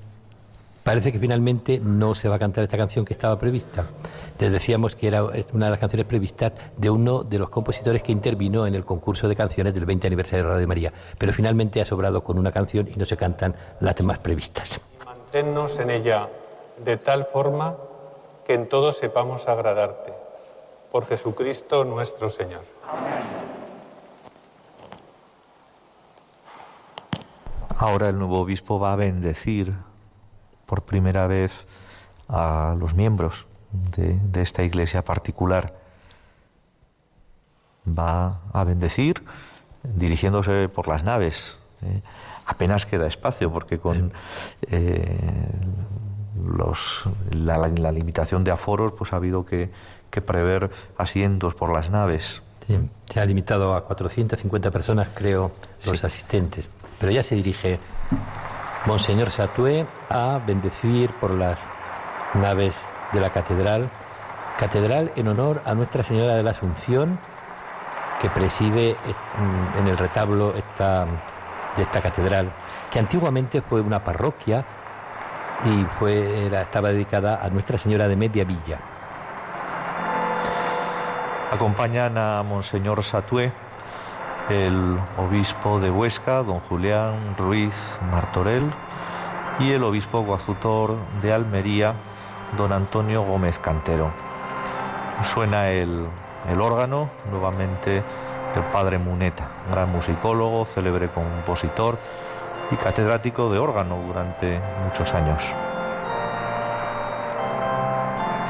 [0.84, 3.84] Parece que finalmente no se va a cantar esta canción que estaba prevista.
[4.38, 8.10] Te decíamos que era una de las canciones previstas de uno de los compositores que
[8.10, 11.84] intervino en el concurso de canciones del 20 aniversario de Radio María, pero finalmente ha
[11.84, 14.80] sobrado con una canción y no se cantan las demás previstas.
[15.04, 16.28] Manténnos en ella
[16.82, 17.76] de tal forma
[18.46, 20.17] que en todo sepamos agradarte.
[20.90, 22.62] Por Jesucristo nuestro Señor.
[27.76, 29.74] Ahora el nuevo obispo va a bendecir
[30.66, 31.52] por primera vez
[32.28, 33.46] a los miembros
[33.96, 35.74] de, de esta iglesia particular.
[37.86, 39.22] Va a bendecir
[39.82, 41.58] dirigiéndose por las naves.
[41.82, 42.02] ¿eh?
[42.46, 44.12] Apenas queda espacio porque con
[44.70, 45.18] eh,
[46.44, 49.70] los, la, la limitación de aforos pues ha habido que,
[50.10, 52.42] que prever asientos por las naves.
[52.66, 52.78] Sí,
[53.08, 55.52] se ha limitado a 450 personas, creo,
[55.84, 56.68] los asistentes.
[56.98, 57.78] Pero ya se dirige
[58.86, 61.58] Monseñor Satué a bendecir por las
[62.34, 62.78] naves
[63.12, 63.88] de la catedral.
[64.58, 67.18] Catedral en honor a Nuestra Señora de la Asunción,
[68.20, 68.96] que preside eh,
[69.78, 71.06] en el retablo esta,
[71.76, 72.50] de esta catedral,
[72.90, 74.64] que antiguamente fue una parroquia
[75.64, 78.78] y fue, era- estaba dedicada a Nuestra Señora de Media Villa.
[81.50, 83.50] Acompañan a Monseñor Satué,
[84.50, 87.74] el obispo de Huesca, don Julián Ruiz
[88.12, 88.70] Martorell,
[89.58, 91.94] y el obispo coadjutor de Almería,
[92.58, 94.10] don Antonio Gómez Cantero.
[95.24, 96.06] Suena el,
[96.50, 98.02] el órgano, nuevamente
[98.54, 101.98] del padre Muneta, gran musicólogo, célebre compositor
[102.70, 105.42] y catedrático de órgano durante muchos años.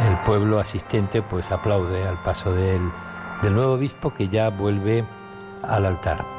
[0.06, 2.80] El pueblo asistente pues aplaude al paso del,
[3.42, 5.04] del nuevo obispo que ya vuelve
[5.62, 6.38] al altar.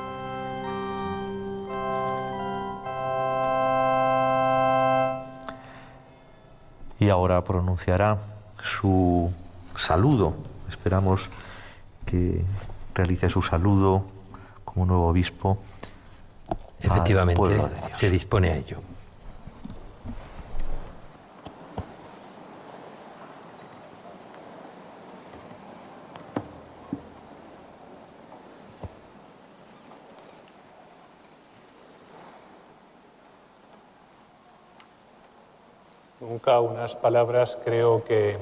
[6.99, 8.17] y ahora pronunciará
[8.61, 9.31] su
[9.75, 10.33] saludo.
[10.69, 11.29] Esperamos
[12.05, 12.43] que
[12.93, 14.03] realice su saludo
[14.65, 15.57] como nuevo obispo.
[16.81, 17.61] Efectivamente,
[17.91, 18.77] se dispone a ello.
[36.29, 38.37] Nunca unas palabras creo que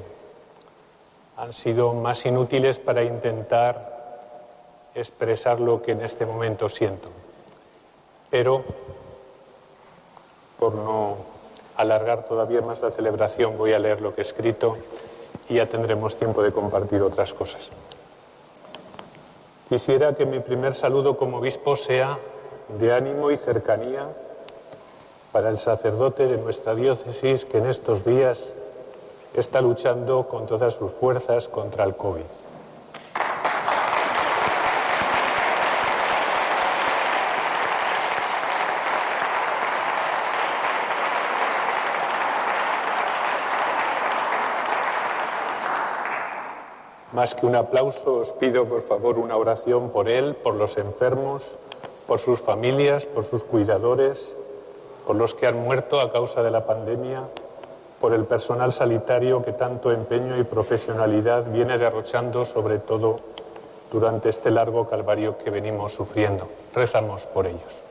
[1.38, 7.08] han sido más inútiles para intentar expresar lo que en este momento siento.
[8.30, 8.66] Pero,
[10.60, 11.16] por no
[11.78, 14.76] alargar todavía más la celebración, voy a leer lo que he escrito
[15.48, 17.70] y ya tendremos tiempo de compartir otras cosas.
[19.70, 22.20] Quisiera que mi primer saludo como obispo sea
[22.68, 24.10] de ánimo y cercanía
[25.38, 28.54] para el sacerdote de nuestra diócesis que en estos días
[29.36, 32.24] está luchando con todas sus fuerzas contra el COVID.
[47.14, 51.58] Más que un aplauso, os pido por favor una oración por él, por los enfermos,
[52.08, 54.34] por sus familias, por sus cuidadores,
[55.08, 57.24] por los que han muerto a causa de la pandemia,
[58.02, 63.22] por el personal sanitario que tanto empeño y profesionalidad viene derrochando, sobre todo
[63.90, 66.50] durante este largo calvario que venimos sufriendo.
[66.76, 67.82] Rezamos por ellos.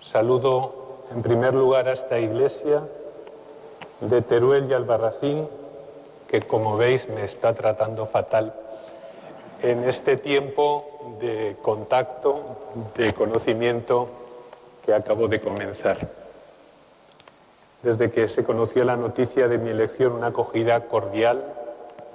[0.00, 2.82] Saludo en primer lugar a esta iglesia
[4.00, 5.48] de Teruel y Albarracín,
[6.28, 8.54] que como veis me está tratando fatal
[9.62, 12.58] en este tiempo de contacto,
[12.96, 14.08] de conocimiento
[14.84, 15.96] que acabo de comenzar.
[17.82, 21.42] Desde que se conoció la noticia de mi elección, una acogida cordial,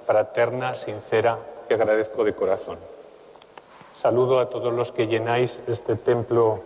[0.06, 2.78] fraterna, sincera, que agradezco de corazón.
[3.94, 6.62] Saludo a todos los que llenáis este templo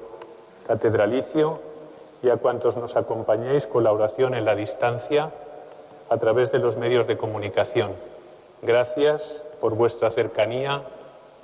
[0.65, 1.59] catedralicio
[2.23, 5.31] y a cuantos nos acompañáis con la oración en la distancia
[6.09, 7.93] a través de los medios de comunicación.
[8.61, 10.83] Gracias por vuestra cercanía,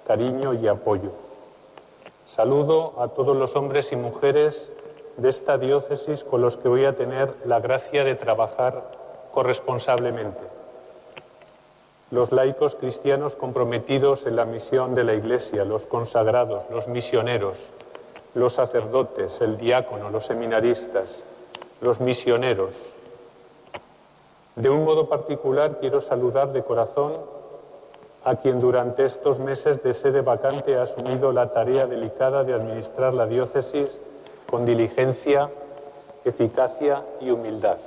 [0.06, 1.12] cariño y apoyo.
[2.26, 4.72] Saludo a todos los hombres y mujeres
[5.18, 8.84] de esta diócesis con los que voy a tener la gracia de trabajar
[9.32, 10.42] corresponsablemente.
[12.12, 17.72] Los laicos cristianos comprometidos en la misión de la Iglesia, los consagrados, los misioneros,
[18.36, 21.24] los sacerdotes, el diácono, los seminaristas,
[21.82, 22.94] los misioneros.
[24.56, 27.14] De un modo particular quiero saludar de corazón
[28.24, 33.16] a quien durante estos meses de sede vacante ha asumido la tarea delicada de administrar
[33.16, 34.00] la diócesis
[34.48, 35.50] con diligencia,
[36.24, 37.78] eficacia y humildad.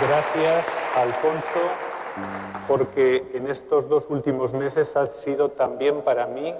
[0.00, 0.66] Gracias,
[0.96, 1.60] Alfonso,
[2.66, 6.54] porque en estos dos últimos meses has sido también para mí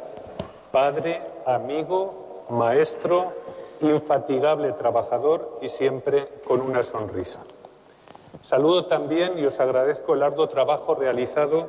[0.75, 3.33] padre, amigo, maestro
[3.81, 7.45] infatigable trabajador y siempre con una sonrisa.
[8.43, 11.69] Saludo también y os agradezco el arduo trabajo realizado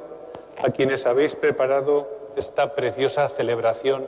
[0.64, 4.08] a quienes habéis preparado esta preciosa celebración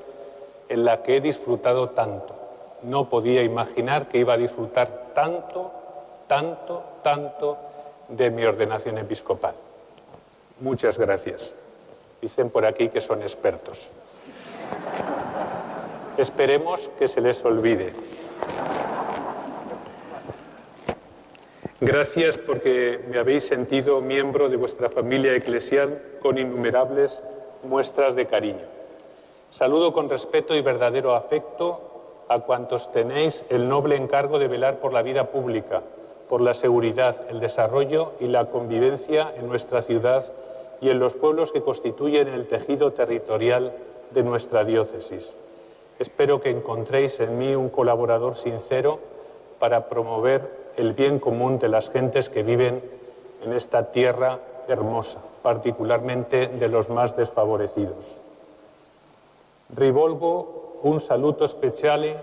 [0.67, 2.33] en la que he disfrutado tanto.
[2.81, 5.71] No podía imaginar que iba a disfrutar tanto,
[6.25, 7.57] tanto, tanto
[8.07, 9.53] de mi ordenación episcopal.
[10.59, 11.53] Muchas gracias.
[12.19, 13.93] Dicen por aquí que son expertos.
[16.17, 17.93] Esperemos que se les olvide.
[21.79, 27.23] Gracias porque me habéis sentido miembro de vuestra familia eclesial con innumerables
[27.61, 28.65] muestras de cariño.
[29.51, 34.91] Saludo con respeto y verdadero afecto a cuantos tenéis el noble encargo de velar por
[34.91, 35.83] la vida pública,
[36.27, 40.25] por la seguridad, el desarrollo y la convivencia en nuestra ciudad
[40.81, 43.73] y en los pueblos que constituyen el tejido territorial
[44.11, 45.35] de nuestra diócesis.
[45.99, 48.99] Espero que encontréis en mí un colaborador sincero
[49.59, 52.81] para promover el bien común de las gentes que viven
[53.43, 58.19] en esta tierra hermosa, particularmente de los más desfavorecidos.
[59.75, 62.15] Rivolgo un saluto speciale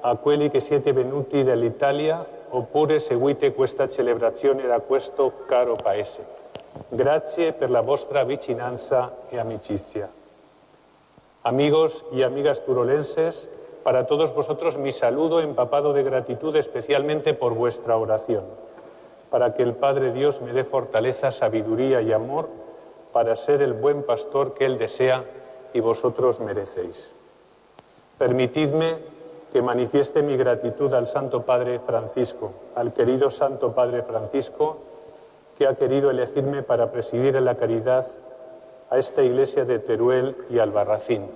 [0.00, 6.24] a quelli che siete venuti dall'Italia oppure seguite questa celebrazione da questo caro paese.
[6.88, 10.17] Grazie per la vostra vicinanza e amicizia.
[11.42, 13.48] Amigos y amigas turolenses,
[13.84, 18.44] para todos vosotros mi saludo empapado de gratitud especialmente por vuestra oración,
[19.30, 22.48] para que el Padre Dios me dé fortaleza, sabiduría y amor
[23.12, 25.24] para ser el buen pastor que Él desea
[25.72, 27.14] y vosotros merecéis.
[28.18, 28.96] Permitidme
[29.52, 34.78] que manifieste mi gratitud al Santo Padre Francisco, al querido Santo Padre Francisco,
[35.56, 38.06] que ha querido elegirme para presidir en la caridad
[38.90, 41.26] a esta iglesia de Teruel y Albarracín.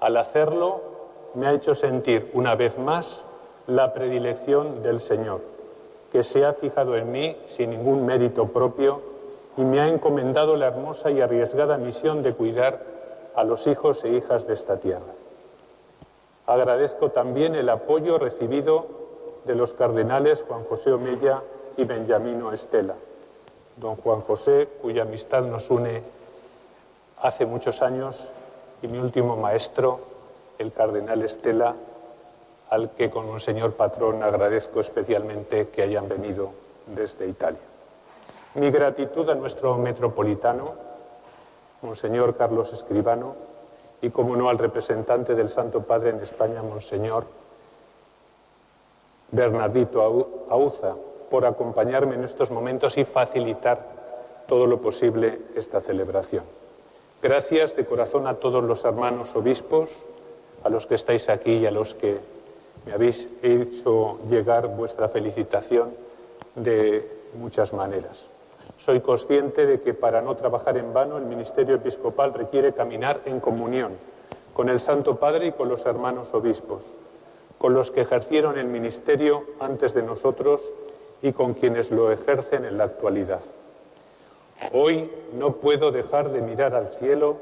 [0.00, 0.80] Al hacerlo,
[1.34, 3.24] me ha hecho sentir una vez más
[3.66, 5.40] la predilección del Señor,
[6.10, 9.00] que se ha fijado en mí sin ningún mérito propio
[9.56, 12.80] y me ha encomendado la hermosa y arriesgada misión de cuidar
[13.34, 15.12] a los hijos e hijas de esta tierra.
[16.46, 18.86] Agradezco también el apoyo recibido
[19.44, 21.42] de los cardenales Juan José Omella
[21.76, 22.94] y Benjamino Estela.
[23.76, 26.15] Don Juan José, cuya amistad nos une
[27.26, 28.30] hace muchos años,
[28.82, 30.00] y mi último maestro,
[30.58, 31.74] el cardenal Estela,
[32.70, 36.50] al que con un señor patrón agradezco especialmente que hayan venido
[36.86, 37.60] desde Italia.
[38.54, 40.74] Mi gratitud a nuestro metropolitano,
[41.82, 43.34] Monseñor Carlos Escribano,
[44.00, 47.26] y como no al representante del Santo Padre en España, Monseñor
[49.30, 50.94] Bernardito Auza,
[51.30, 53.80] por acompañarme en estos momentos y facilitar
[54.46, 56.44] todo lo posible esta celebración.
[57.22, 60.04] Gracias de corazón a todos los hermanos obispos,
[60.62, 62.18] a los que estáis aquí y a los que
[62.84, 65.90] me habéis hecho llegar vuestra felicitación
[66.54, 68.28] de muchas maneras.
[68.78, 73.40] Soy consciente de que para no trabajar en vano el ministerio episcopal requiere caminar en
[73.40, 73.92] comunión
[74.52, 76.94] con el Santo Padre y con los hermanos obispos,
[77.58, 80.70] con los que ejercieron el ministerio antes de nosotros
[81.22, 83.40] y con quienes lo ejercen en la actualidad.
[84.72, 87.36] Hoy no puedo dejar de mirar al cielo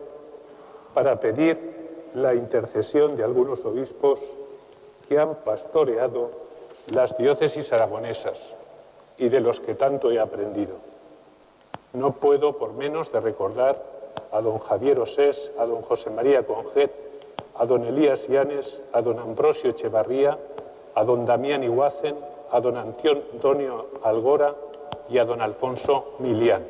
[0.95, 1.74] para pedir
[2.15, 4.36] la intercesión de algunos obispos
[5.09, 6.31] que han pastoreado
[6.89, 8.41] las diócesis aragonesas
[9.19, 10.74] y de los que tanto he aprendido.
[11.93, 13.81] No puedo por menos de recordar
[14.32, 16.91] a don Javier Osés, a don José María Conjet,
[17.57, 20.39] a don Elías Llanes, a don Ambrosio Echevarría,
[20.95, 22.16] a don Damián Iguacen,
[22.51, 24.55] a don Antonio Algora
[25.09, 26.65] y a don Alfonso Milián,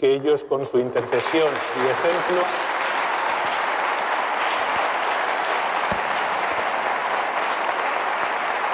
[0.00, 2.42] que ellos con su intercesión y ejemplo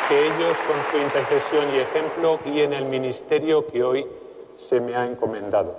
[0.08, 4.06] que ellos con su intercesión y ejemplo guíen el ministerio que hoy
[4.56, 5.74] se me ha encomendado.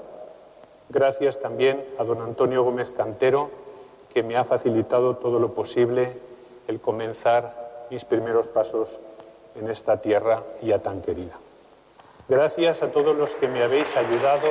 [0.89, 3.49] Gracias también a don Antonio Gómez Cantero,
[4.13, 6.17] que me ha facilitado todo lo posible
[6.67, 8.99] el comenzar mis primeros pasos
[9.55, 11.37] en esta tierra ya tan querida.
[12.27, 14.47] Gracias a todos los que me habéis ayudado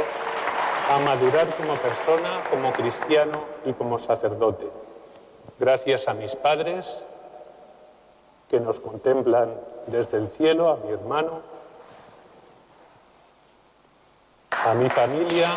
[0.89, 4.69] a madurar como persona, como cristiano y como sacerdote.
[5.59, 7.05] Gracias a mis padres
[8.49, 9.53] que nos contemplan
[9.89, 11.41] desde el cielo, a mi hermano,
[14.51, 15.49] a mi familia,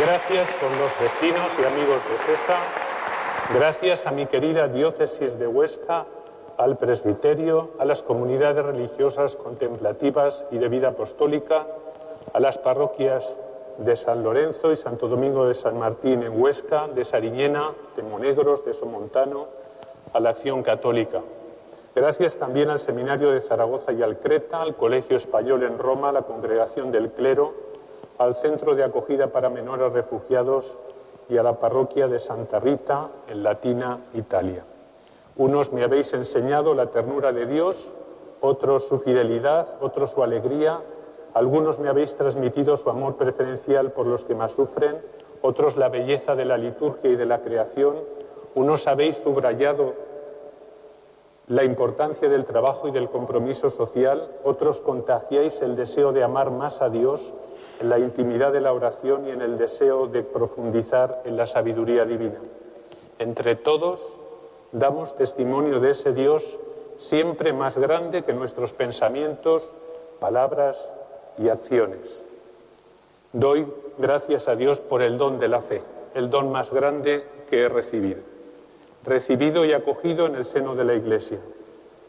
[0.00, 2.56] gracias por los vecinos y amigos de Sesa,
[3.54, 6.06] gracias a mi querida diócesis de Huesca,
[6.58, 11.66] al presbiterio, a las comunidades religiosas contemplativas y de vida apostólica,
[12.34, 13.36] a las parroquias
[13.84, 18.64] de San Lorenzo y Santo Domingo de San Martín en Huesca, de Sariñena, de Monegros,
[18.64, 19.46] de Somontano,
[20.12, 21.22] a la Acción Católica,
[21.94, 26.12] Gracias también al Seminario de Zaragoza y al Creta, al Colegio Español en Roma, a
[26.12, 27.52] la Congregación del Clero,
[28.16, 30.78] al Centro de Acogida para Menores Refugiados
[31.28, 34.64] y a la Parroquia de Santa Rita en Latina, Italia.
[35.36, 37.88] Unos me habéis enseñado la ternura de Dios,
[38.40, 40.80] otros su fidelidad, otros su alegría,
[41.34, 45.00] algunos me habéis transmitido su amor preferencial por los que más sufren,
[45.40, 47.96] otros la belleza de la liturgia y de la creación,
[48.54, 49.94] unos habéis subrayado
[51.48, 56.80] la importancia del trabajo y del compromiso social, otros contagiáis el deseo de amar más
[56.80, 57.32] a Dios
[57.80, 62.04] en la intimidad de la oración y en el deseo de profundizar en la sabiduría
[62.04, 62.38] divina.
[63.18, 64.18] Entre todos
[64.70, 66.58] damos testimonio de ese Dios
[66.96, 69.74] siempre más grande que nuestros pensamientos,
[70.20, 70.92] palabras
[71.38, 72.22] y acciones.
[73.32, 73.66] Doy
[73.98, 75.82] gracias a Dios por el don de la fe,
[76.14, 78.32] el don más grande que he recibido
[79.04, 81.38] recibido y acogido en el seno de la Iglesia.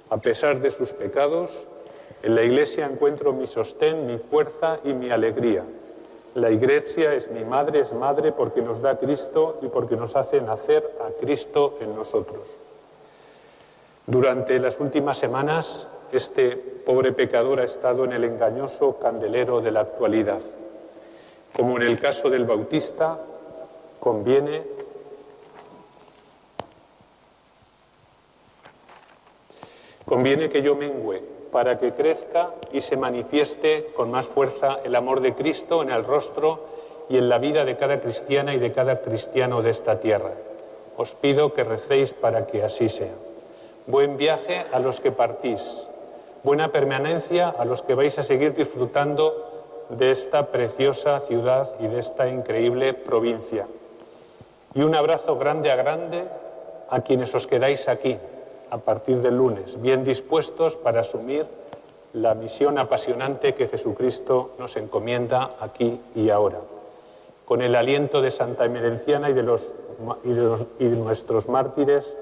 [0.09, 1.67] A pesar de sus pecados,
[2.21, 5.63] en la Iglesia encuentro mi sostén, mi fuerza y mi alegría.
[6.35, 10.41] La Iglesia es mi madre, es madre porque nos da Cristo y porque nos hace
[10.41, 12.49] nacer a Cristo en nosotros.
[14.05, 19.81] Durante las últimas semanas, este pobre pecador ha estado en el engañoso candelero de la
[19.81, 20.41] actualidad.
[21.55, 23.19] Como en el caso del Bautista,
[23.99, 24.63] conviene
[30.05, 35.21] Conviene que yo mengüe para que crezca y se manifieste con más fuerza el amor
[35.21, 36.65] de Cristo en el rostro
[37.09, 40.31] y en la vida de cada cristiana y de cada cristiano de esta tierra.
[40.97, 43.13] Os pido que recéis para que así sea.
[43.87, 45.87] Buen viaje a los que partís.
[46.43, 51.99] Buena permanencia a los que vais a seguir disfrutando de esta preciosa ciudad y de
[51.99, 53.65] esta increíble provincia.
[54.75, 56.25] Y un abrazo grande a grande
[56.89, 58.17] a quienes os quedáis aquí,
[58.69, 61.45] a partir del lunes, bien dispuestos para asumir
[62.13, 66.59] la misión apasionante que Jesucristo nos encomienda aquí y ahora.
[67.45, 69.73] Con el aliento de Santa Emerenciana y de, los,
[70.23, 72.15] y de, nuestros mártires,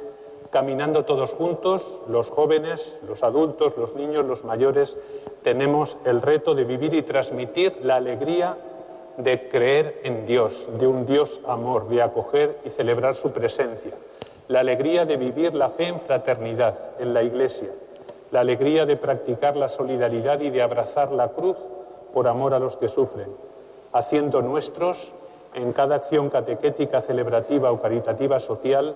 [0.51, 4.97] caminando todos juntos, los jóvenes, los adultos, los niños, los mayores,
[5.43, 8.57] tenemos el reto de vivir y transmitir la alegría
[9.17, 13.91] de creer en Dios, de un Dios amor, de acoger y celebrar su presencia.
[14.49, 17.69] La alegría de vivir la fe en fraternidad en la Iglesia,
[18.31, 21.57] la alegría de practicar la solidaridad y de abrazar la cruz
[22.13, 23.29] por amor a los que sufren,
[23.93, 25.13] haciendo nuestros
[25.53, 28.95] en cada acción catequética, celebrativa o caritativa social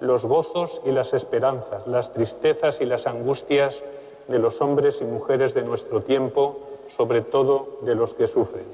[0.00, 3.82] los gozos y las esperanzas, las tristezas y las angustias
[4.28, 6.58] de los hombres y mujeres de nuestro tiempo,
[6.96, 8.66] sobre todo de los que sufren.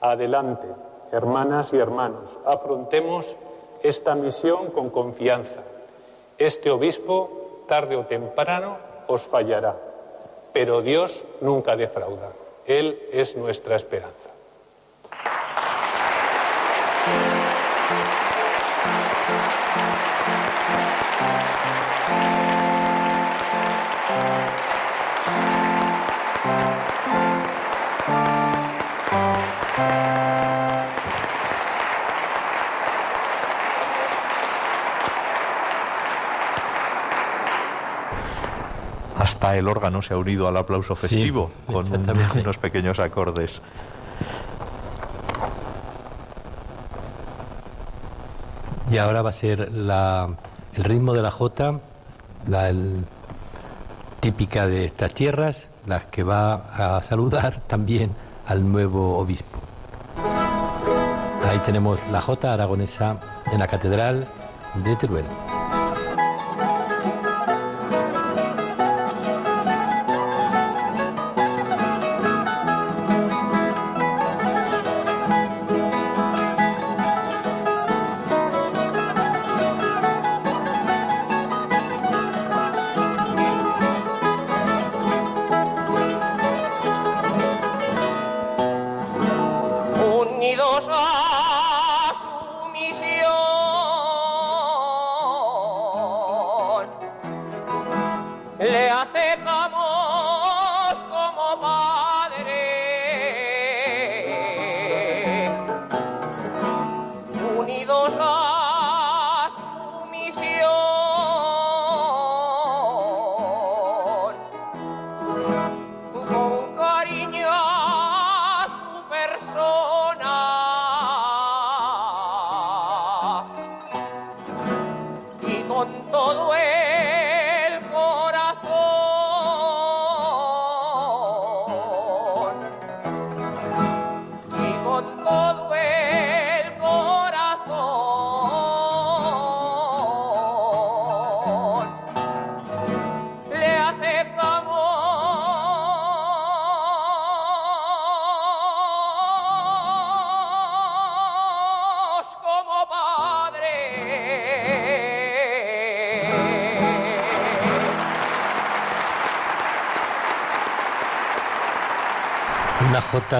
[0.00, 0.66] Adelante,
[1.12, 3.36] hermanas y hermanos, afrontemos
[3.82, 5.62] esta misión con confianza.
[6.38, 8.76] Este obispo, tarde o temprano,
[9.08, 9.76] os fallará,
[10.52, 12.32] pero Dios nunca defrauda.
[12.66, 14.25] Él es nuestra esperanza.
[39.54, 43.60] El órgano se ha unido al aplauso festivo Sí, con un- unos pequeños acordes.
[48.90, 50.28] Y ahora va a ser la-
[50.74, 51.80] el ritmo de la jota,
[52.46, 53.04] la el-
[54.20, 58.10] típica de estas tierras, las que va a saludar también
[58.46, 59.58] al nuevo obispo.
[61.48, 63.18] Ahí tenemos la jota aragonesa
[63.52, 64.26] en la catedral
[64.74, 65.24] de Teruel.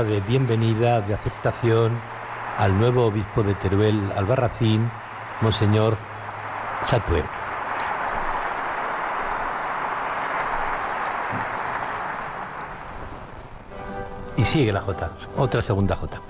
[0.05, 1.99] De bienvenida, de aceptación
[2.59, 4.91] al nuevo obispo de Teruel, Albarracín,
[5.41, 5.97] Monseñor
[6.85, 7.25] Satue.
[14.37, 16.21] Y sigue la jota, otra segunda jota.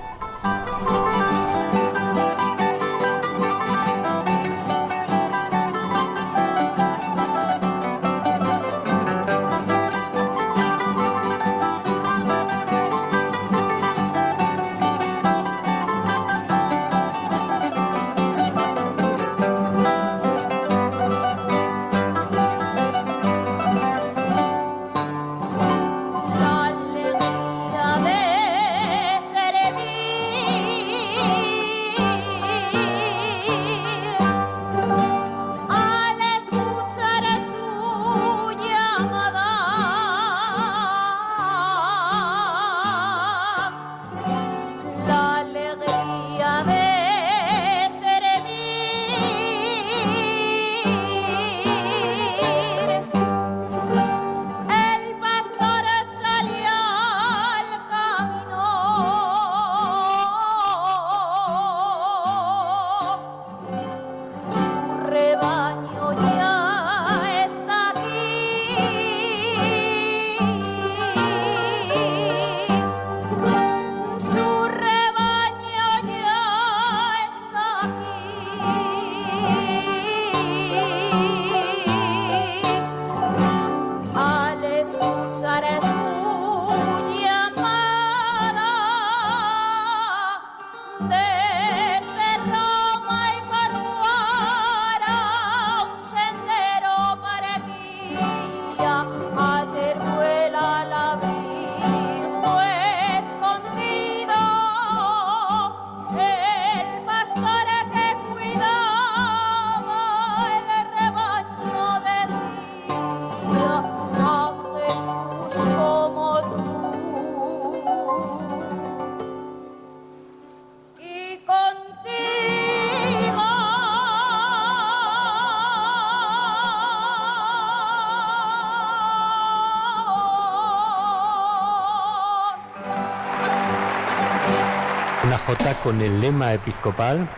[135.87, 137.29] Con el lema episcopal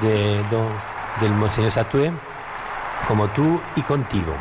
[0.00, 0.72] de don-
[1.20, 2.10] del Monseñor Satue,
[3.06, 4.32] como tú y contigo.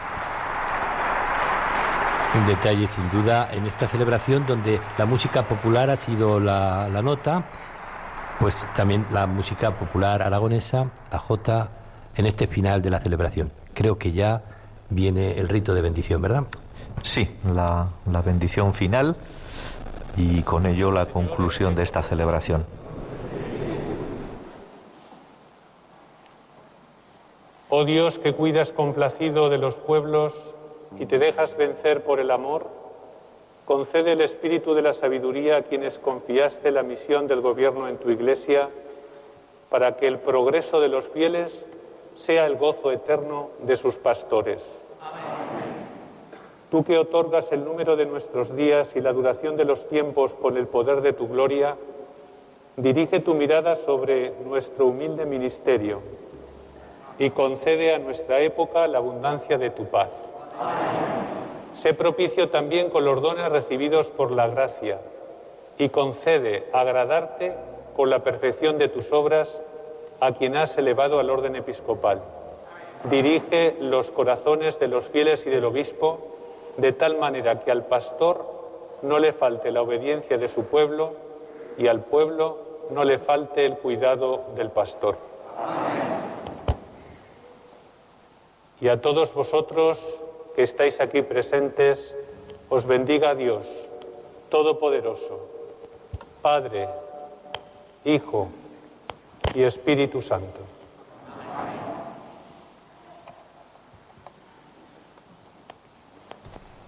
[2.35, 7.01] Un detalle sin duda en esta celebración donde la música popular ha sido la, la
[7.01, 7.43] nota,
[8.39, 11.67] pues también la música popular aragonesa, la jota,
[12.15, 13.51] en este final de la celebración.
[13.73, 14.41] Creo que ya
[14.89, 16.43] viene el rito de bendición, ¿verdad?
[17.03, 19.17] Sí, la, la bendición final
[20.15, 22.65] y con ello la conclusión de esta celebración.
[27.80, 30.33] Oh Dios que cuidas complacido de los pueblos
[30.99, 32.67] y te dejas vencer por el amor,
[33.64, 38.09] concede el espíritu de la sabiduría a quienes confiaste la misión del gobierno en tu
[38.09, 38.67] iglesia,
[39.69, 41.64] para que el progreso de los fieles
[42.16, 44.61] sea el gozo eterno de sus pastores.
[46.69, 50.58] Tú que otorgas el número de nuestros días y la duración de los tiempos con
[50.58, 51.77] el poder de tu gloria,
[52.75, 56.18] dirige tu mirada sobre nuestro humilde ministerio
[57.19, 60.09] y concede a nuestra época la abundancia de tu paz.
[61.75, 64.99] Sé propicio también con los dones recibidos por la gracia
[65.77, 67.53] y concede agradarte
[67.95, 69.59] con la perfección de tus obras
[70.22, 72.22] a quien has elevado al orden episcopal.
[73.09, 76.19] Dirige los corazones de los fieles y del obispo
[76.77, 78.45] de tal manera que al pastor
[79.01, 81.14] no le falte la obediencia de su pueblo
[81.77, 82.57] y al pueblo
[82.91, 85.17] no le falte el cuidado del pastor.
[88.82, 89.99] Y a todos vosotros
[90.56, 92.16] que estáis aquí presentes,
[92.69, 93.67] os bendiga Dios
[94.49, 95.48] Todopoderoso,
[96.41, 96.88] Padre,
[98.06, 98.49] Hijo
[99.53, 100.59] y Espíritu Santo.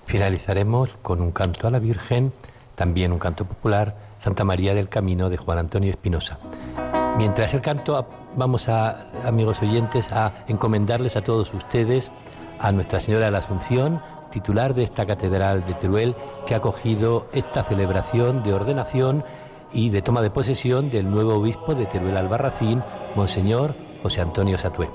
[0.06, 2.34] Finalizaremos con un canto a la Virgen,
[2.76, 6.40] también un canto popular, Santa María del Camino de Juan Antonio Espinosa.
[7.18, 7.96] Mientras el canto,
[8.36, 12.12] vamos a, amigos oyentes, a encomendarles a todos ustedes
[12.60, 14.02] a Nuestra Señora de la Asunción,
[14.32, 19.24] titular de esta catedral de Teruel, que ha acogido esta celebración de ordenación
[19.74, 22.84] y de toma de posesión del nuevo obispo de Teruel Albarracín,
[23.16, 24.90] Monseñor José Antonio Satué.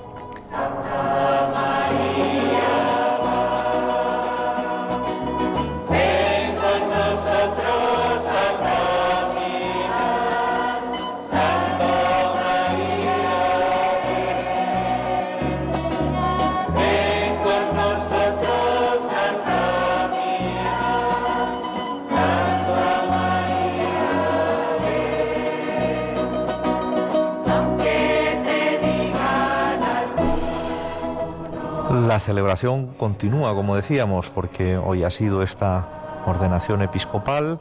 [32.27, 35.85] Celebración continúa, como decíamos, porque hoy ha sido esta
[36.25, 37.57] ordenación episcopal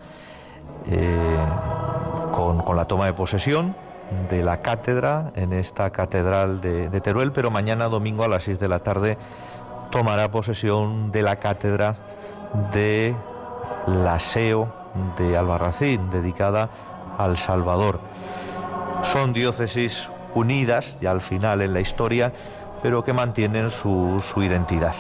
[0.91, 1.37] eh,
[2.33, 3.77] con, la toma de posesión
[4.29, 8.59] de la cátedra en esta catedral de, de Teruel, pero mañana domingo a las 6
[8.59, 9.17] de la tarde
[9.93, 11.95] tomará posesión de la cátedra
[12.73, 13.15] de
[13.87, 14.67] la SEO
[15.17, 16.71] de Albarracín, dedicada
[17.17, 18.01] al Salvador.
[19.03, 22.33] Son diócesis unidas, ya al final en la historia,
[22.87, 24.95] pero que mantienen su, su identidad.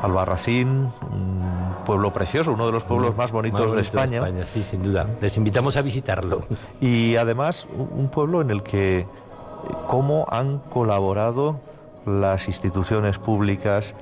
[0.00, 4.46] Albarracín, un pueblo precioso, uno de los pueblos más bonitos, Más de bonito España.
[4.46, 5.08] Sí, sin duda.
[5.20, 6.42] Les invitamos a visitarlo.
[6.80, 9.06] Y además un pueblo en el que eh,
[9.88, 11.58] cómo han colaborado
[12.06, 13.96] las instituciones públicas,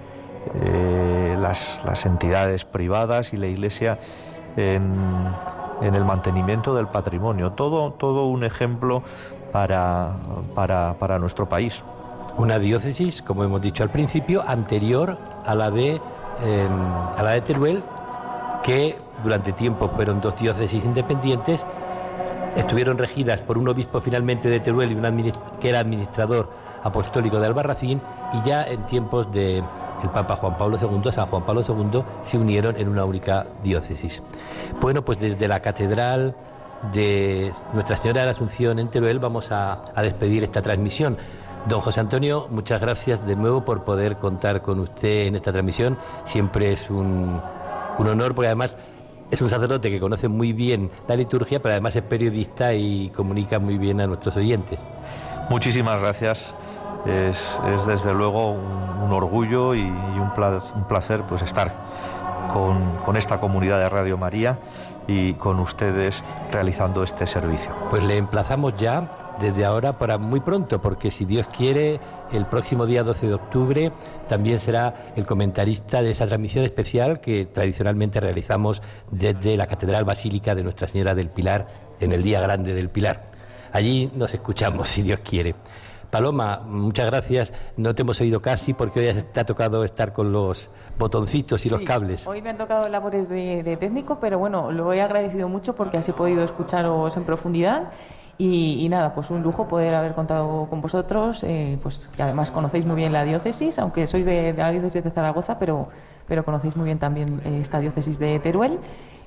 [0.56, 4.00] eh, las, las entidades privadas y la Iglesia
[4.58, 4.92] en,
[5.80, 7.52] en el mantenimiento del patrimonio.
[7.52, 9.02] Todo, todo un ejemplo
[9.50, 10.12] para,
[10.54, 11.82] para, para nuestro país.
[12.36, 16.00] Una diócesis, como hemos dicho al principio, anterior a la de,
[16.42, 16.68] eh,
[17.16, 17.84] a la de Teruel,
[18.64, 21.64] que durante tiempo fueron dos diócesis independientes,
[22.56, 26.50] estuvieron regidas por un obispo finalmente de Teruel y un que era administrador
[26.82, 28.00] apostólico de Albarracín,
[28.32, 32.36] y ya en tiempos de el Papa Juan Pablo II, San Juan Pablo II, se
[32.36, 34.22] unieron en una única diócesis.
[34.80, 36.34] Bueno, pues desde la catedral
[36.92, 41.16] de Nuestra Señora de la Asunción en Teruel vamos a despedir esta transmisión.
[41.66, 45.96] Don José Antonio, muchas gracias de nuevo por poder contar con usted en esta transmisión.
[46.26, 47.40] Siempre es un,
[47.98, 48.76] un honor porque además
[49.30, 53.58] es un sacerdote que conoce muy bien la liturgia, pero además es periodista y comunica
[53.58, 54.78] muy bien a nuestros oyentes.
[55.48, 56.54] Muchísimas gracias.
[57.06, 61.72] Es, es desde luego un, un orgullo y, y un, pla- un placer pues estar
[62.52, 64.58] con, con esta comunidad de Radio María
[65.06, 67.70] y con ustedes realizando este servicio.
[67.90, 69.08] Pues le emplazamos ya
[69.40, 72.00] desde ahora para muy pronto, porque si Dios quiere,
[72.32, 73.92] el próximo día 12 de octubre
[74.28, 80.54] también será el comentarista de esa transmisión especial que tradicionalmente realizamos desde la Catedral Basílica
[80.54, 81.66] de Nuestra Señora del Pilar
[82.00, 83.24] en el Día Grande del Pilar.
[83.72, 85.54] Allí nos escuchamos, si Dios quiere.
[86.10, 87.52] Paloma, muchas gracias.
[87.76, 91.70] No te hemos oído casi porque hoy te ha tocado estar con los botoncitos y
[91.70, 92.24] los cables.
[92.24, 95.96] Hoy me han tocado labores de, de técnico, pero bueno, lo he agradecido mucho porque
[95.96, 97.90] así he podido escucharos en profundidad.
[98.36, 102.84] Y, nada, pues un lujo poder haber contado con vosotros, eh, pues que además conocéis
[102.84, 105.88] muy bien la diócesis, aunque sois de, la diócesis de Zaragoza, pero,
[106.26, 108.80] pero conocéis muy bien también eh, esta diócesis de Teruel.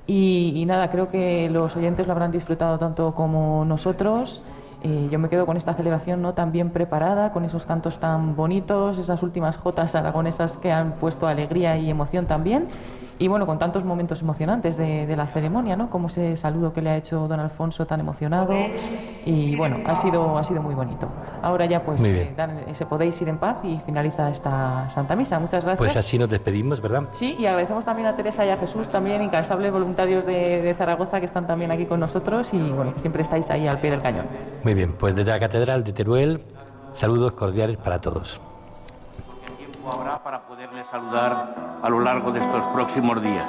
[0.06, 4.42] Y, y nada, creo que los oyentes lo habrán disfrutado tanto como nosotros.
[4.82, 8.36] Eh, yo me quedo con esta celebración no tan bien preparada, con esos cantos tan
[8.36, 12.68] bonitos, esas últimas jotas aragonesas que han puesto alegría y emoción también.
[13.20, 15.90] Y bueno, con tantos momentos emocionantes de, de la ceremonia, ¿no?
[15.90, 18.54] Como ese saludo que le ha hecho don Alfonso tan emocionado.
[19.24, 21.08] Y bueno, ha sido, ha sido muy bonito.
[21.42, 25.38] Ahora ya pues eh, dan- se podéis ir en paz y finaliza esta Santa Misa.
[25.40, 25.78] Muchas gracias.
[25.78, 27.04] Pues así nos despedimos, ¿verdad?
[27.10, 31.18] Sí, y agradecemos también a Teresa y a Jesús, también incansables voluntarios de, de Zaragoza
[31.18, 34.00] que están también aquí con nosotros y bueno, que siempre estáis ahí al pie del
[34.00, 34.26] cañón.
[34.62, 36.42] Muy bien, pues desde la Catedral de Teruel,
[36.92, 38.40] saludos cordiales para todos.
[39.92, 43.48] Habrá para poderle saludar a lo largo de estos próximos días.